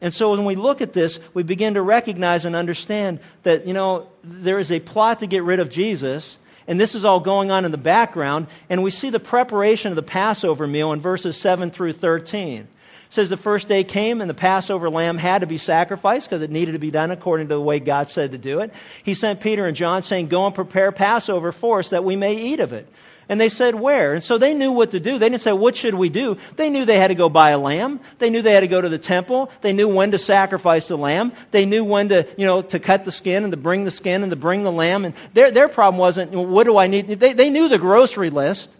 And 0.00 0.12
so 0.12 0.32
when 0.32 0.44
we 0.44 0.54
look 0.54 0.80
at 0.80 0.92
this, 0.92 1.18
we 1.32 1.42
begin 1.42 1.74
to 1.74 1.82
recognize 1.82 2.44
and 2.44 2.54
understand 2.54 3.20
that, 3.42 3.66
you 3.66 3.72
know, 3.72 4.08
there 4.22 4.58
is 4.58 4.70
a 4.70 4.80
plot 4.80 5.20
to 5.20 5.26
get 5.26 5.42
rid 5.42 5.60
of 5.60 5.70
Jesus, 5.70 6.36
and 6.66 6.80
this 6.80 6.94
is 6.94 7.04
all 7.04 7.20
going 7.20 7.50
on 7.50 7.64
in 7.64 7.70
the 7.70 7.78
background. 7.78 8.46
And 8.68 8.82
we 8.82 8.90
see 8.90 9.10
the 9.10 9.20
preparation 9.20 9.92
of 9.92 9.96
the 9.96 10.02
Passover 10.02 10.66
meal 10.66 10.92
in 10.92 11.00
verses 11.00 11.36
7 11.36 11.70
through 11.70 11.92
13. 11.94 12.62
It 12.62 12.66
says 13.10 13.30
the 13.30 13.36
first 13.36 13.68
day 13.68 13.84
came 13.84 14.20
and 14.20 14.28
the 14.28 14.34
Passover 14.34 14.90
lamb 14.90 15.18
had 15.18 15.42
to 15.42 15.46
be 15.46 15.58
sacrificed 15.58 16.28
because 16.28 16.42
it 16.42 16.50
needed 16.50 16.72
to 16.72 16.78
be 16.78 16.90
done 16.90 17.10
according 17.10 17.48
to 17.48 17.54
the 17.54 17.60
way 17.60 17.80
God 17.80 18.10
said 18.10 18.32
to 18.32 18.38
do 18.38 18.60
it. 18.60 18.72
He 19.04 19.14
sent 19.14 19.40
Peter 19.40 19.66
and 19.66 19.76
John 19.76 20.02
saying, 20.02 20.28
Go 20.28 20.46
and 20.46 20.54
prepare 20.54 20.90
Passover 20.90 21.52
for 21.52 21.80
us 21.80 21.90
that 21.90 22.04
we 22.04 22.16
may 22.16 22.34
eat 22.34 22.60
of 22.60 22.72
it. 22.72 22.88
And 23.28 23.40
they 23.40 23.48
said, 23.48 23.74
Where? 23.74 24.14
And 24.14 24.24
so 24.24 24.38
they 24.38 24.54
knew 24.54 24.72
what 24.72 24.90
to 24.90 25.00
do. 25.00 25.18
They 25.18 25.28
didn't 25.28 25.42
say, 25.42 25.52
What 25.52 25.76
should 25.76 25.94
we 25.94 26.08
do? 26.08 26.36
They 26.56 26.70
knew 26.70 26.84
they 26.84 26.98
had 26.98 27.08
to 27.08 27.14
go 27.14 27.28
buy 27.28 27.50
a 27.50 27.58
lamb. 27.58 28.00
They 28.18 28.30
knew 28.30 28.42
they 28.42 28.52
had 28.52 28.60
to 28.60 28.68
go 28.68 28.80
to 28.80 28.88
the 28.88 28.98
temple. 28.98 29.50
They 29.62 29.72
knew 29.72 29.88
when 29.88 30.10
to 30.10 30.18
sacrifice 30.18 30.88
the 30.88 30.98
lamb. 30.98 31.32
They 31.50 31.66
knew 31.66 31.84
when 31.84 32.10
to, 32.10 32.26
you 32.36 32.46
know, 32.46 32.62
to 32.62 32.78
cut 32.78 33.04
the 33.04 33.12
skin 33.12 33.44
and 33.44 33.52
to 33.52 33.56
bring 33.56 33.84
the 33.84 33.90
skin 33.90 34.22
and 34.22 34.30
to 34.30 34.36
bring 34.36 34.62
the 34.62 34.72
lamb. 34.72 35.04
And 35.04 35.14
their, 35.32 35.50
their 35.50 35.68
problem 35.68 35.98
wasn't, 35.98 36.32
What 36.32 36.64
do 36.64 36.76
I 36.76 36.86
need? 36.86 37.08
They, 37.08 37.32
they 37.32 37.50
knew 37.50 37.68
the 37.68 37.78
grocery 37.78 38.30
list. 38.30 38.70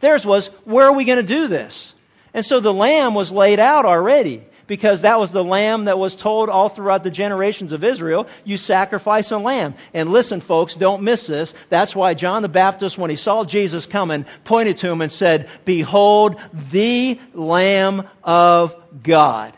Theirs 0.00 0.26
was, 0.26 0.48
Where 0.64 0.86
are 0.86 0.94
we 0.94 1.04
going 1.04 1.20
to 1.20 1.22
do 1.22 1.48
this? 1.48 1.94
And 2.34 2.44
so 2.44 2.60
the 2.60 2.72
lamb 2.72 3.14
was 3.14 3.32
laid 3.32 3.58
out 3.58 3.86
already 3.86 4.44
because 4.70 5.00
that 5.00 5.18
was 5.18 5.32
the 5.32 5.42
lamb 5.42 5.86
that 5.86 5.98
was 5.98 6.14
told 6.14 6.48
all 6.48 6.68
throughout 6.68 7.02
the 7.02 7.10
generations 7.10 7.72
of 7.72 7.82
Israel, 7.82 8.28
you 8.44 8.56
sacrifice 8.56 9.32
a 9.32 9.36
lamb. 9.36 9.74
And 9.92 10.12
listen, 10.12 10.40
folks, 10.40 10.76
don't 10.76 11.02
miss 11.02 11.26
this. 11.26 11.54
That's 11.70 11.96
why 11.96 12.14
John 12.14 12.42
the 12.42 12.48
Baptist, 12.48 12.96
when 12.96 13.10
he 13.10 13.16
saw 13.16 13.42
Jesus 13.42 13.86
coming, 13.86 14.26
pointed 14.44 14.76
to 14.76 14.88
him 14.88 15.00
and 15.00 15.10
said, 15.10 15.48
Behold, 15.64 16.40
the 16.70 17.18
Lamb 17.34 18.06
of 18.22 18.76
God. 19.02 19.54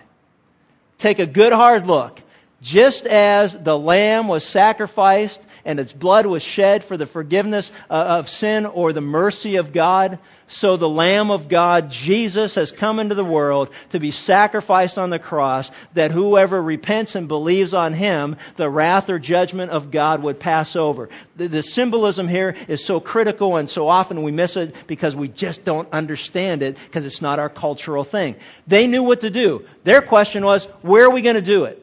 Take 0.96 1.18
a 1.18 1.26
good 1.26 1.52
hard 1.52 1.86
look. 1.86 2.22
Just 2.62 3.06
as 3.06 3.52
the 3.52 3.76
lamb 3.76 4.28
was 4.28 4.46
sacrificed 4.46 5.42
and 5.64 5.80
its 5.80 5.92
blood 5.92 6.26
was 6.26 6.42
shed 6.42 6.84
for 6.84 6.96
the 6.96 7.06
forgiveness 7.06 7.72
uh, 7.90 8.18
of 8.18 8.28
sin 8.28 8.66
or 8.66 8.92
the 8.92 9.00
mercy 9.00 9.56
of 9.56 9.72
God, 9.72 10.18
so 10.52 10.76
the 10.76 10.88
Lamb 10.88 11.30
of 11.30 11.48
God, 11.48 11.90
Jesus, 11.90 12.56
has 12.56 12.70
come 12.70 13.00
into 13.00 13.14
the 13.14 13.24
world 13.24 13.70
to 13.90 13.98
be 13.98 14.10
sacrificed 14.10 14.98
on 14.98 15.08
the 15.08 15.18
cross 15.18 15.70
that 15.94 16.10
whoever 16.10 16.62
repents 16.62 17.14
and 17.14 17.26
believes 17.26 17.72
on 17.72 17.94
him, 17.94 18.36
the 18.56 18.68
wrath 18.68 19.08
or 19.08 19.18
judgment 19.18 19.70
of 19.70 19.90
God 19.90 20.22
would 20.22 20.38
pass 20.38 20.76
over. 20.76 21.08
The, 21.36 21.48
the 21.48 21.62
symbolism 21.62 22.28
here 22.28 22.54
is 22.68 22.84
so 22.84 23.00
critical 23.00 23.56
and 23.56 23.68
so 23.68 23.88
often 23.88 24.22
we 24.22 24.30
miss 24.30 24.56
it 24.56 24.74
because 24.86 25.16
we 25.16 25.28
just 25.28 25.64
don't 25.64 25.88
understand 25.90 26.62
it 26.62 26.76
because 26.76 27.06
it's 27.06 27.22
not 27.22 27.38
our 27.38 27.48
cultural 27.48 28.04
thing. 28.04 28.36
They 28.66 28.86
knew 28.86 29.02
what 29.02 29.22
to 29.22 29.30
do. 29.30 29.66
Their 29.84 30.02
question 30.02 30.44
was, 30.44 30.66
where 30.82 31.06
are 31.06 31.10
we 31.10 31.22
going 31.22 31.36
to 31.36 31.42
do 31.42 31.64
it? 31.64 31.82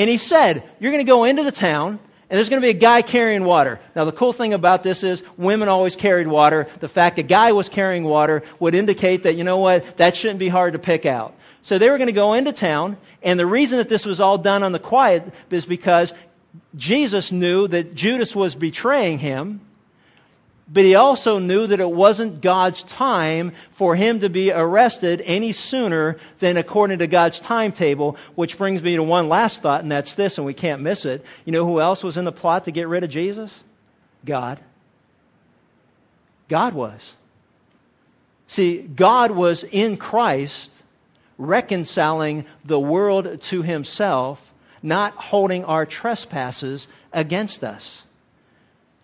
And 0.00 0.08
he 0.08 0.16
said, 0.16 0.62
you're 0.78 0.92
going 0.92 1.04
to 1.04 1.10
go 1.10 1.24
into 1.24 1.44
the 1.44 1.52
town 1.52 1.98
and 2.30 2.36
there's 2.36 2.48
going 2.48 2.62
to 2.62 2.64
be 2.64 2.70
a 2.70 2.80
guy 2.80 3.02
carrying 3.02 3.44
water. 3.44 3.78
Now, 3.94 4.06
the 4.06 4.12
cool 4.12 4.32
thing 4.32 4.54
about 4.54 4.82
this 4.82 5.04
is 5.04 5.22
women 5.36 5.68
always 5.68 5.94
carried 5.94 6.26
water. 6.26 6.68
The 6.78 6.88
fact 6.88 7.18
a 7.18 7.22
guy 7.22 7.52
was 7.52 7.68
carrying 7.68 8.04
water 8.04 8.42
would 8.60 8.74
indicate 8.74 9.24
that, 9.24 9.34
you 9.34 9.44
know 9.44 9.58
what, 9.58 9.98
that 9.98 10.16
shouldn't 10.16 10.38
be 10.38 10.48
hard 10.48 10.72
to 10.72 10.78
pick 10.78 11.04
out. 11.04 11.34
So 11.60 11.76
they 11.76 11.90
were 11.90 11.98
going 11.98 12.06
to 12.06 12.14
go 12.14 12.32
into 12.32 12.52
town, 12.52 12.96
and 13.22 13.38
the 13.38 13.44
reason 13.44 13.76
that 13.76 13.90
this 13.90 14.06
was 14.06 14.20
all 14.20 14.38
done 14.38 14.62
on 14.62 14.72
the 14.72 14.78
quiet 14.78 15.22
is 15.50 15.66
because 15.66 16.14
Jesus 16.74 17.30
knew 17.30 17.68
that 17.68 17.94
Judas 17.94 18.34
was 18.34 18.54
betraying 18.54 19.18
him, 19.18 19.60
but 20.72 20.84
he 20.84 20.94
also 20.94 21.40
knew 21.40 21.66
that 21.66 21.80
it 21.80 21.90
wasn't 21.90 22.40
God's 22.40 22.84
time 22.84 23.52
for 23.72 23.96
him 23.96 24.20
to 24.20 24.28
be 24.28 24.52
arrested 24.52 25.20
any 25.24 25.50
sooner 25.50 26.16
than 26.38 26.56
according 26.56 27.00
to 27.00 27.08
God's 27.08 27.40
timetable, 27.40 28.16
which 28.36 28.56
brings 28.56 28.80
me 28.80 28.94
to 28.94 29.02
one 29.02 29.28
last 29.28 29.62
thought, 29.62 29.82
and 29.82 29.90
that's 29.90 30.14
this, 30.14 30.38
and 30.38 30.46
we 30.46 30.54
can't 30.54 30.80
miss 30.80 31.04
it. 31.04 31.26
You 31.44 31.52
know 31.52 31.66
who 31.66 31.80
else 31.80 32.04
was 32.04 32.16
in 32.16 32.24
the 32.24 32.32
plot 32.32 32.66
to 32.66 32.70
get 32.70 32.86
rid 32.86 33.02
of 33.02 33.10
Jesus? 33.10 33.58
God. 34.24 34.60
God 36.48 36.72
was. 36.72 37.16
See, 38.46 38.78
God 38.78 39.32
was 39.32 39.64
in 39.64 39.96
Christ 39.96 40.70
reconciling 41.36 42.44
the 42.64 42.78
world 42.78 43.40
to 43.40 43.62
himself, 43.62 44.54
not 44.82 45.14
holding 45.14 45.64
our 45.64 45.84
trespasses 45.84 46.86
against 47.12 47.64
us. 47.64 48.04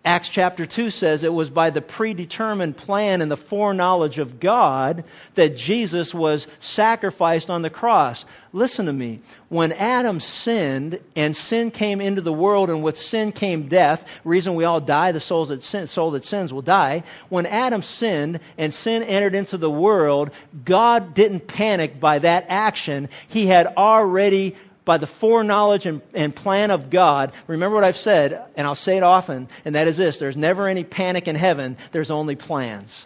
Acts 0.07 0.29
chapter 0.29 0.65
2 0.65 0.89
says 0.89 1.25
it 1.25 1.33
was 1.33 1.49
by 1.49 1.69
the 1.69 1.81
predetermined 1.81 2.77
plan 2.77 3.21
and 3.21 3.29
the 3.29 3.35
foreknowledge 3.35 4.19
of 4.19 4.39
God 4.39 5.03
that 5.35 5.57
Jesus 5.57 6.13
was 6.13 6.47
sacrificed 6.61 7.49
on 7.49 7.61
the 7.61 7.69
cross. 7.69 8.23
Listen 8.53 8.85
to 8.85 8.93
me. 8.93 9.19
When 9.49 9.73
Adam 9.73 10.21
sinned 10.21 10.99
and 11.17 11.35
sin 11.35 11.71
came 11.71 11.99
into 11.99 12.21
the 12.21 12.31
world 12.31 12.69
and 12.69 12.81
with 12.83 12.97
sin 12.97 13.33
came 13.33 13.63
death, 13.63 14.09
reason 14.23 14.55
we 14.55 14.63
all 14.63 14.79
die, 14.79 15.11
the 15.11 15.19
souls 15.19 15.49
that 15.49 15.61
sin, 15.61 15.87
soul 15.87 16.11
that 16.11 16.23
sins 16.23 16.53
will 16.53 16.61
die. 16.61 17.03
When 17.27 17.45
Adam 17.45 17.81
sinned 17.81 18.39
and 18.57 18.73
sin 18.73 19.03
entered 19.03 19.35
into 19.35 19.57
the 19.57 19.69
world, 19.69 20.31
God 20.63 21.15
didn't 21.15 21.47
panic 21.47 21.99
by 21.99 22.19
that 22.19 22.45
action. 22.47 23.09
He 23.27 23.45
had 23.45 23.67
already 23.75 24.55
by 24.87 24.97
the 24.97 25.05
foreknowledge 25.05 25.85
and, 25.85 26.01
and 26.15 26.35
plan 26.35 26.71
of 26.71 26.89
God. 26.89 27.33
Remember 27.45 27.75
what 27.75 27.83
I've 27.83 27.97
said, 27.97 28.43
and 28.55 28.65
I'll 28.65 28.73
say 28.73 28.97
it 28.97 29.03
often, 29.03 29.47
and 29.65 29.75
that 29.75 29.87
is 29.87 29.97
this 29.97 30.17
there's 30.17 30.37
never 30.37 30.67
any 30.67 30.83
panic 30.83 31.27
in 31.27 31.35
heaven, 31.35 31.77
there's 31.91 32.09
only 32.09 32.35
plans. 32.35 33.05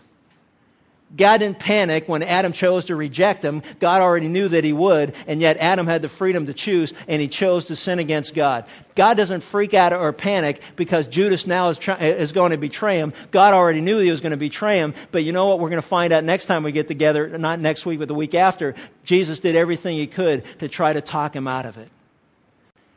God 1.16 1.40
didn't 1.40 1.60
panic 1.60 2.08
when 2.08 2.24
Adam 2.24 2.54
chose 2.54 2.86
to 2.86 2.96
reject 2.96 3.44
him. 3.44 3.64
God 3.80 4.02
already 4.02 4.28
knew 4.28 4.48
that 4.48 4.64
he 4.64 4.72
would, 4.72 5.14
and 5.28 5.42
yet 5.42 5.58
Adam 5.58 5.86
had 5.86 6.02
the 6.02 6.10
freedom 6.10 6.46
to 6.46 6.54
choose, 6.54 6.94
and 7.08 7.22
he 7.22 7.28
chose 7.28 7.66
to 7.66 7.76
sin 7.76 8.00
against 8.00 8.34
God. 8.34 8.66
God 8.96 9.18
doesn't 9.18 9.42
freak 9.42 9.74
out 9.74 9.94
or 9.94 10.14
panic 10.14 10.62
because 10.76 11.08
Judas 11.08 11.46
now 11.46 11.70
is, 11.70 11.78
try- 11.78 11.98
is 11.98 12.32
going 12.32 12.52
to 12.52 12.58
betray 12.58 12.98
him. 12.98 13.14
God 13.32 13.54
already 13.54 13.82
knew 13.82 14.00
he 14.00 14.12
was 14.12 14.22
going 14.22 14.32
to 14.32 14.38
betray 14.38 14.78
him, 14.78 14.94
but 15.12 15.24
you 15.24 15.34
know 15.34 15.48
what? 15.48 15.60
We're 15.60 15.70
going 15.70 15.82
to 15.82 15.88
find 15.88 16.14
out 16.14 16.24
next 16.24 16.46
time 16.46 16.64
we 16.64 16.72
get 16.72 16.88
together, 16.88 17.38
not 17.38 17.60
next 17.60 17.86
week, 17.86 18.00
but 18.00 18.08
the 18.08 18.16
week 18.16 18.36
after. 18.36 18.76
Jesus 19.04 19.40
did 19.40 19.56
everything 19.56 19.98
he 19.98 20.08
could 20.08 20.44
to 20.60 20.70
try 20.70 20.94
to 20.94 21.02
talk 21.02 21.36
him 21.36 21.48
out 21.48 21.66
of 21.66 21.78
it. 21.78 21.90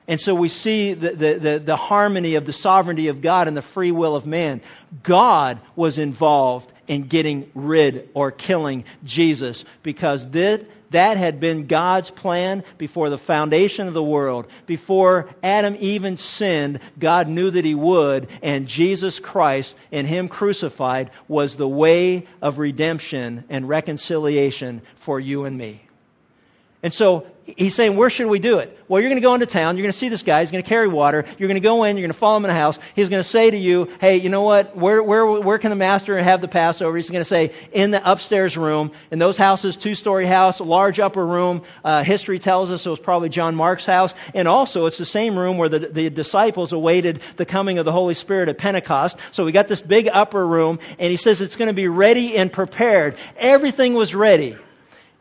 And 0.07 0.21
so 0.21 0.35
we 0.35 0.51
see 0.51 0.93
the, 0.93 1.11
the, 1.11 1.35
the, 1.35 1.59
the, 1.59 1.77
harmony 1.77 2.35
of 2.35 2.45
the 2.45 2.53
sovereignty 2.53 3.09
of 3.09 3.23
God 3.23 3.49
and 3.49 3.57
the 3.57 3.62
free 3.62 3.91
will 3.91 4.15
of 4.15 4.27
man. 4.27 4.61
God 5.03 5.59
was 5.77 5.97
involved 5.97 6.71
in 6.87 7.05
getting 7.05 7.51
rid 7.55 8.09
or 8.14 8.30
killing 8.30 8.85
Jesus 9.05 9.64
because 9.82 10.28
that, 10.30 10.66
that 10.91 11.16
had 11.16 11.41
been 11.41 11.66
God's 11.66 12.11
plan 12.11 12.64
before 12.78 13.11
the 13.11 13.18
foundation 13.18 13.89
of 13.89 13.95
the 13.95 14.03
world. 14.03 14.47
Before 14.66 15.28
Adam 15.43 15.76
even 15.80 16.18
sinned, 16.18 16.80
God 16.99 17.28
knew 17.28 17.51
that 17.51 17.64
he 17.64 17.74
would, 17.74 18.28
and 18.43 18.68
Jesus 18.68 19.18
Christ 19.18 19.76
and 19.91 20.07
him 20.07 20.28
crucified 20.28 21.11
was 21.28 21.57
the 21.57 21.68
way 21.68 22.26
of 22.41 22.59
redemption 22.59 23.45
and 23.49 23.68
reconciliation 23.68 24.82
for 24.97 25.18
you 25.18 25.45
and 25.45 25.57
me. 25.57 25.82
And 26.82 26.93
so 26.93 27.26
he's 27.47 27.74
saying, 27.74 27.97
where 27.97 28.11
should 28.11 28.26
we 28.26 28.38
do 28.38 28.59
it? 28.59 28.78
Well, 28.88 29.01
you're 29.01 29.11
going 29.11 29.20
to 29.20 29.26
go 29.26 29.34
into 29.34 29.47
town. 29.47 29.76
You're 29.76 29.84
going 29.84 29.92
to 29.92 29.99
see 29.99 30.09
this 30.09 30.22
guy. 30.22 30.40
He's 30.40 30.51
going 30.51 30.62
to 30.62 30.68
carry 30.68 30.88
water. 30.88 31.24
You're 31.38 31.49
going 31.49 31.61
to 31.61 31.66
go 31.66 31.84
in. 31.84 31.97
You're 31.97 32.03
going 32.03 32.12
to 32.12 32.18
follow 32.18 32.36
him 32.36 32.45
in 32.45 32.51
a 32.51 32.55
house. 32.55 32.78
He's 32.95 33.09
going 33.09 33.22
to 33.22 33.28
say 33.28 33.51
to 33.51 33.57
you, 33.57 33.90
hey, 34.01 34.16
you 34.16 34.28
know 34.28 34.42
what? 34.42 34.76
Where, 34.76 35.03
where, 35.03 35.26
where 35.40 35.59
can 35.59 35.70
the 35.70 35.76
master 35.76 36.16
have 36.18 36.40
the 36.40 36.49
Passover? 36.49 36.97
He's 36.97 37.11
going 37.11 37.20
to 37.20 37.28
say, 37.28 37.53
in 37.72 37.90
the 37.90 38.11
upstairs 38.11 38.57
room. 38.57 38.92
In 39.11 39.18
those 39.18 39.36
houses, 39.36 39.76
two-story 39.76 40.26
house, 40.26 40.61
large 40.61 41.01
upper 41.01 41.26
room. 41.26 41.62
Uh, 41.84 42.03
history 42.03 42.38
tells 42.38 42.70
us 42.70 42.84
it 42.84 42.90
was 42.90 43.01
probably 43.01 43.28
John 43.28 43.55
Mark's 43.55 43.86
house. 43.86 44.14
And 44.34 44.49
also, 44.49 44.86
it's 44.86 44.99
the 44.99 45.05
same 45.05 45.38
room 45.38 45.57
where 45.57 45.68
the, 45.68 45.80
the 45.80 46.11
disciples 46.11 46.72
awaited 46.72 47.20
the 47.36 47.47
coming 47.47 47.78
of 47.78 47.84
the 47.84 47.92
Holy 47.92 48.14
Spirit 48.14 48.49
at 48.49 48.59
Pentecost. 48.59 49.18
So 49.32 49.45
we 49.45 49.53
got 49.53 49.68
this 49.68 49.80
big 49.80 50.09
upper 50.12 50.47
room, 50.47 50.78
and 50.99 51.11
he 51.11 51.16
says 51.16 51.40
it's 51.40 51.57
going 51.57 51.68
to 51.68 51.74
be 51.74 51.88
ready 51.88 52.36
and 52.36 52.53
prepared. 52.53 53.16
Everything 53.36 53.95
was 53.95 54.14
ready 54.14 54.57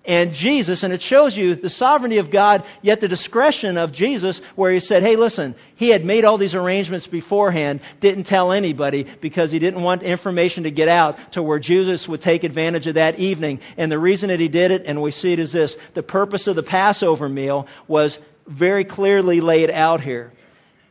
and 0.05 0.33
Jesus, 0.33 0.83
and 0.83 0.93
it 0.93 1.01
shows 1.01 1.37
you 1.37 1.55
the 1.55 1.69
sovereignty 1.69 2.17
of 2.17 2.29
God, 2.29 2.65
yet 2.81 2.99
the 2.99 3.07
discretion 3.07 3.77
of 3.77 3.93
Jesus, 3.93 4.39
where 4.55 4.71
he 4.71 4.81
said, 4.81 5.01
Hey, 5.01 5.15
listen, 5.15 5.55
he 5.75 5.89
had 5.89 6.03
made 6.03 6.25
all 6.25 6.37
these 6.37 6.55
arrangements 6.55 7.07
beforehand, 7.07 7.79
didn't 8.01 8.25
tell 8.25 8.51
anybody 8.51 9.05
because 9.21 9.49
he 9.51 9.59
didn't 9.59 9.81
want 9.81 10.03
information 10.03 10.63
to 10.63 10.71
get 10.71 10.89
out 10.89 11.33
to 11.33 11.41
where 11.43 11.59
Jesus 11.59 12.05
would 12.07 12.19
take 12.19 12.43
advantage 12.43 12.85
of 12.87 12.95
that 12.95 13.17
evening. 13.17 13.61
And 13.77 13.89
the 13.89 13.99
reason 13.99 14.27
that 14.27 14.41
he 14.41 14.49
did 14.49 14.71
it, 14.71 14.83
and 14.87 15.01
we 15.01 15.11
see 15.11 15.31
it 15.31 15.39
is 15.39 15.53
this 15.53 15.77
the 15.93 16.03
purpose 16.03 16.47
of 16.47 16.57
the 16.57 16.63
Passover 16.63 17.29
meal 17.29 17.67
was 17.87 18.19
very 18.45 18.83
clearly 18.83 19.39
laid 19.39 19.69
out 19.69 20.01
here. 20.01 20.33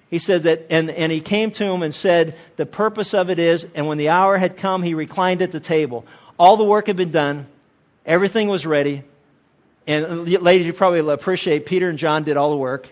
He 0.08 0.20
said 0.20 0.44
that, 0.44 0.66
and, 0.70 0.90
and 0.90 1.12
he 1.12 1.20
came 1.20 1.50
to 1.52 1.64
him 1.64 1.82
and 1.82 1.94
said, 1.94 2.36
The 2.56 2.66
purpose 2.66 3.12
of 3.12 3.28
it 3.28 3.38
is, 3.38 3.66
and 3.74 3.86
when 3.86 3.98
the 3.98 4.08
hour 4.08 4.38
had 4.38 4.56
come, 4.56 4.82
he 4.82 4.94
reclined 4.94 5.42
at 5.42 5.52
the 5.52 5.60
table. 5.60 6.06
All 6.38 6.56
the 6.56 6.64
work 6.64 6.86
had 6.86 6.96
been 6.96 7.10
done. 7.10 7.46
Everything 8.04 8.48
was 8.48 8.66
ready. 8.66 9.04
And 9.86 10.28
ladies, 10.28 10.66
you 10.66 10.72
probably 10.72 11.00
appreciate 11.12 11.66
Peter 11.66 11.88
and 11.88 11.98
John 11.98 12.24
did 12.24 12.36
all 12.36 12.50
the 12.50 12.56
work. 12.56 12.88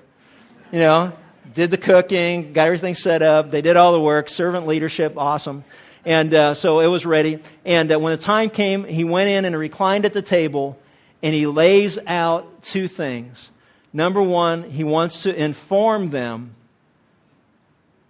You 0.73 0.79
know, 0.79 1.13
did 1.55 1.71
the 1.71 1.79
cooking, 1.79 2.53
got 2.53 2.67
everything 2.67 2.95
set 2.95 3.23
up. 3.23 3.51
They 3.51 3.63
did 3.63 3.77
all 3.77 3.93
the 3.93 4.01
work. 4.01 4.29
Servant 4.29 4.67
leadership, 4.67 5.15
awesome. 5.17 5.65
And 6.05 6.33
uh, 6.33 6.55
so 6.55 6.81
it 6.81 6.87
was 6.87 7.05
ready. 7.05 7.41
And 7.65 7.93
uh, 7.93 7.99
when 7.99 8.13
the 8.13 8.23
time 8.23 8.51
came, 8.51 8.85
he 8.85 9.05
went 9.05 9.29
in 9.29 9.45
and 9.45 9.57
reclined 9.57 10.05
at 10.05 10.13
the 10.13 10.23
table 10.23 10.79
and 11.23 11.35
he 11.35 11.47
lays 11.47 11.99
out 12.07 12.63
two 12.63 12.89
things. 12.89 13.51
Number 13.93 14.23
one, 14.23 14.63
he 14.63 14.85
wants 14.85 15.25
to 15.25 15.35
inform 15.35 16.11
them 16.11 16.55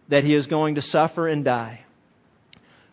that 0.09 0.24
he 0.24 0.34
is 0.34 0.46
going 0.46 0.74
to 0.74 0.82
suffer 0.82 1.26
and 1.26 1.44
die. 1.44 1.84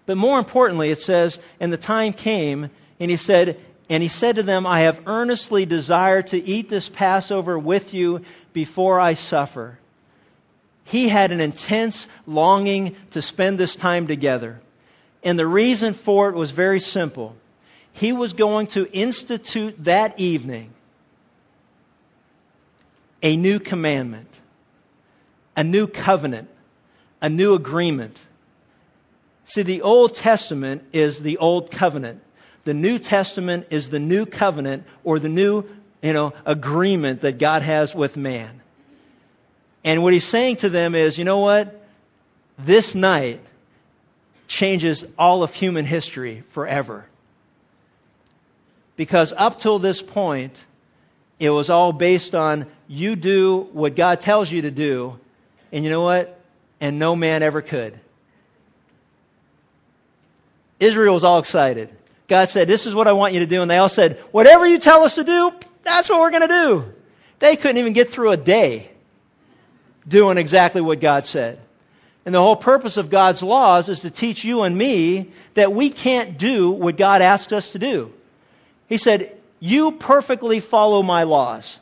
But 0.06 0.18
more 0.18 0.40
importantly, 0.40 0.90
it 0.90 1.02
says, 1.02 1.40
and 1.60 1.72
the 1.74 1.78
time 1.78 2.14
came, 2.14 2.70
and 3.00 3.12
he 3.12 3.18
said, 3.18 3.60
and 3.90 4.04
he 4.04 4.10
said 4.10 4.36
to 4.36 4.44
them, 4.44 4.66
I 4.66 4.82
have 4.82 5.02
earnestly 5.06 5.66
desired 5.66 6.28
to 6.28 6.46
eat 6.46 6.70
this 6.70 6.90
Passover 6.90 7.58
with 7.58 7.94
you 7.94 8.22
before 8.52 9.00
I 9.00 9.14
suffer. 9.14 9.80
He 10.84 11.08
had 11.10 11.32
an 11.32 11.40
intense 11.40 12.08
longing 12.26 12.96
to 13.12 13.22
spend 13.22 13.58
this 13.58 13.76
time 13.76 14.08
together. 14.08 14.60
And 15.24 15.40
the 15.40 15.48
reason 15.48 15.94
for 15.94 16.30
it 16.30 16.36
was 16.36 16.52
very 16.52 16.80
simple. 16.80 17.36
He 17.94 18.12
was 18.12 18.34
going 18.34 18.68
to 18.68 18.90
institute 18.92 19.84
that 19.86 20.20
evening 20.20 20.74
a 23.24 23.36
new 23.36 23.60
commandment, 23.60 24.30
a 25.56 25.64
new 25.64 25.88
covenant, 25.88 26.50
a 27.22 27.30
new 27.30 27.56
agreement. 27.56 28.20
See, 29.46 29.64
the 29.64 29.82
Old 29.82 30.14
Testament 30.14 30.84
is 30.94 31.20
the 31.20 31.38
Old 31.38 31.72
Covenant 31.72 32.22
the 32.68 32.74
New 32.74 33.00
Testament 33.00 33.68
is 33.70 33.90
the 33.90 33.98
new 33.98 34.26
covenant 34.26 34.84
or 35.06 35.20
the 35.20 35.30
new, 35.30 35.64
you 36.02 36.12
know, 36.12 36.34
agreement 36.46 37.22
that 37.22 37.38
God 37.40 37.62
has 37.62 37.96
with 37.96 38.18
man. 38.18 38.60
And 39.86 40.04
what 40.04 40.12
he's 40.12 40.26
saying 40.26 40.58
to 40.58 40.70
them 40.70 40.94
is, 40.94 41.18
you 41.18 41.24
know 41.24 41.40
what? 41.40 41.88
This 42.60 42.94
night 42.94 43.40
changes 44.50 45.06
all 45.18 45.44
of 45.44 45.54
human 45.54 45.86
history 45.86 46.44
forever. 46.50 47.06
Because 48.98 49.32
up 49.32 49.60
till 49.60 49.80
this 49.80 50.02
point, 50.02 50.54
it 51.40 51.50
was 51.50 51.70
all 51.70 51.94
based 51.94 52.36
on 52.36 52.66
you 52.90 53.16
do 53.16 53.62
what 53.72 53.96
God 53.96 54.20
tells 54.20 54.52
you 54.52 54.64
to 54.64 54.72
do, 54.72 55.18
and 55.72 55.86
you 55.86 55.90
know 55.90 56.02
what? 56.02 56.38
And 56.82 57.00
no 57.00 57.16
man 57.16 57.44
ever 57.44 57.62
could. 57.62 57.98
Israel 60.82 61.14
was 61.14 61.24
all 61.24 61.40
excited. 61.40 61.90
God 62.28 62.50
said, 62.50 62.68
This 62.68 62.86
is 62.86 62.94
what 62.94 63.08
I 63.08 63.14
want 63.14 63.34
you 63.34 63.40
to 63.40 63.46
do. 63.46 63.62
And 63.62 63.72
they 63.72 63.78
all 63.78 63.90
said, 63.90 64.18
Whatever 64.32 64.68
you 64.68 64.80
tell 64.80 65.04
us 65.04 65.16
to 65.16 65.24
do, 65.24 65.52
that's 65.84 66.10
what 66.10 66.20
we're 66.20 66.32
going 66.32 66.48
to 66.48 66.48
do. 66.48 66.94
They 67.40 67.56
couldn't 67.56 67.78
even 67.78 67.94
get 67.94 68.10
through 68.10 68.32
a 68.32 68.38
day 68.38 68.92
doing 70.08 70.38
exactly 70.38 70.82
what 70.82 71.00
God 71.00 71.26
said. 71.26 71.60
And 72.26 72.36
the 72.36 72.42
whole 72.42 72.58
purpose 72.58 72.98
of 72.98 73.10
God's 73.10 73.42
laws 73.42 73.88
is 73.88 74.02
to 74.02 74.12
teach 74.12 74.44
you 74.44 74.64
and 74.64 74.78
me 74.78 75.32
that 75.54 75.72
we 75.72 75.90
can't 75.90 76.38
do 76.38 76.72
what 76.72 76.98
God 76.98 77.22
asked 77.22 77.54
us 77.54 77.70
to 77.72 77.80
do. 77.80 78.12
He 78.88 78.98
said, 78.98 79.38
You 79.60 79.94
perfectly 79.94 80.60
follow 80.60 81.02
my 81.04 81.24
laws. 81.24 81.80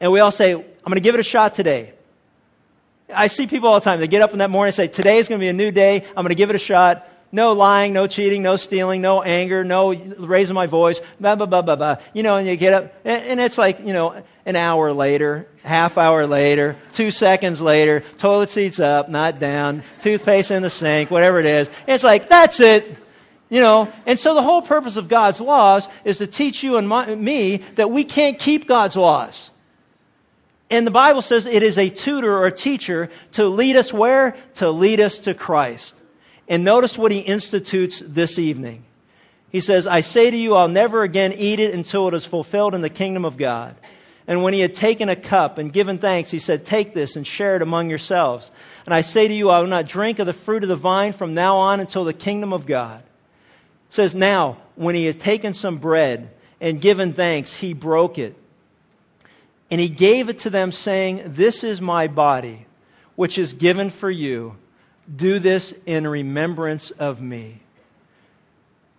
And 0.00 0.10
we 0.10 0.20
all 0.20 0.32
say, 0.32 0.52
I'm 0.52 0.60
going 0.84 0.94
to 0.94 1.00
give 1.00 1.14
it 1.14 1.20
a 1.20 1.24
shot 1.24 1.54
today. 1.54 1.92
I 3.14 3.28
see 3.28 3.46
people 3.46 3.68
all 3.68 3.78
the 3.78 3.84
time. 3.84 4.00
They 4.00 4.08
get 4.08 4.22
up 4.22 4.32
in 4.32 4.38
that 4.38 4.50
morning 4.50 4.70
and 4.70 4.74
say, 4.74 4.88
Today 4.88 5.18
is 5.18 5.28
going 5.28 5.40
to 5.40 5.44
be 5.44 5.48
a 5.48 5.52
new 5.52 5.70
day. 5.70 6.02
I'm 6.08 6.24
going 6.24 6.28
to 6.30 6.34
give 6.34 6.50
it 6.50 6.56
a 6.56 6.60
shot. 6.60 7.08
No 7.32 7.52
lying, 7.52 7.92
no 7.92 8.06
cheating, 8.06 8.42
no 8.42 8.56
stealing, 8.56 9.02
no 9.02 9.22
anger, 9.22 9.64
no 9.64 9.92
raising 9.92 10.54
my 10.54 10.66
voice, 10.66 11.00
blah, 11.20 11.34
blah, 11.34 11.46
blah, 11.46 11.62
blah, 11.62 11.76
blah. 11.76 11.96
You 12.12 12.22
know, 12.22 12.36
and 12.36 12.46
you 12.46 12.56
get 12.56 12.72
up, 12.72 12.94
and 13.04 13.40
it's 13.40 13.58
like, 13.58 13.80
you 13.80 13.92
know, 13.92 14.22
an 14.46 14.54
hour 14.54 14.92
later, 14.92 15.46
half 15.64 15.98
hour 15.98 16.26
later, 16.26 16.76
two 16.92 17.10
seconds 17.10 17.60
later, 17.60 18.00
toilet 18.18 18.48
seat's 18.48 18.78
up, 18.78 19.08
not 19.08 19.40
down, 19.40 19.82
toothpaste 20.00 20.52
in 20.52 20.62
the 20.62 20.70
sink, 20.70 21.10
whatever 21.10 21.40
it 21.40 21.46
is. 21.46 21.68
It's 21.88 22.04
like, 22.04 22.28
that's 22.28 22.60
it. 22.60 22.96
You 23.48 23.60
know, 23.60 23.92
and 24.06 24.18
so 24.18 24.34
the 24.34 24.42
whole 24.42 24.62
purpose 24.62 24.96
of 24.96 25.08
God's 25.08 25.40
laws 25.40 25.88
is 26.04 26.18
to 26.18 26.26
teach 26.26 26.62
you 26.62 26.78
and 26.78 26.88
my, 26.88 27.14
me 27.14 27.58
that 27.74 27.90
we 27.90 28.04
can't 28.04 28.38
keep 28.38 28.66
God's 28.66 28.96
laws. 28.96 29.50
And 30.68 30.86
the 30.86 30.90
Bible 30.92 31.22
says 31.22 31.46
it 31.46 31.62
is 31.62 31.78
a 31.78 31.88
tutor 31.88 32.32
or 32.32 32.46
a 32.46 32.52
teacher 32.52 33.10
to 33.32 33.46
lead 33.46 33.76
us 33.76 33.92
where? 33.92 34.36
To 34.54 34.70
lead 34.70 35.00
us 35.00 35.20
to 35.20 35.34
Christ. 35.34 35.94
And 36.48 36.64
notice 36.64 36.96
what 36.96 37.12
he 37.12 37.18
institutes 37.18 38.02
this 38.06 38.38
evening. 38.38 38.84
He 39.50 39.60
says, 39.60 39.86
I 39.86 40.00
say 40.00 40.30
to 40.30 40.36
you, 40.36 40.54
I'll 40.54 40.68
never 40.68 41.02
again 41.02 41.32
eat 41.32 41.60
it 41.60 41.74
until 41.74 42.08
it 42.08 42.14
is 42.14 42.24
fulfilled 42.24 42.74
in 42.74 42.80
the 42.80 42.90
kingdom 42.90 43.24
of 43.24 43.36
God. 43.36 43.74
And 44.28 44.42
when 44.42 44.54
he 44.54 44.60
had 44.60 44.74
taken 44.74 45.08
a 45.08 45.16
cup 45.16 45.58
and 45.58 45.72
given 45.72 45.98
thanks, 45.98 46.30
he 46.30 46.40
said, 46.40 46.64
Take 46.64 46.94
this 46.94 47.14
and 47.16 47.26
share 47.26 47.56
it 47.56 47.62
among 47.62 47.90
yourselves. 47.90 48.50
And 48.84 48.92
I 48.92 49.02
say 49.02 49.28
to 49.28 49.34
you, 49.34 49.50
I 49.50 49.60
will 49.60 49.68
not 49.68 49.86
drink 49.86 50.18
of 50.18 50.26
the 50.26 50.32
fruit 50.32 50.64
of 50.64 50.68
the 50.68 50.76
vine 50.76 51.12
from 51.12 51.34
now 51.34 51.58
on 51.58 51.78
until 51.78 52.04
the 52.04 52.12
kingdom 52.12 52.52
of 52.52 52.66
God. 52.66 53.00
It 53.00 53.94
says, 53.94 54.14
Now, 54.14 54.58
when 54.74 54.96
he 54.96 55.04
had 55.04 55.20
taken 55.20 55.54
some 55.54 55.78
bread 55.78 56.28
and 56.60 56.80
given 56.80 57.12
thanks, 57.12 57.54
he 57.54 57.72
broke 57.72 58.18
it. 58.18 58.34
And 59.70 59.80
he 59.80 59.88
gave 59.88 60.28
it 60.28 60.38
to 60.40 60.50
them, 60.50 60.72
saying, 60.72 61.22
This 61.26 61.62
is 61.62 61.80
my 61.80 62.08
body, 62.08 62.66
which 63.14 63.38
is 63.38 63.52
given 63.52 63.90
for 63.90 64.10
you. 64.10 64.56
Do 65.14 65.38
this 65.38 65.72
in 65.84 66.06
remembrance 66.06 66.90
of 66.90 67.20
me. 67.20 67.60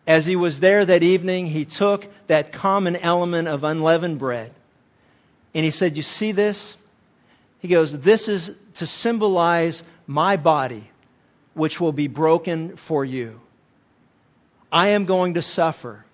As 0.05 0.25
he 0.25 0.35
was 0.37 0.59
there 0.59 0.85
that 0.85 1.03
evening, 1.03 1.47
he 1.47 1.65
took 1.65 2.07
that 2.27 2.53
common 2.53 2.95
element 2.95 3.47
of 3.47 3.63
unleavened 3.63 4.19
bread 4.19 4.53
and 5.53 5.65
he 5.65 5.71
said, 5.71 5.97
You 5.97 6.03
see 6.03 6.31
this? 6.31 6.77
He 7.59 7.67
goes, 7.67 7.97
This 7.99 8.27
is 8.27 8.51
to 8.75 8.87
symbolize 8.87 9.83
my 10.05 10.37
body, 10.37 10.89
which 11.55 11.81
will 11.81 11.91
be 11.91 12.07
broken 12.07 12.77
for 12.77 13.03
you. 13.03 13.41
I 14.71 14.89
am 14.89 15.05
going 15.05 15.33
to 15.33 15.41
suffer. 15.41 16.05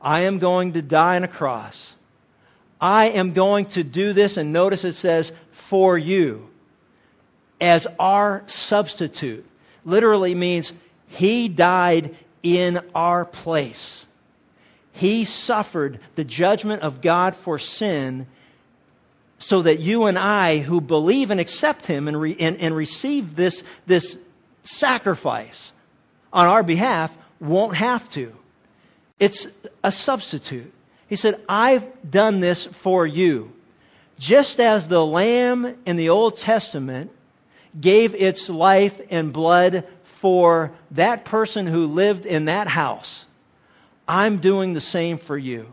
I 0.00 0.20
am 0.20 0.38
going 0.38 0.74
to 0.74 0.82
die 0.82 1.16
on 1.16 1.24
a 1.24 1.28
cross. 1.28 1.94
I 2.80 3.06
am 3.06 3.32
going 3.32 3.66
to 3.66 3.82
do 3.82 4.12
this, 4.12 4.36
and 4.36 4.52
notice 4.52 4.84
it 4.84 4.96
says, 4.96 5.32
for 5.50 5.96
you, 5.96 6.50
as 7.64 7.86
our 7.98 8.42
substitute. 8.46 9.46
Literally 9.86 10.34
means 10.34 10.72
he 11.08 11.48
died 11.48 12.14
in 12.42 12.80
our 12.94 13.24
place. 13.24 14.04
He 14.92 15.24
suffered 15.24 15.98
the 16.14 16.24
judgment 16.24 16.82
of 16.82 17.00
God 17.00 17.34
for 17.34 17.58
sin 17.58 18.26
so 19.38 19.62
that 19.62 19.80
you 19.80 20.04
and 20.04 20.18
I, 20.18 20.58
who 20.58 20.80
believe 20.80 21.30
and 21.30 21.40
accept 21.40 21.86
Him 21.86 22.06
and, 22.06 22.20
re, 22.20 22.36
and, 22.38 22.58
and 22.58 22.76
receive 22.76 23.34
this, 23.34 23.62
this 23.86 24.16
sacrifice 24.62 25.72
on 26.32 26.46
our 26.46 26.62
behalf, 26.62 27.16
won't 27.40 27.76
have 27.76 28.08
to. 28.10 28.34
It's 29.18 29.46
a 29.82 29.90
substitute. 29.90 30.72
He 31.08 31.16
said, 31.16 31.40
I've 31.48 31.86
done 32.08 32.40
this 32.40 32.66
for 32.66 33.06
you. 33.06 33.52
Just 34.18 34.60
as 34.60 34.86
the 34.86 35.04
lamb 35.04 35.76
in 35.86 35.96
the 35.96 36.10
Old 36.10 36.36
Testament 36.36 37.10
gave 37.78 38.14
its 38.14 38.48
life 38.48 39.00
and 39.10 39.32
blood 39.32 39.84
for 40.04 40.72
that 40.92 41.24
person 41.24 41.66
who 41.66 41.86
lived 41.86 42.26
in 42.26 42.46
that 42.46 42.66
house, 42.66 43.24
I'm 44.06 44.38
doing 44.38 44.74
the 44.74 44.80
same 44.80 45.18
for 45.18 45.36
you. 45.36 45.72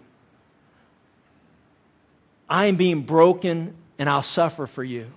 I 2.50 2.66
am 2.66 2.76
being 2.76 3.02
broken 3.02 3.74
and 3.98 4.10
I'll 4.10 4.24
suffer 4.24 4.68
for 4.68 4.84
you. 4.84 5.08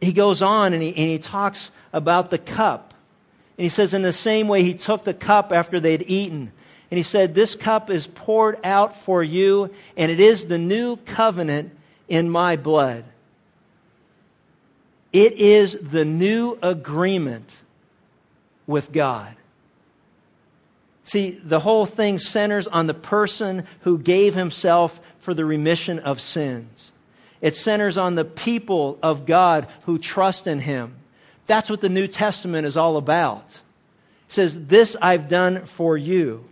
He 0.00 0.12
goes 0.12 0.42
on 0.42 0.72
and 0.72 0.82
he, 0.82 0.88
and 0.88 0.98
he 0.98 1.18
talks 1.18 1.70
about 1.92 2.30
the 2.30 2.38
cup. 2.38 2.92
And 3.56 3.62
he 3.62 3.68
says, 3.68 3.94
in 3.94 4.02
the 4.02 4.12
same 4.12 4.48
way, 4.48 4.62
he 4.62 4.74
took 4.74 5.04
the 5.04 5.14
cup 5.14 5.52
after 5.52 5.80
they'd 5.80 6.04
eaten. 6.10 6.52
And 6.90 6.98
he 6.98 7.02
said, 7.02 7.34
This 7.34 7.54
cup 7.54 7.88
is 7.88 8.06
poured 8.06 8.58
out 8.64 8.96
for 8.96 9.22
you, 9.22 9.70
and 9.96 10.10
it 10.10 10.20
is 10.20 10.44
the 10.44 10.58
new 10.58 10.96
covenant 10.96 11.72
in 12.08 12.28
my 12.28 12.56
blood. 12.56 13.04
It 15.14 15.34
is 15.34 15.78
the 15.80 16.04
new 16.04 16.58
agreement 16.60 17.48
with 18.66 18.90
God. 18.90 19.32
See, 21.04 21.30
the 21.30 21.60
whole 21.60 21.86
thing 21.86 22.18
centers 22.18 22.66
on 22.66 22.88
the 22.88 22.94
person 22.94 23.64
who 23.82 23.96
gave 23.96 24.34
himself 24.34 25.00
for 25.20 25.32
the 25.32 25.44
remission 25.44 26.00
of 26.00 26.20
sins. 26.20 26.90
It 27.40 27.54
centers 27.54 27.96
on 27.96 28.16
the 28.16 28.24
people 28.24 28.98
of 29.04 29.24
God 29.24 29.68
who 29.82 29.98
trust 29.98 30.48
in 30.48 30.58
him. 30.58 30.96
That's 31.46 31.70
what 31.70 31.80
the 31.80 31.88
New 31.88 32.08
Testament 32.08 32.66
is 32.66 32.76
all 32.76 32.96
about. 32.96 33.44
It 33.48 34.32
says, 34.32 34.66
This 34.66 34.96
I've 35.00 35.28
done 35.28 35.64
for 35.64 35.96
you. 35.96 36.44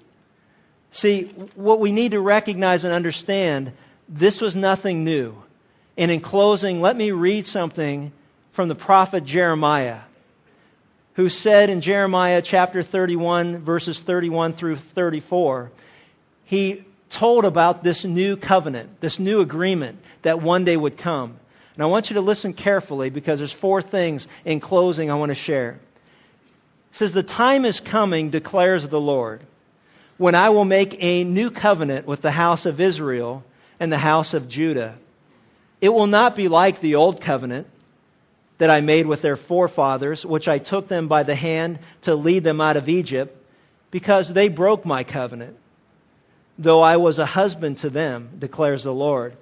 See, 0.92 1.24
what 1.56 1.80
we 1.80 1.90
need 1.90 2.12
to 2.12 2.20
recognize 2.20 2.84
and 2.84 2.94
understand, 2.94 3.72
this 4.08 4.40
was 4.40 4.54
nothing 4.54 5.02
new. 5.02 5.34
And 5.98 6.12
in 6.12 6.20
closing, 6.20 6.80
let 6.80 6.96
me 6.96 7.10
read 7.10 7.48
something 7.48 8.12
from 8.52 8.68
the 8.68 8.74
prophet 8.74 9.24
Jeremiah, 9.24 10.00
who 11.14 11.28
said 11.28 11.70
in 11.70 11.80
Jeremiah 11.80 12.42
chapter 12.42 12.82
31, 12.82 13.58
verses 13.58 14.00
31 14.00 14.52
through 14.52 14.76
34, 14.76 15.70
he 16.44 16.84
told 17.08 17.44
about 17.44 17.82
this 17.82 18.04
new 18.04 18.36
covenant, 18.36 19.00
this 19.00 19.18
new 19.18 19.40
agreement 19.40 19.98
that 20.22 20.40
one 20.40 20.64
day 20.64 20.76
would 20.76 20.96
come. 20.96 21.38
And 21.74 21.82
I 21.82 21.86
want 21.86 22.10
you 22.10 22.14
to 22.14 22.20
listen 22.20 22.52
carefully 22.52 23.10
because 23.10 23.38
there's 23.38 23.52
four 23.52 23.80
things 23.80 24.28
in 24.44 24.60
closing 24.60 25.10
I 25.10 25.14
want 25.14 25.30
to 25.30 25.34
share. 25.34 25.80
It 26.90 26.96
says, 26.96 27.12
The 27.12 27.22
time 27.22 27.64
is 27.64 27.80
coming, 27.80 28.30
declares 28.30 28.86
the 28.86 29.00
Lord, 29.00 29.42
when 30.18 30.34
I 30.34 30.50
will 30.50 30.66
make 30.66 31.02
a 31.02 31.24
new 31.24 31.50
covenant 31.50 32.06
with 32.06 32.20
the 32.20 32.30
house 32.30 32.66
of 32.66 32.80
Israel 32.80 33.44
and 33.80 33.90
the 33.90 33.98
house 33.98 34.34
of 34.34 34.48
Judah. 34.48 34.96
It 35.80 35.88
will 35.88 36.06
not 36.06 36.36
be 36.36 36.48
like 36.48 36.80
the 36.80 36.96
old 36.96 37.20
covenant 37.20 37.66
that 38.62 38.70
I 38.70 38.80
made 38.80 39.08
with 39.08 39.22
their 39.22 39.34
forefathers, 39.34 40.24
which 40.24 40.46
I 40.46 40.58
took 40.58 40.86
them 40.86 41.08
by 41.08 41.24
the 41.24 41.34
hand 41.34 41.80
to 42.02 42.14
lead 42.14 42.44
them 42.44 42.60
out 42.60 42.76
of 42.76 42.88
Egypt, 42.88 43.34
because 43.90 44.32
they 44.32 44.46
broke 44.46 44.86
my 44.86 45.02
covenant, 45.02 45.56
though 46.60 46.80
I 46.80 46.98
was 46.98 47.18
a 47.18 47.26
husband 47.26 47.78
to 47.78 47.90
them, 47.90 48.30
declares 48.38 48.84
the 48.84 48.94
Lord. 48.94 49.36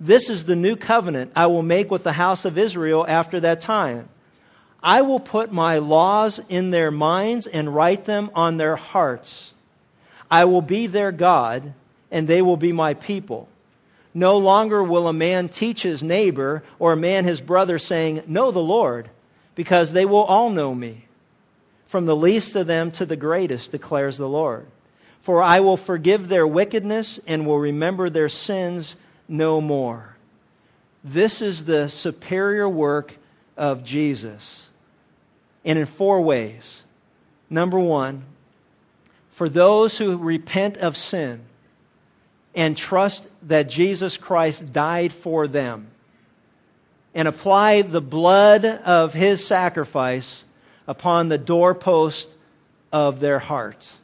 This 0.00 0.30
is 0.30 0.44
the 0.44 0.56
new 0.56 0.74
covenant 0.74 1.30
I 1.36 1.46
will 1.46 1.62
make 1.62 1.92
with 1.92 2.02
the 2.02 2.10
house 2.10 2.44
of 2.44 2.58
Israel 2.58 3.06
after 3.06 3.38
that 3.38 3.60
time. 3.60 4.08
I 4.82 5.02
will 5.02 5.20
put 5.20 5.52
my 5.52 5.78
laws 5.78 6.40
in 6.48 6.72
their 6.72 6.90
minds 6.90 7.46
and 7.46 7.72
write 7.72 8.04
them 8.04 8.32
on 8.34 8.56
their 8.56 8.74
hearts. 8.74 9.54
I 10.28 10.46
will 10.46 10.60
be 10.60 10.88
their 10.88 11.12
God, 11.12 11.72
and 12.10 12.26
they 12.26 12.42
will 12.42 12.56
be 12.56 12.72
my 12.72 12.94
people. 12.94 13.46
No 14.16 14.38
longer 14.38 14.82
will 14.82 15.08
a 15.08 15.12
man 15.12 15.50
teach 15.50 15.82
his 15.82 16.02
neighbor 16.02 16.62
or 16.78 16.94
a 16.94 16.96
man 16.96 17.26
his 17.26 17.42
brother, 17.42 17.78
saying, 17.78 18.22
Know 18.26 18.50
the 18.50 18.62
Lord, 18.62 19.10
because 19.54 19.92
they 19.92 20.06
will 20.06 20.24
all 20.24 20.48
know 20.48 20.74
me. 20.74 21.04
From 21.88 22.06
the 22.06 22.16
least 22.16 22.56
of 22.56 22.66
them 22.66 22.92
to 22.92 23.04
the 23.04 23.16
greatest, 23.16 23.72
declares 23.72 24.16
the 24.16 24.26
Lord. 24.26 24.66
For 25.20 25.42
I 25.42 25.60
will 25.60 25.76
forgive 25.76 26.28
their 26.28 26.46
wickedness 26.46 27.20
and 27.26 27.46
will 27.46 27.58
remember 27.58 28.08
their 28.08 28.30
sins 28.30 28.96
no 29.28 29.60
more. 29.60 30.16
This 31.04 31.42
is 31.42 31.66
the 31.66 31.90
superior 31.90 32.66
work 32.66 33.14
of 33.54 33.84
Jesus. 33.84 34.66
And 35.62 35.78
in 35.78 35.84
four 35.84 36.22
ways. 36.22 36.82
Number 37.50 37.78
one, 37.78 38.24
for 39.32 39.50
those 39.50 39.98
who 39.98 40.16
repent 40.16 40.78
of 40.78 40.96
sin, 40.96 41.42
and 42.56 42.74
trust 42.76 43.28
that 43.42 43.68
Jesus 43.68 44.16
Christ 44.16 44.72
died 44.72 45.12
for 45.12 45.46
them 45.46 45.88
and 47.14 47.28
apply 47.28 47.82
the 47.82 48.00
blood 48.00 48.64
of 48.64 49.12
his 49.12 49.46
sacrifice 49.46 50.44
upon 50.88 51.28
the 51.28 51.38
doorpost 51.38 52.28
of 52.90 53.20
their 53.20 53.38
hearts. 53.38 53.98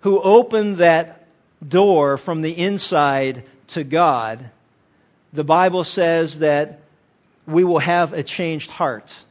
Who 0.00 0.20
opened 0.20 0.76
that 0.76 1.26
door 1.66 2.18
from 2.18 2.42
the 2.42 2.52
inside 2.52 3.44
to 3.68 3.84
God, 3.84 4.50
the 5.32 5.44
Bible 5.44 5.84
says 5.84 6.40
that 6.40 6.80
we 7.46 7.64
will 7.64 7.78
have 7.78 8.12
a 8.12 8.22
changed 8.22 8.70
heart. 8.70 9.24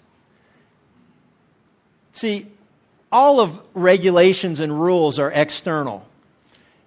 See, 2.13 2.47
all 3.11 3.39
of 3.39 3.59
regulations 3.73 4.59
and 4.59 4.81
rules 4.81 5.19
are 5.19 5.31
external. 5.31 6.07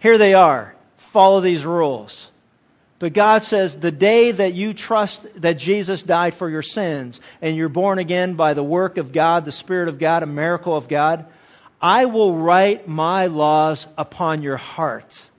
Here 0.04 0.18
they 0.18 0.34
are. 0.34 0.74
Follow 0.98 1.40
these 1.40 1.64
rules. 1.64 2.28
But 2.98 3.14
God 3.14 3.42
says 3.42 3.74
the 3.74 3.90
day 3.90 4.32
that 4.32 4.52
you 4.52 4.74
trust 4.74 5.26
that 5.40 5.54
Jesus 5.54 6.02
died 6.02 6.34
for 6.34 6.50
your 6.50 6.60
sins 6.60 7.22
and 7.40 7.56
you're 7.56 7.70
born 7.70 7.98
again 7.98 8.34
by 8.34 8.52
the 8.52 8.62
work 8.62 8.98
of 8.98 9.12
God, 9.12 9.46
the 9.46 9.50
Spirit 9.50 9.88
of 9.88 9.98
God, 9.98 10.22
a 10.22 10.26
miracle 10.26 10.76
of 10.76 10.88
God, 10.88 11.24
I 11.80 12.04
will 12.04 12.36
write 12.36 12.86
my 12.86 13.28
laws 13.28 13.86
upon 13.96 14.42
your 14.42 14.58
heart. 14.58 15.30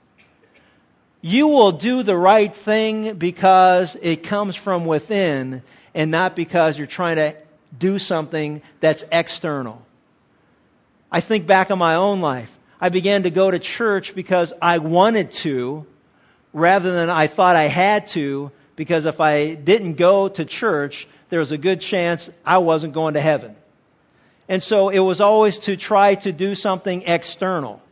You 1.20 1.46
will 1.46 1.70
do 1.70 2.02
the 2.02 2.16
right 2.16 2.52
thing 2.52 3.14
because 3.14 3.96
it 4.02 4.24
comes 4.24 4.56
from 4.56 4.84
within 4.84 5.62
and 5.94 6.10
not 6.10 6.34
because 6.34 6.76
you're 6.76 6.88
trying 6.88 7.16
to 7.18 7.36
do 7.78 8.00
something 8.00 8.62
that's 8.80 9.04
external. 9.12 9.80
I 11.12 11.20
think 11.20 11.46
back 11.46 11.70
on 11.70 11.78
my 11.78 11.94
own 11.94 12.20
life. 12.20 12.50
I 12.80 12.88
began 12.90 13.22
to 13.22 13.30
go 13.30 13.50
to 13.50 13.58
church 13.58 14.14
because 14.14 14.52
I 14.60 14.78
wanted 14.78 15.32
to 15.32 15.86
rather 16.52 16.92
than 16.92 17.10
I 17.10 17.26
thought 17.26 17.56
I 17.56 17.64
had 17.64 18.08
to 18.08 18.50
because 18.76 19.06
if 19.06 19.20
I 19.20 19.54
didn't 19.54 19.94
go 19.94 20.28
to 20.28 20.44
church, 20.44 21.08
there 21.30 21.40
was 21.40 21.52
a 21.52 21.58
good 21.58 21.80
chance 21.80 22.30
I 22.44 22.58
wasn't 22.58 22.92
going 22.92 23.14
to 23.14 23.20
heaven. 23.20 23.56
And 24.48 24.62
so 24.62 24.90
it 24.90 24.98
was 24.98 25.20
always 25.20 25.58
to 25.60 25.76
try 25.76 26.14
to 26.16 26.32
do 26.32 26.54
something 26.54 27.02
external. 27.02 27.82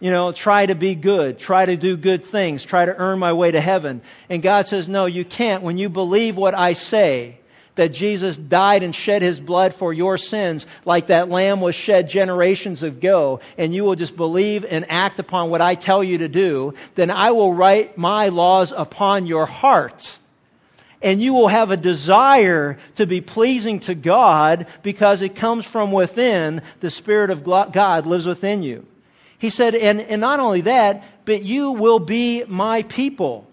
You 0.00 0.10
know, 0.10 0.32
try 0.32 0.66
to 0.66 0.74
be 0.74 0.94
good, 0.94 1.38
try 1.38 1.64
to 1.64 1.76
do 1.76 1.96
good 1.96 2.26
things, 2.26 2.64
try 2.64 2.84
to 2.84 2.94
earn 2.94 3.18
my 3.18 3.32
way 3.32 3.52
to 3.52 3.60
heaven. 3.60 4.02
And 4.28 4.42
God 4.42 4.66
says, 4.68 4.88
no, 4.88 5.06
you 5.06 5.24
can't. 5.24 5.62
When 5.62 5.78
you 5.78 5.88
believe 5.88 6.36
what 6.36 6.54
I 6.54 6.72
say, 6.72 7.38
that 7.76 7.92
Jesus 7.92 8.36
died 8.36 8.82
and 8.82 8.94
shed 8.94 9.22
his 9.22 9.40
blood 9.40 9.74
for 9.74 9.92
your 9.92 10.18
sins 10.18 10.66
like 10.84 11.08
that 11.08 11.28
lamb 11.28 11.60
was 11.60 11.74
shed 11.74 12.08
generations 12.08 12.82
ago, 12.82 13.40
and 13.58 13.74
you 13.74 13.84
will 13.84 13.96
just 13.96 14.16
believe 14.16 14.64
and 14.64 14.86
act 14.90 15.18
upon 15.18 15.50
what 15.50 15.60
I 15.60 15.74
tell 15.74 16.04
you 16.04 16.18
to 16.18 16.28
do, 16.28 16.74
then 16.94 17.10
I 17.10 17.32
will 17.32 17.52
write 17.52 17.98
my 17.98 18.28
laws 18.28 18.72
upon 18.72 19.26
your 19.26 19.46
heart. 19.46 20.18
And 21.02 21.20
you 21.20 21.34
will 21.34 21.48
have 21.48 21.70
a 21.70 21.76
desire 21.76 22.78
to 22.94 23.06
be 23.06 23.20
pleasing 23.20 23.80
to 23.80 23.94
God 23.94 24.66
because 24.82 25.20
it 25.20 25.34
comes 25.34 25.66
from 25.66 25.92
within. 25.92 26.62
The 26.80 26.88
Spirit 26.88 27.30
of 27.30 27.44
God 27.44 28.06
lives 28.06 28.26
within 28.26 28.62
you. 28.62 28.86
He 29.38 29.50
said, 29.50 29.74
and, 29.74 30.00
and 30.00 30.22
not 30.22 30.40
only 30.40 30.62
that, 30.62 31.04
but 31.26 31.42
you 31.42 31.72
will 31.72 31.98
be 31.98 32.44
my 32.44 32.82
people 32.84 33.46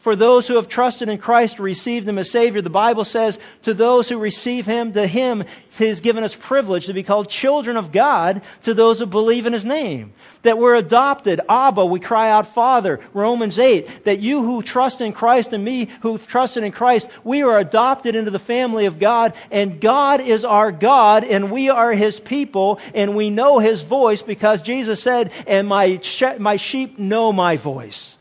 for 0.00 0.16
those 0.16 0.48
who 0.48 0.56
have 0.56 0.68
trusted 0.68 1.10
in 1.10 1.18
Christ, 1.18 1.58
received 1.58 2.08
Him 2.08 2.18
as 2.18 2.30
Savior. 2.30 2.62
The 2.62 2.70
Bible 2.70 3.04
says, 3.04 3.38
to 3.62 3.74
those 3.74 4.08
who 4.08 4.18
receive 4.18 4.64
Him, 4.64 4.94
to 4.94 5.06
Him 5.06 5.44
He 5.76 5.88
has 5.88 6.00
given 6.00 6.24
us 6.24 6.34
privilege 6.34 6.86
to 6.86 6.94
be 6.94 7.02
called 7.02 7.28
children 7.28 7.76
of 7.76 7.92
God 7.92 8.40
to 8.62 8.72
those 8.72 8.98
who 8.98 9.06
believe 9.06 9.44
in 9.44 9.52
His 9.52 9.66
name. 9.66 10.14
That 10.42 10.56
we're 10.56 10.76
adopted. 10.76 11.42
Abba, 11.50 11.84
we 11.84 12.00
cry 12.00 12.30
out 12.30 12.46
Father. 12.46 13.00
Romans 13.12 13.58
8. 13.58 14.06
That 14.06 14.20
you 14.20 14.42
who 14.42 14.62
trust 14.62 15.02
in 15.02 15.12
Christ 15.12 15.52
and 15.52 15.62
me 15.62 15.88
who've 16.00 16.26
trusted 16.26 16.64
in 16.64 16.72
Christ, 16.72 17.06
we 17.22 17.42
are 17.42 17.58
adopted 17.58 18.14
into 18.14 18.30
the 18.30 18.38
family 18.38 18.86
of 18.86 18.98
God 18.98 19.34
and 19.50 19.82
God 19.82 20.22
is 20.22 20.46
our 20.46 20.72
God 20.72 21.24
and 21.24 21.50
we 21.50 21.68
are 21.68 21.92
His 21.92 22.18
people 22.20 22.80
and 22.94 23.14
we 23.14 23.28
know 23.28 23.58
His 23.58 23.82
voice 23.82 24.22
because 24.22 24.62
Jesus 24.62 25.02
said, 25.02 25.30
and 25.46 25.68
my, 25.68 26.00
my 26.38 26.56
sheep 26.56 26.98
know 26.98 27.34
my 27.34 27.58
voice. 27.58 28.16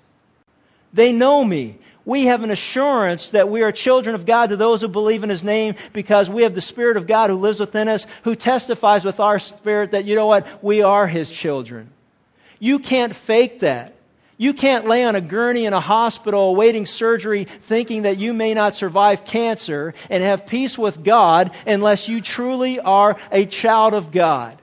They 0.93 1.11
know 1.11 1.43
me. 1.43 1.77
We 2.05 2.25
have 2.25 2.43
an 2.43 2.49
assurance 2.49 3.29
that 3.29 3.49
we 3.49 3.61
are 3.61 3.71
children 3.71 4.15
of 4.15 4.25
God 4.25 4.49
to 4.49 4.57
those 4.57 4.81
who 4.81 4.87
believe 4.87 5.23
in 5.23 5.29
His 5.29 5.43
name 5.43 5.75
because 5.93 6.29
we 6.29 6.43
have 6.43 6.55
the 6.55 6.61
Spirit 6.61 6.97
of 6.97 7.05
God 7.05 7.29
who 7.29 7.35
lives 7.35 7.59
within 7.59 7.87
us, 7.87 8.07
who 8.23 8.35
testifies 8.35 9.05
with 9.05 9.19
our 9.19 9.37
spirit 9.37 9.91
that, 9.91 10.05
you 10.05 10.15
know 10.15 10.25
what, 10.25 10.63
we 10.63 10.81
are 10.81 11.05
His 11.05 11.29
children. 11.29 11.91
You 12.57 12.79
can't 12.79 13.15
fake 13.15 13.59
that. 13.59 13.93
You 14.37 14.53
can't 14.53 14.87
lay 14.87 15.03
on 15.03 15.15
a 15.15 15.21
gurney 15.21 15.65
in 15.65 15.73
a 15.73 15.81
hospital 15.81 16.49
awaiting 16.49 16.85
surgery 16.85 17.43
thinking 17.43 18.03
that 18.03 18.17
you 18.17 18.33
may 18.33 18.53
not 18.53 18.73
survive 18.73 19.25
cancer 19.25 19.93
and 20.09 20.23
have 20.23 20.47
peace 20.47 20.77
with 20.77 21.03
God 21.03 21.51
unless 21.67 22.07
you 22.07 22.21
truly 22.21 22.79
are 22.79 23.17
a 23.33 23.45
child 23.45 23.93
of 23.93 24.11
God. 24.11 24.57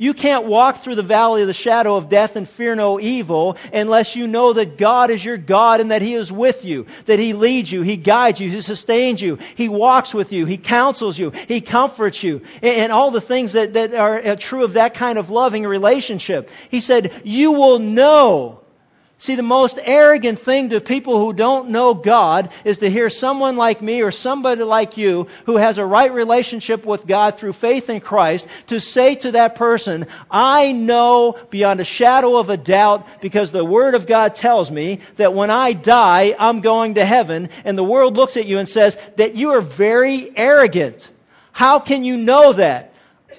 You 0.00 0.14
can't 0.14 0.46
walk 0.46 0.78
through 0.78 0.94
the 0.94 1.02
valley 1.02 1.42
of 1.42 1.46
the 1.46 1.52
shadow 1.52 1.94
of 1.96 2.08
death 2.08 2.34
and 2.34 2.48
fear 2.48 2.74
no 2.74 2.98
evil 2.98 3.58
unless 3.70 4.16
you 4.16 4.26
know 4.26 4.54
that 4.54 4.78
God 4.78 5.10
is 5.10 5.22
your 5.22 5.36
God 5.36 5.82
and 5.82 5.90
that 5.90 6.00
He 6.00 6.14
is 6.14 6.32
with 6.32 6.64
you, 6.64 6.86
that 7.04 7.18
He 7.18 7.34
leads 7.34 7.70
you, 7.70 7.82
He 7.82 7.98
guides 7.98 8.40
you, 8.40 8.48
He 8.48 8.62
sustains 8.62 9.20
you, 9.20 9.36
He 9.56 9.68
walks 9.68 10.14
with 10.14 10.32
you, 10.32 10.46
He 10.46 10.56
counsels 10.56 11.18
you, 11.18 11.32
He 11.48 11.60
comforts 11.60 12.22
you, 12.22 12.40
and 12.62 12.90
all 12.90 13.10
the 13.10 13.20
things 13.20 13.52
that, 13.52 13.74
that 13.74 13.92
are 13.92 14.16
uh, 14.16 14.36
true 14.36 14.64
of 14.64 14.72
that 14.72 14.94
kind 14.94 15.18
of 15.18 15.28
loving 15.28 15.66
relationship. 15.66 16.48
He 16.70 16.80
said, 16.80 17.12
you 17.22 17.52
will 17.52 17.78
know 17.78 18.59
See, 19.20 19.34
the 19.34 19.42
most 19.42 19.78
arrogant 19.82 20.38
thing 20.38 20.70
to 20.70 20.80
people 20.80 21.18
who 21.18 21.34
don't 21.34 21.68
know 21.68 21.92
God 21.92 22.50
is 22.64 22.78
to 22.78 22.88
hear 22.88 23.10
someone 23.10 23.58
like 23.58 23.82
me 23.82 24.02
or 24.02 24.12
somebody 24.12 24.62
like 24.62 24.96
you 24.96 25.28
who 25.44 25.58
has 25.58 25.76
a 25.76 25.84
right 25.84 26.10
relationship 26.10 26.86
with 26.86 27.06
God 27.06 27.36
through 27.36 27.52
faith 27.52 27.90
in 27.90 28.00
Christ 28.00 28.46
to 28.68 28.80
say 28.80 29.16
to 29.16 29.32
that 29.32 29.56
person, 29.56 30.06
I 30.30 30.72
know 30.72 31.38
beyond 31.50 31.80
a 31.80 31.84
shadow 31.84 32.38
of 32.38 32.48
a 32.48 32.56
doubt 32.56 33.06
because 33.20 33.52
the 33.52 33.62
Word 33.62 33.94
of 33.94 34.06
God 34.06 34.36
tells 34.36 34.70
me 34.70 35.00
that 35.16 35.34
when 35.34 35.50
I 35.50 35.74
die, 35.74 36.34
I'm 36.38 36.62
going 36.62 36.94
to 36.94 37.04
heaven. 37.04 37.50
And 37.66 37.76
the 37.76 37.84
world 37.84 38.16
looks 38.16 38.38
at 38.38 38.46
you 38.46 38.58
and 38.58 38.66
says 38.66 38.96
that 39.16 39.34
you 39.34 39.50
are 39.50 39.60
very 39.60 40.32
arrogant. 40.34 41.10
How 41.52 41.78
can 41.78 42.04
you 42.04 42.16
know 42.16 42.54
that? 42.54 42.89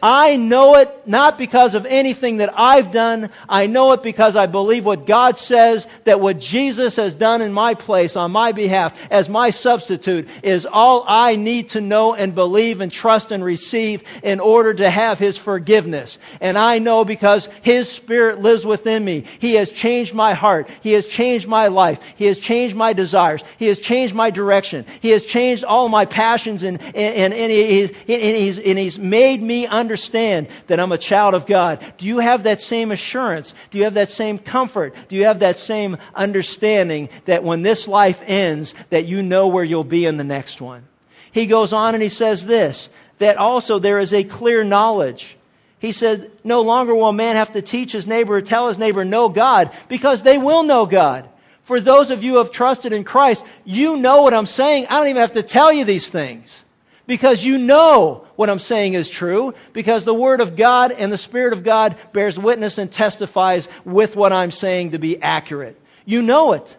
I 0.01 0.37
know 0.37 0.75
it 0.75 1.07
not 1.07 1.37
because 1.37 1.75
of 1.75 1.85
anything 1.85 2.37
that 2.37 2.53
I've 2.57 2.91
done. 2.91 3.29
I 3.47 3.67
know 3.67 3.91
it 3.93 4.01
because 4.01 4.35
I 4.35 4.47
believe 4.47 4.85
what 4.85 5.05
God 5.05 5.37
says, 5.37 5.87
that 6.05 6.19
what 6.19 6.39
Jesus 6.39 6.95
has 6.95 7.13
done 7.13 7.41
in 7.41 7.53
my 7.53 7.75
place 7.75 8.15
on 8.15 8.31
my 8.31 8.51
behalf 8.51 9.11
as 9.11 9.29
my 9.29 9.51
substitute 9.51 10.27
is 10.43 10.65
all 10.65 11.03
I 11.07 11.35
need 11.35 11.69
to 11.69 11.81
know 11.81 12.15
and 12.15 12.33
believe 12.33 12.81
and 12.81 12.91
trust 12.91 13.31
and 13.31 13.43
receive 13.43 14.03
in 14.23 14.39
order 14.39 14.73
to 14.73 14.89
have 14.89 15.19
His 15.19 15.37
forgiveness. 15.37 16.17
And 16.39 16.57
I 16.57 16.79
know 16.79 17.05
because 17.05 17.47
His 17.61 17.89
Spirit 17.89 18.41
lives 18.41 18.65
within 18.65 19.03
me. 19.05 19.25
He 19.39 19.55
has 19.55 19.69
changed 19.69 20.13
my 20.13 20.33
heart. 20.33 20.69
He 20.81 20.93
has 20.93 21.05
changed 21.05 21.47
my 21.47 21.67
life. 21.67 21.99
He 22.15 22.25
has 22.25 22.39
changed 22.39 22.75
my 22.75 22.93
desires. 22.93 23.43
He 23.59 23.67
has 23.67 23.79
changed 23.79 24.15
my 24.15 24.31
direction. 24.31 24.85
He 25.01 25.09
has 25.09 25.23
changed 25.23 25.63
all 25.63 25.89
my 25.89 26.05
passions 26.05 26.63
and, 26.63 26.81
and, 26.95 27.33
and, 27.33 27.51
he's, 27.51 27.89
and, 27.91 28.07
he's, 28.07 28.57
and 28.57 28.79
he's 28.79 28.97
made 28.97 29.41
me 29.41 29.67
under 29.67 29.90
understand 29.91 30.47
that 30.67 30.79
I'm 30.79 30.93
a 30.93 30.97
child 30.97 31.35
of 31.35 31.45
God? 31.45 31.83
Do 31.97 32.05
you 32.05 32.19
have 32.19 32.43
that 32.43 32.61
same 32.61 32.91
assurance? 32.91 33.53
Do 33.71 33.77
you 33.77 33.83
have 33.83 33.95
that 33.95 34.09
same 34.09 34.39
comfort? 34.39 34.95
Do 35.09 35.17
you 35.17 35.25
have 35.25 35.39
that 35.39 35.59
same 35.59 35.97
understanding 36.15 37.09
that 37.25 37.43
when 37.43 37.61
this 37.61 37.89
life 37.89 38.23
ends, 38.25 38.73
that 38.89 39.05
you 39.05 39.21
know 39.21 39.49
where 39.49 39.65
you'll 39.65 39.83
be 39.83 40.05
in 40.05 40.15
the 40.15 40.23
next 40.23 40.61
one? 40.61 40.87
He 41.33 41.45
goes 41.45 41.73
on 41.73 41.93
and 41.93 42.01
he 42.01 42.07
says 42.07 42.45
this, 42.45 42.89
that 43.17 43.35
also 43.35 43.79
there 43.79 43.99
is 43.99 44.13
a 44.13 44.23
clear 44.23 44.63
knowledge. 44.63 45.35
He 45.79 45.91
said, 45.91 46.31
no 46.45 46.61
longer 46.61 46.95
will 46.95 47.09
a 47.09 47.13
man 47.13 47.35
have 47.35 47.51
to 47.51 47.61
teach 47.61 47.91
his 47.91 48.07
neighbor 48.07 48.37
or 48.37 48.41
tell 48.41 48.69
his 48.69 48.77
neighbor, 48.77 49.03
know 49.03 49.27
God, 49.27 49.71
because 49.89 50.21
they 50.21 50.37
will 50.37 50.63
know 50.63 50.85
God. 50.85 51.27
For 51.63 51.81
those 51.81 52.11
of 52.11 52.23
you 52.23 52.33
who 52.33 52.37
have 52.37 52.51
trusted 52.51 52.93
in 52.93 53.03
Christ, 53.03 53.43
you 53.65 53.97
know 53.97 54.21
what 54.21 54.33
I'm 54.33 54.45
saying. 54.45 54.87
I 54.89 54.99
don't 54.99 55.09
even 55.09 55.19
have 55.19 55.33
to 55.33 55.43
tell 55.43 55.73
you 55.73 55.83
these 55.83 56.07
things 56.07 56.63
because 57.11 57.43
you 57.43 57.57
know 57.57 58.25
what 58.37 58.49
I'm 58.49 58.57
saying 58.57 58.93
is 58.93 59.09
true, 59.09 59.53
because 59.73 60.05
the 60.05 60.13
Word 60.13 60.39
of 60.39 60.55
God 60.55 60.93
and 60.93 61.11
the 61.11 61.17
Spirit 61.17 61.51
of 61.51 61.61
God 61.61 61.97
bears 62.13 62.39
witness 62.39 62.77
and 62.77 62.89
testifies 62.89 63.67
with 63.83 64.15
what 64.15 64.31
I'm 64.31 64.49
saying 64.49 64.91
to 64.91 64.97
be 64.97 65.21
accurate. 65.21 65.77
You 66.05 66.21
know 66.21 66.53
it. 66.53 66.77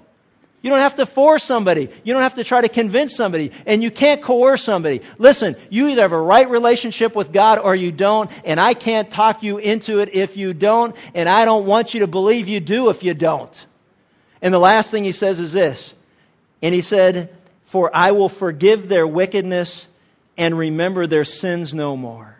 You 0.63 0.71
don't 0.71 0.79
have 0.79 0.97
to 0.97 1.05
force 1.05 1.45
somebody. 1.45 1.91
You 2.03 2.15
don't 2.15 2.23
have 2.23 2.37
to 2.37 2.45
try 2.45 2.63
to 2.63 2.71
convince 2.71 3.15
somebody. 3.15 3.53
And 3.67 3.83
you 3.83 3.91
can't 3.91 4.23
coerce 4.23 4.63
somebody. 4.63 5.03
Listen, 5.19 5.55
you 5.69 5.89
either 5.89 6.01
have 6.01 6.13
a 6.13 6.19
right 6.19 6.49
relationship 6.49 7.15
with 7.15 7.31
God 7.31 7.59
or 7.59 7.75
you 7.75 7.93
don't, 7.93 8.31
and 8.47 8.59
I 8.59 8.73
can't 8.73 9.11
talk 9.11 9.43
you 9.43 9.59
into 9.59 9.99
it 9.99 10.15
if 10.15 10.39
you 10.39 10.55
don't, 10.55 10.97
and 11.15 11.29
I 11.29 11.45
don't 11.45 11.67
want 11.67 11.93
you 11.93 12.01
to 12.01 12.07
believe 12.07 12.49
you 12.49 12.61
do 12.61 12.89
if 12.89 13.03
you 13.03 13.13
don't. 13.13 13.67
And 14.41 14.55
the 14.55 14.59
last 14.59 14.91
thing 14.91 15.05
he 15.05 15.13
says 15.13 15.41
is 15.41 15.53
this. 15.53 15.93
And 16.63 16.75
he 16.75 16.81
said, 16.81 17.37
For 17.67 17.91
I 17.93 18.13
will 18.13 18.31
forgive 18.31 18.89
their 18.89 19.07
wickedness 19.07 19.89
and 20.37 20.57
remember 20.57 21.07
their 21.07 21.25
sins 21.25 21.75
no 21.75 21.97
more. 21.97 22.37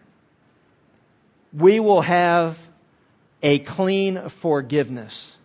We 1.53 1.81
will 1.81 2.01
have 2.01 2.59
a 3.43 3.59
clean 3.59 4.29
forgiveness. 4.29 5.37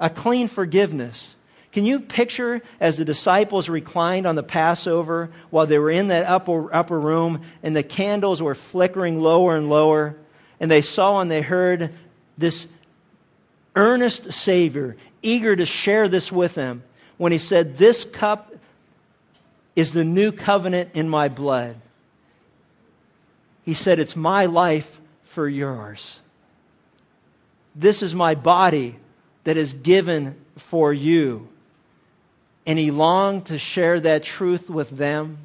A 0.00 0.10
clean 0.10 0.48
forgiveness. 0.48 1.34
Can 1.72 1.84
you 1.84 2.00
picture 2.00 2.62
as 2.80 2.96
the 2.96 3.04
disciples 3.04 3.68
reclined 3.68 4.26
on 4.26 4.34
the 4.34 4.42
Passover 4.42 5.30
while 5.50 5.66
they 5.66 5.78
were 5.78 5.90
in 5.90 6.08
that 6.08 6.26
upper, 6.26 6.74
upper 6.74 6.98
room 6.98 7.42
and 7.62 7.76
the 7.76 7.84
candles 7.84 8.42
were 8.42 8.56
flickering 8.56 9.20
lower 9.20 9.56
and 9.56 9.68
lower, 9.68 10.16
and 10.58 10.70
they 10.70 10.82
saw 10.82 11.20
and 11.20 11.30
they 11.30 11.42
heard 11.42 11.94
this 12.36 12.66
earnest 13.76 14.32
Savior, 14.32 14.96
eager 15.22 15.54
to 15.54 15.66
share 15.66 16.08
this 16.08 16.32
with 16.32 16.54
them, 16.54 16.82
when 17.18 17.30
he 17.30 17.38
said, 17.38 17.76
This 17.76 18.04
cup 18.04 18.49
is 19.76 19.92
the 19.92 20.04
new 20.04 20.32
covenant 20.32 20.90
in 20.94 21.08
my 21.08 21.28
blood. 21.28 21.76
He 23.64 23.74
said, 23.74 23.98
It's 23.98 24.16
my 24.16 24.46
life 24.46 25.00
for 25.24 25.48
yours. 25.48 26.18
This 27.74 28.02
is 28.02 28.14
my 28.14 28.34
body 28.34 28.96
that 29.44 29.56
is 29.56 29.72
given 29.72 30.36
for 30.56 30.92
you. 30.92 31.48
And 32.66 32.78
he 32.78 32.90
longed 32.90 33.46
to 33.46 33.58
share 33.58 34.00
that 34.00 34.22
truth 34.22 34.68
with 34.68 34.90
them. 34.90 35.38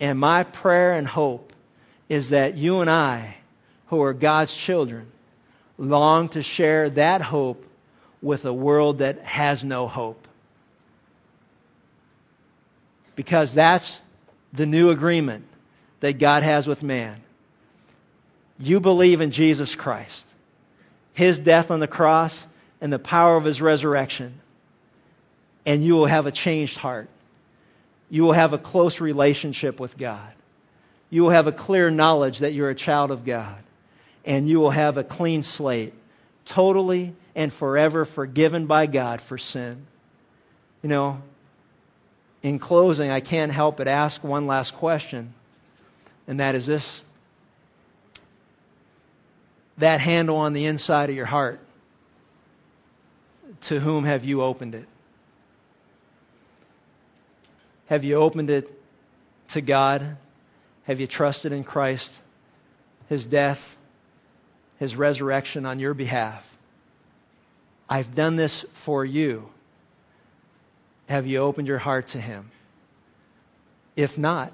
And 0.00 0.18
my 0.18 0.44
prayer 0.44 0.92
and 0.92 1.06
hope 1.06 1.52
is 2.08 2.30
that 2.30 2.56
you 2.56 2.80
and 2.80 2.90
I, 2.90 3.36
who 3.86 4.02
are 4.02 4.12
God's 4.12 4.54
children, 4.54 5.10
long 5.78 6.28
to 6.30 6.42
share 6.42 6.90
that 6.90 7.22
hope 7.22 7.64
with 8.20 8.44
a 8.44 8.52
world 8.52 8.98
that 8.98 9.20
has 9.20 9.64
no 9.64 9.88
hope 9.88 10.27
because 13.18 13.52
that's 13.52 14.00
the 14.52 14.64
new 14.64 14.90
agreement 14.90 15.44
that 15.98 16.20
God 16.20 16.44
has 16.44 16.68
with 16.68 16.84
man. 16.84 17.20
You 18.60 18.78
believe 18.78 19.20
in 19.20 19.32
Jesus 19.32 19.74
Christ, 19.74 20.24
his 21.14 21.36
death 21.36 21.72
on 21.72 21.80
the 21.80 21.88
cross, 21.88 22.46
and 22.80 22.92
the 22.92 22.98
power 23.00 23.36
of 23.36 23.44
his 23.44 23.60
resurrection, 23.60 24.34
and 25.66 25.82
you 25.82 25.96
will 25.96 26.06
have 26.06 26.26
a 26.26 26.30
changed 26.30 26.78
heart. 26.78 27.08
You 28.08 28.22
will 28.22 28.34
have 28.34 28.52
a 28.52 28.58
close 28.58 29.00
relationship 29.00 29.80
with 29.80 29.98
God. 29.98 30.32
You 31.10 31.24
will 31.24 31.30
have 31.30 31.48
a 31.48 31.52
clear 31.52 31.90
knowledge 31.90 32.38
that 32.38 32.52
you're 32.52 32.70
a 32.70 32.76
child 32.76 33.10
of 33.10 33.24
God. 33.24 33.58
And 34.24 34.48
you 34.48 34.60
will 34.60 34.70
have 34.70 34.96
a 34.96 35.02
clean 35.02 35.42
slate, 35.42 35.92
totally 36.44 37.14
and 37.34 37.52
forever 37.52 38.04
forgiven 38.04 38.66
by 38.66 38.86
God 38.86 39.20
for 39.20 39.38
sin. 39.38 39.86
You 40.84 40.88
know, 40.88 41.20
in 42.42 42.58
closing, 42.58 43.10
I 43.10 43.20
can't 43.20 43.52
help 43.52 43.76
but 43.76 43.88
ask 43.88 44.22
one 44.22 44.46
last 44.46 44.74
question, 44.74 45.34
and 46.26 46.40
that 46.40 46.54
is 46.54 46.66
this 46.66 47.02
that 49.78 50.00
handle 50.00 50.36
on 50.36 50.52
the 50.52 50.66
inside 50.66 51.08
of 51.08 51.16
your 51.16 51.26
heart, 51.26 51.60
to 53.62 53.78
whom 53.78 54.04
have 54.04 54.24
you 54.24 54.42
opened 54.42 54.74
it? 54.74 54.86
Have 57.86 58.04
you 58.04 58.16
opened 58.16 58.50
it 58.50 58.70
to 59.48 59.60
God? 59.60 60.16
Have 60.84 61.00
you 61.00 61.06
trusted 61.06 61.52
in 61.52 61.64
Christ, 61.64 62.12
His 63.08 63.24
death, 63.24 63.78
His 64.78 64.96
resurrection 64.96 65.64
on 65.64 65.78
your 65.78 65.94
behalf? 65.94 66.56
I've 67.88 68.14
done 68.14 68.36
this 68.36 68.64
for 68.72 69.04
you. 69.04 69.48
Have 71.08 71.26
you 71.26 71.38
opened 71.38 71.68
your 71.68 71.78
heart 71.78 72.08
to 72.08 72.20
Him? 72.20 72.50
If 73.96 74.18
not, 74.18 74.52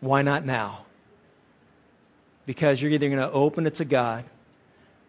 why 0.00 0.22
not 0.22 0.44
now? 0.44 0.84
Because 2.46 2.80
you're 2.80 2.90
either 2.90 3.08
going 3.08 3.20
to 3.20 3.30
open 3.30 3.66
it 3.66 3.76
to 3.76 3.84
God 3.84 4.24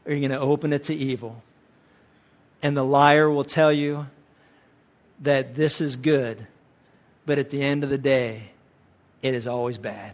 or 0.05 0.13
you're 0.13 0.27
going 0.27 0.39
to 0.39 0.45
open 0.45 0.73
it 0.73 0.85
to 0.85 0.95
evil. 0.95 1.41
And 2.61 2.77
the 2.77 2.85
liar 2.85 3.29
will 3.29 3.43
tell 3.43 3.71
you 3.71 4.07
that 5.21 5.55
this 5.55 5.81
is 5.81 5.95
good 5.95 6.45
but 7.25 7.39
at 7.39 7.49
the 7.49 7.61
end 7.61 7.83
of 7.83 7.89
the 7.89 7.97
day, 7.97 8.51
it 9.21 9.33
is 9.33 9.47
always 9.47 9.77
bad. 9.77 10.13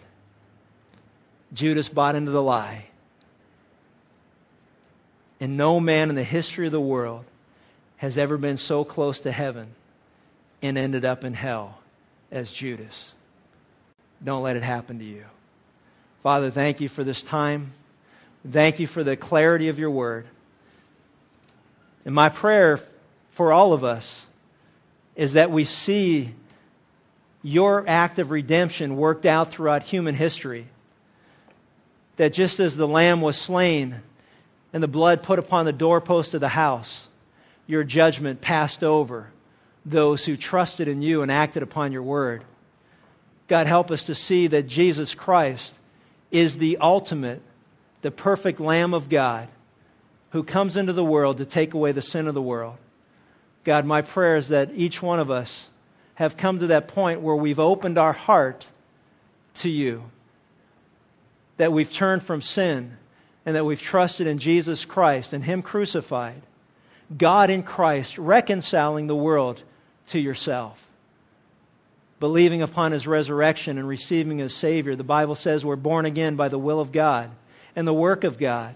Judas 1.53 1.89
bought 1.89 2.16
into 2.16 2.32
the 2.32 2.41
lie. 2.41 2.86
And 5.39 5.57
no 5.57 5.80
man 5.80 6.10
in 6.10 6.16
the 6.16 6.24
history 6.24 6.68
of 6.68 6.72
the 6.72 6.82
world 6.82 7.26
has 7.97 8.18
ever 8.18 8.38
been 8.38 8.57
so 8.57 8.84
close 8.84 9.22
to 9.22 9.32
heaven 9.32 9.74
and 10.62 10.78
ended 10.78 11.05
up 11.05 11.24
in 11.24 11.34
hell 11.34 11.78
as 12.32 12.51
Judas. 12.51 13.14
Don't 14.24 14.43
let 14.43 14.55
it 14.55 14.64
happen 14.64 14.99
to 14.99 15.05
you. 15.05 15.26
Father, 16.24 16.51
thank 16.51 16.82
you 16.82 16.89
for 16.89 17.03
this 17.03 17.22
time. 17.22 17.72
Thank 18.49 18.80
you 18.80 18.88
for 18.88 19.03
the 19.03 19.16
clarity 19.16 19.70
of 19.70 19.80
your 19.80 19.89
word. 19.89 20.26
And 22.05 22.14
my 22.14 22.30
prayer 22.30 22.80
for 23.32 23.53
all 23.53 23.74
of 23.74 23.84
us 23.84 24.26
is 25.16 25.34
that 25.34 25.51
we 25.51 25.66
see 25.66 26.34
your 27.41 27.86
act 27.88 28.20
of 28.20 28.32
redemption 28.32 28.97
worked 28.97 29.26
out 29.26 29.51
throughout 29.51 29.84
human 29.84 30.16
history. 30.16 30.66
That 32.18 32.34
just 32.34 32.60
as 32.60 32.76
the 32.76 32.88
lamb 32.88 33.22
was 33.22 33.38
slain 33.38 33.95
and 34.74 34.84
the 34.84 34.89
blood 34.89 35.24
put 35.24 35.39
upon 35.39 35.66
the 35.66 35.74
doorpost 35.74 36.34
of 36.34 36.41
the 36.41 36.49
house, 36.49 37.07
your 37.66 37.86
judgment 37.86 38.41
passed 38.41 38.84
over 38.84 39.30
those 39.89 40.25
who 40.25 40.37
trusted 40.37 40.87
in 40.87 41.01
you 41.01 41.21
and 41.21 41.31
acted 41.31 41.63
upon 41.63 41.91
your 41.91 42.03
word. 42.03 42.43
God, 43.47 43.67
help 43.67 43.91
us 43.91 44.05
to 44.05 44.15
see 44.15 44.47
that 44.47 44.67
Jesus 44.67 45.13
Christ 45.13 45.73
is 46.31 46.57
the 46.57 46.77
ultimate, 46.77 47.41
the 48.01 48.11
perfect 48.11 48.59
Lamb 48.59 48.93
of 48.93 49.09
God 49.09 49.47
who 50.31 50.43
comes 50.43 50.77
into 50.77 50.93
the 50.93 51.03
world 51.03 51.37
to 51.37 51.45
take 51.45 51.73
away 51.73 51.91
the 51.91 52.01
sin 52.01 52.27
of 52.27 52.33
the 52.33 52.41
world. 52.41 52.77
God, 53.63 53.85
my 53.85 54.01
prayer 54.01 54.37
is 54.37 54.49
that 54.49 54.71
each 54.73 55.01
one 55.01 55.19
of 55.19 55.31
us 55.31 55.67
have 56.15 56.37
come 56.37 56.59
to 56.59 56.67
that 56.67 56.89
point 56.89 57.21
where 57.21 57.35
we've 57.35 57.59
opened 57.59 57.97
our 57.97 58.13
heart 58.13 58.69
to 59.55 59.69
you, 59.69 60.03
that 61.57 61.73
we've 61.73 61.91
turned 61.91 62.23
from 62.23 62.41
sin, 62.41 62.95
and 63.45 63.55
that 63.55 63.65
we've 63.65 63.81
trusted 63.81 64.27
in 64.27 64.37
Jesus 64.37 64.85
Christ 64.85 65.33
and 65.33 65.43
Him 65.43 65.61
crucified, 65.61 66.41
God 67.17 67.49
in 67.49 67.63
Christ 67.63 68.17
reconciling 68.17 69.07
the 69.07 69.15
world 69.15 69.63
to 70.10 70.20
yourself. 70.20 70.86
Believing 72.20 72.62
upon 72.62 72.91
His 72.91 73.07
resurrection 73.07 73.78
and 73.78 73.88
receiving 73.88 74.39
His 74.39 74.53
Savior, 74.53 74.95
the 74.95 75.03
Bible 75.03 75.36
says 75.36 75.64
we're 75.64 75.76
born 75.76 76.05
again 76.05 76.36
by 76.36 76.49
the 76.49 76.60
will 76.60 76.80
of 76.80 76.91
God 76.91 77.32
and 77.76 77.88
the 77.88 77.93
work 77.93 78.24
of 78.24 78.38
God. 78.38 78.76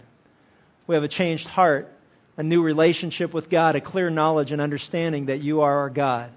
We 0.88 0.96
have 0.96 1.04
a 1.04 1.10
changed 1.10 1.48
heart, 1.48 1.92
a 2.38 2.44
new 2.44 2.64
relationship 2.64 3.34
with 3.34 3.50
God, 3.50 3.76
a 3.76 3.82
clear 3.82 4.10
knowledge 4.10 4.52
and 4.52 4.62
understanding 4.62 5.28
that 5.28 5.42
you 5.42 5.62
are 5.62 5.80
our 5.80 5.90
God 5.90 6.32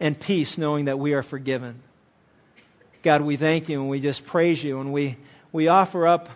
and 0.00 0.18
peace 0.18 0.58
knowing 0.58 0.86
that 0.86 0.98
we 0.98 1.14
are 1.14 1.22
forgiven. 1.22 1.80
God, 3.02 3.22
we 3.22 3.36
thank 3.36 3.68
you 3.68 3.80
and 3.80 3.88
we 3.88 4.00
just 4.00 4.26
praise 4.26 4.62
you 4.62 4.80
and 4.80 4.92
we, 4.92 5.16
we 5.52 5.68
offer 5.68 6.06
up 6.06 6.28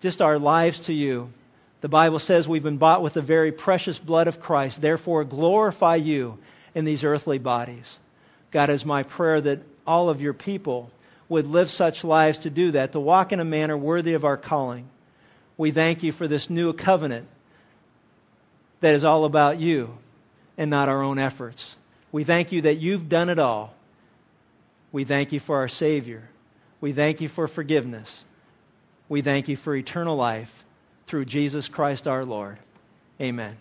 just 0.00 0.22
our 0.22 0.38
lives 0.38 0.80
to 0.80 0.92
you. 0.92 1.30
The 1.80 1.88
Bible 1.88 2.20
says 2.20 2.46
we've 2.46 2.62
been 2.62 2.78
bought 2.78 3.02
with 3.02 3.14
the 3.14 3.22
very 3.22 3.50
precious 3.50 3.98
blood 3.98 4.28
of 4.28 4.40
Christ. 4.40 4.80
Therefore, 4.80 5.24
glorify 5.24 5.96
you 5.96 6.38
in 6.74 6.84
these 6.84 7.04
earthly 7.04 7.38
bodies. 7.38 7.98
God, 8.50 8.70
is 8.70 8.84
my 8.84 9.02
prayer 9.02 9.40
that 9.40 9.60
all 9.86 10.08
of 10.08 10.20
your 10.20 10.34
people 10.34 10.90
would 11.28 11.46
live 11.46 11.70
such 11.70 12.04
lives 12.04 12.40
to 12.40 12.50
do 12.50 12.72
that, 12.72 12.92
to 12.92 13.00
walk 13.00 13.32
in 13.32 13.40
a 13.40 13.44
manner 13.44 13.76
worthy 13.76 14.14
of 14.14 14.24
our 14.24 14.36
calling. 14.36 14.88
We 15.56 15.70
thank 15.70 16.02
you 16.02 16.12
for 16.12 16.28
this 16.28 16.50
new 16.50 16.72
covenant 16.72 17.26
that 18.80 18.94
is 18.94 19.04
all 19.04 19.24
about 19.24 19.58
you 19.58 19.96
and 20.58 20.70
not 20.70 20.88
our 20.88 21.02
own 21.02 21.18
efforts. 21.18 21.76
We 22.10 22.24
thank 22.24 22.52
you 22.52 22.62
that 22.62 22.78
you've 22.78 23.08
done 23.08 23.30
it 23.30 23.38
all. 23.38 23.74
We 24.92 25.04
thank 25.04 25.32
you 25.32 25.40
for 25.40 25.56
our 25.56 25.68
Savior. 25.68 26.22
We 26.80 26.92
thank 26.92 27.20
you 27.20 27.28
for 27.28 27.48
forgiveness. 27.48 28.22
We 29.08 29.22
thank 29.22 29.48
you 29.48 29.56
for 29.56 29.74
eternal 29.74 30.16
life 30.16 30.64
through 31.06 31.24
Jesus 31.24 31.68
Christ 31.68 32.06
our 32.06 32.24
Lord. 32.24 32.58
Amen. 33.20 33.56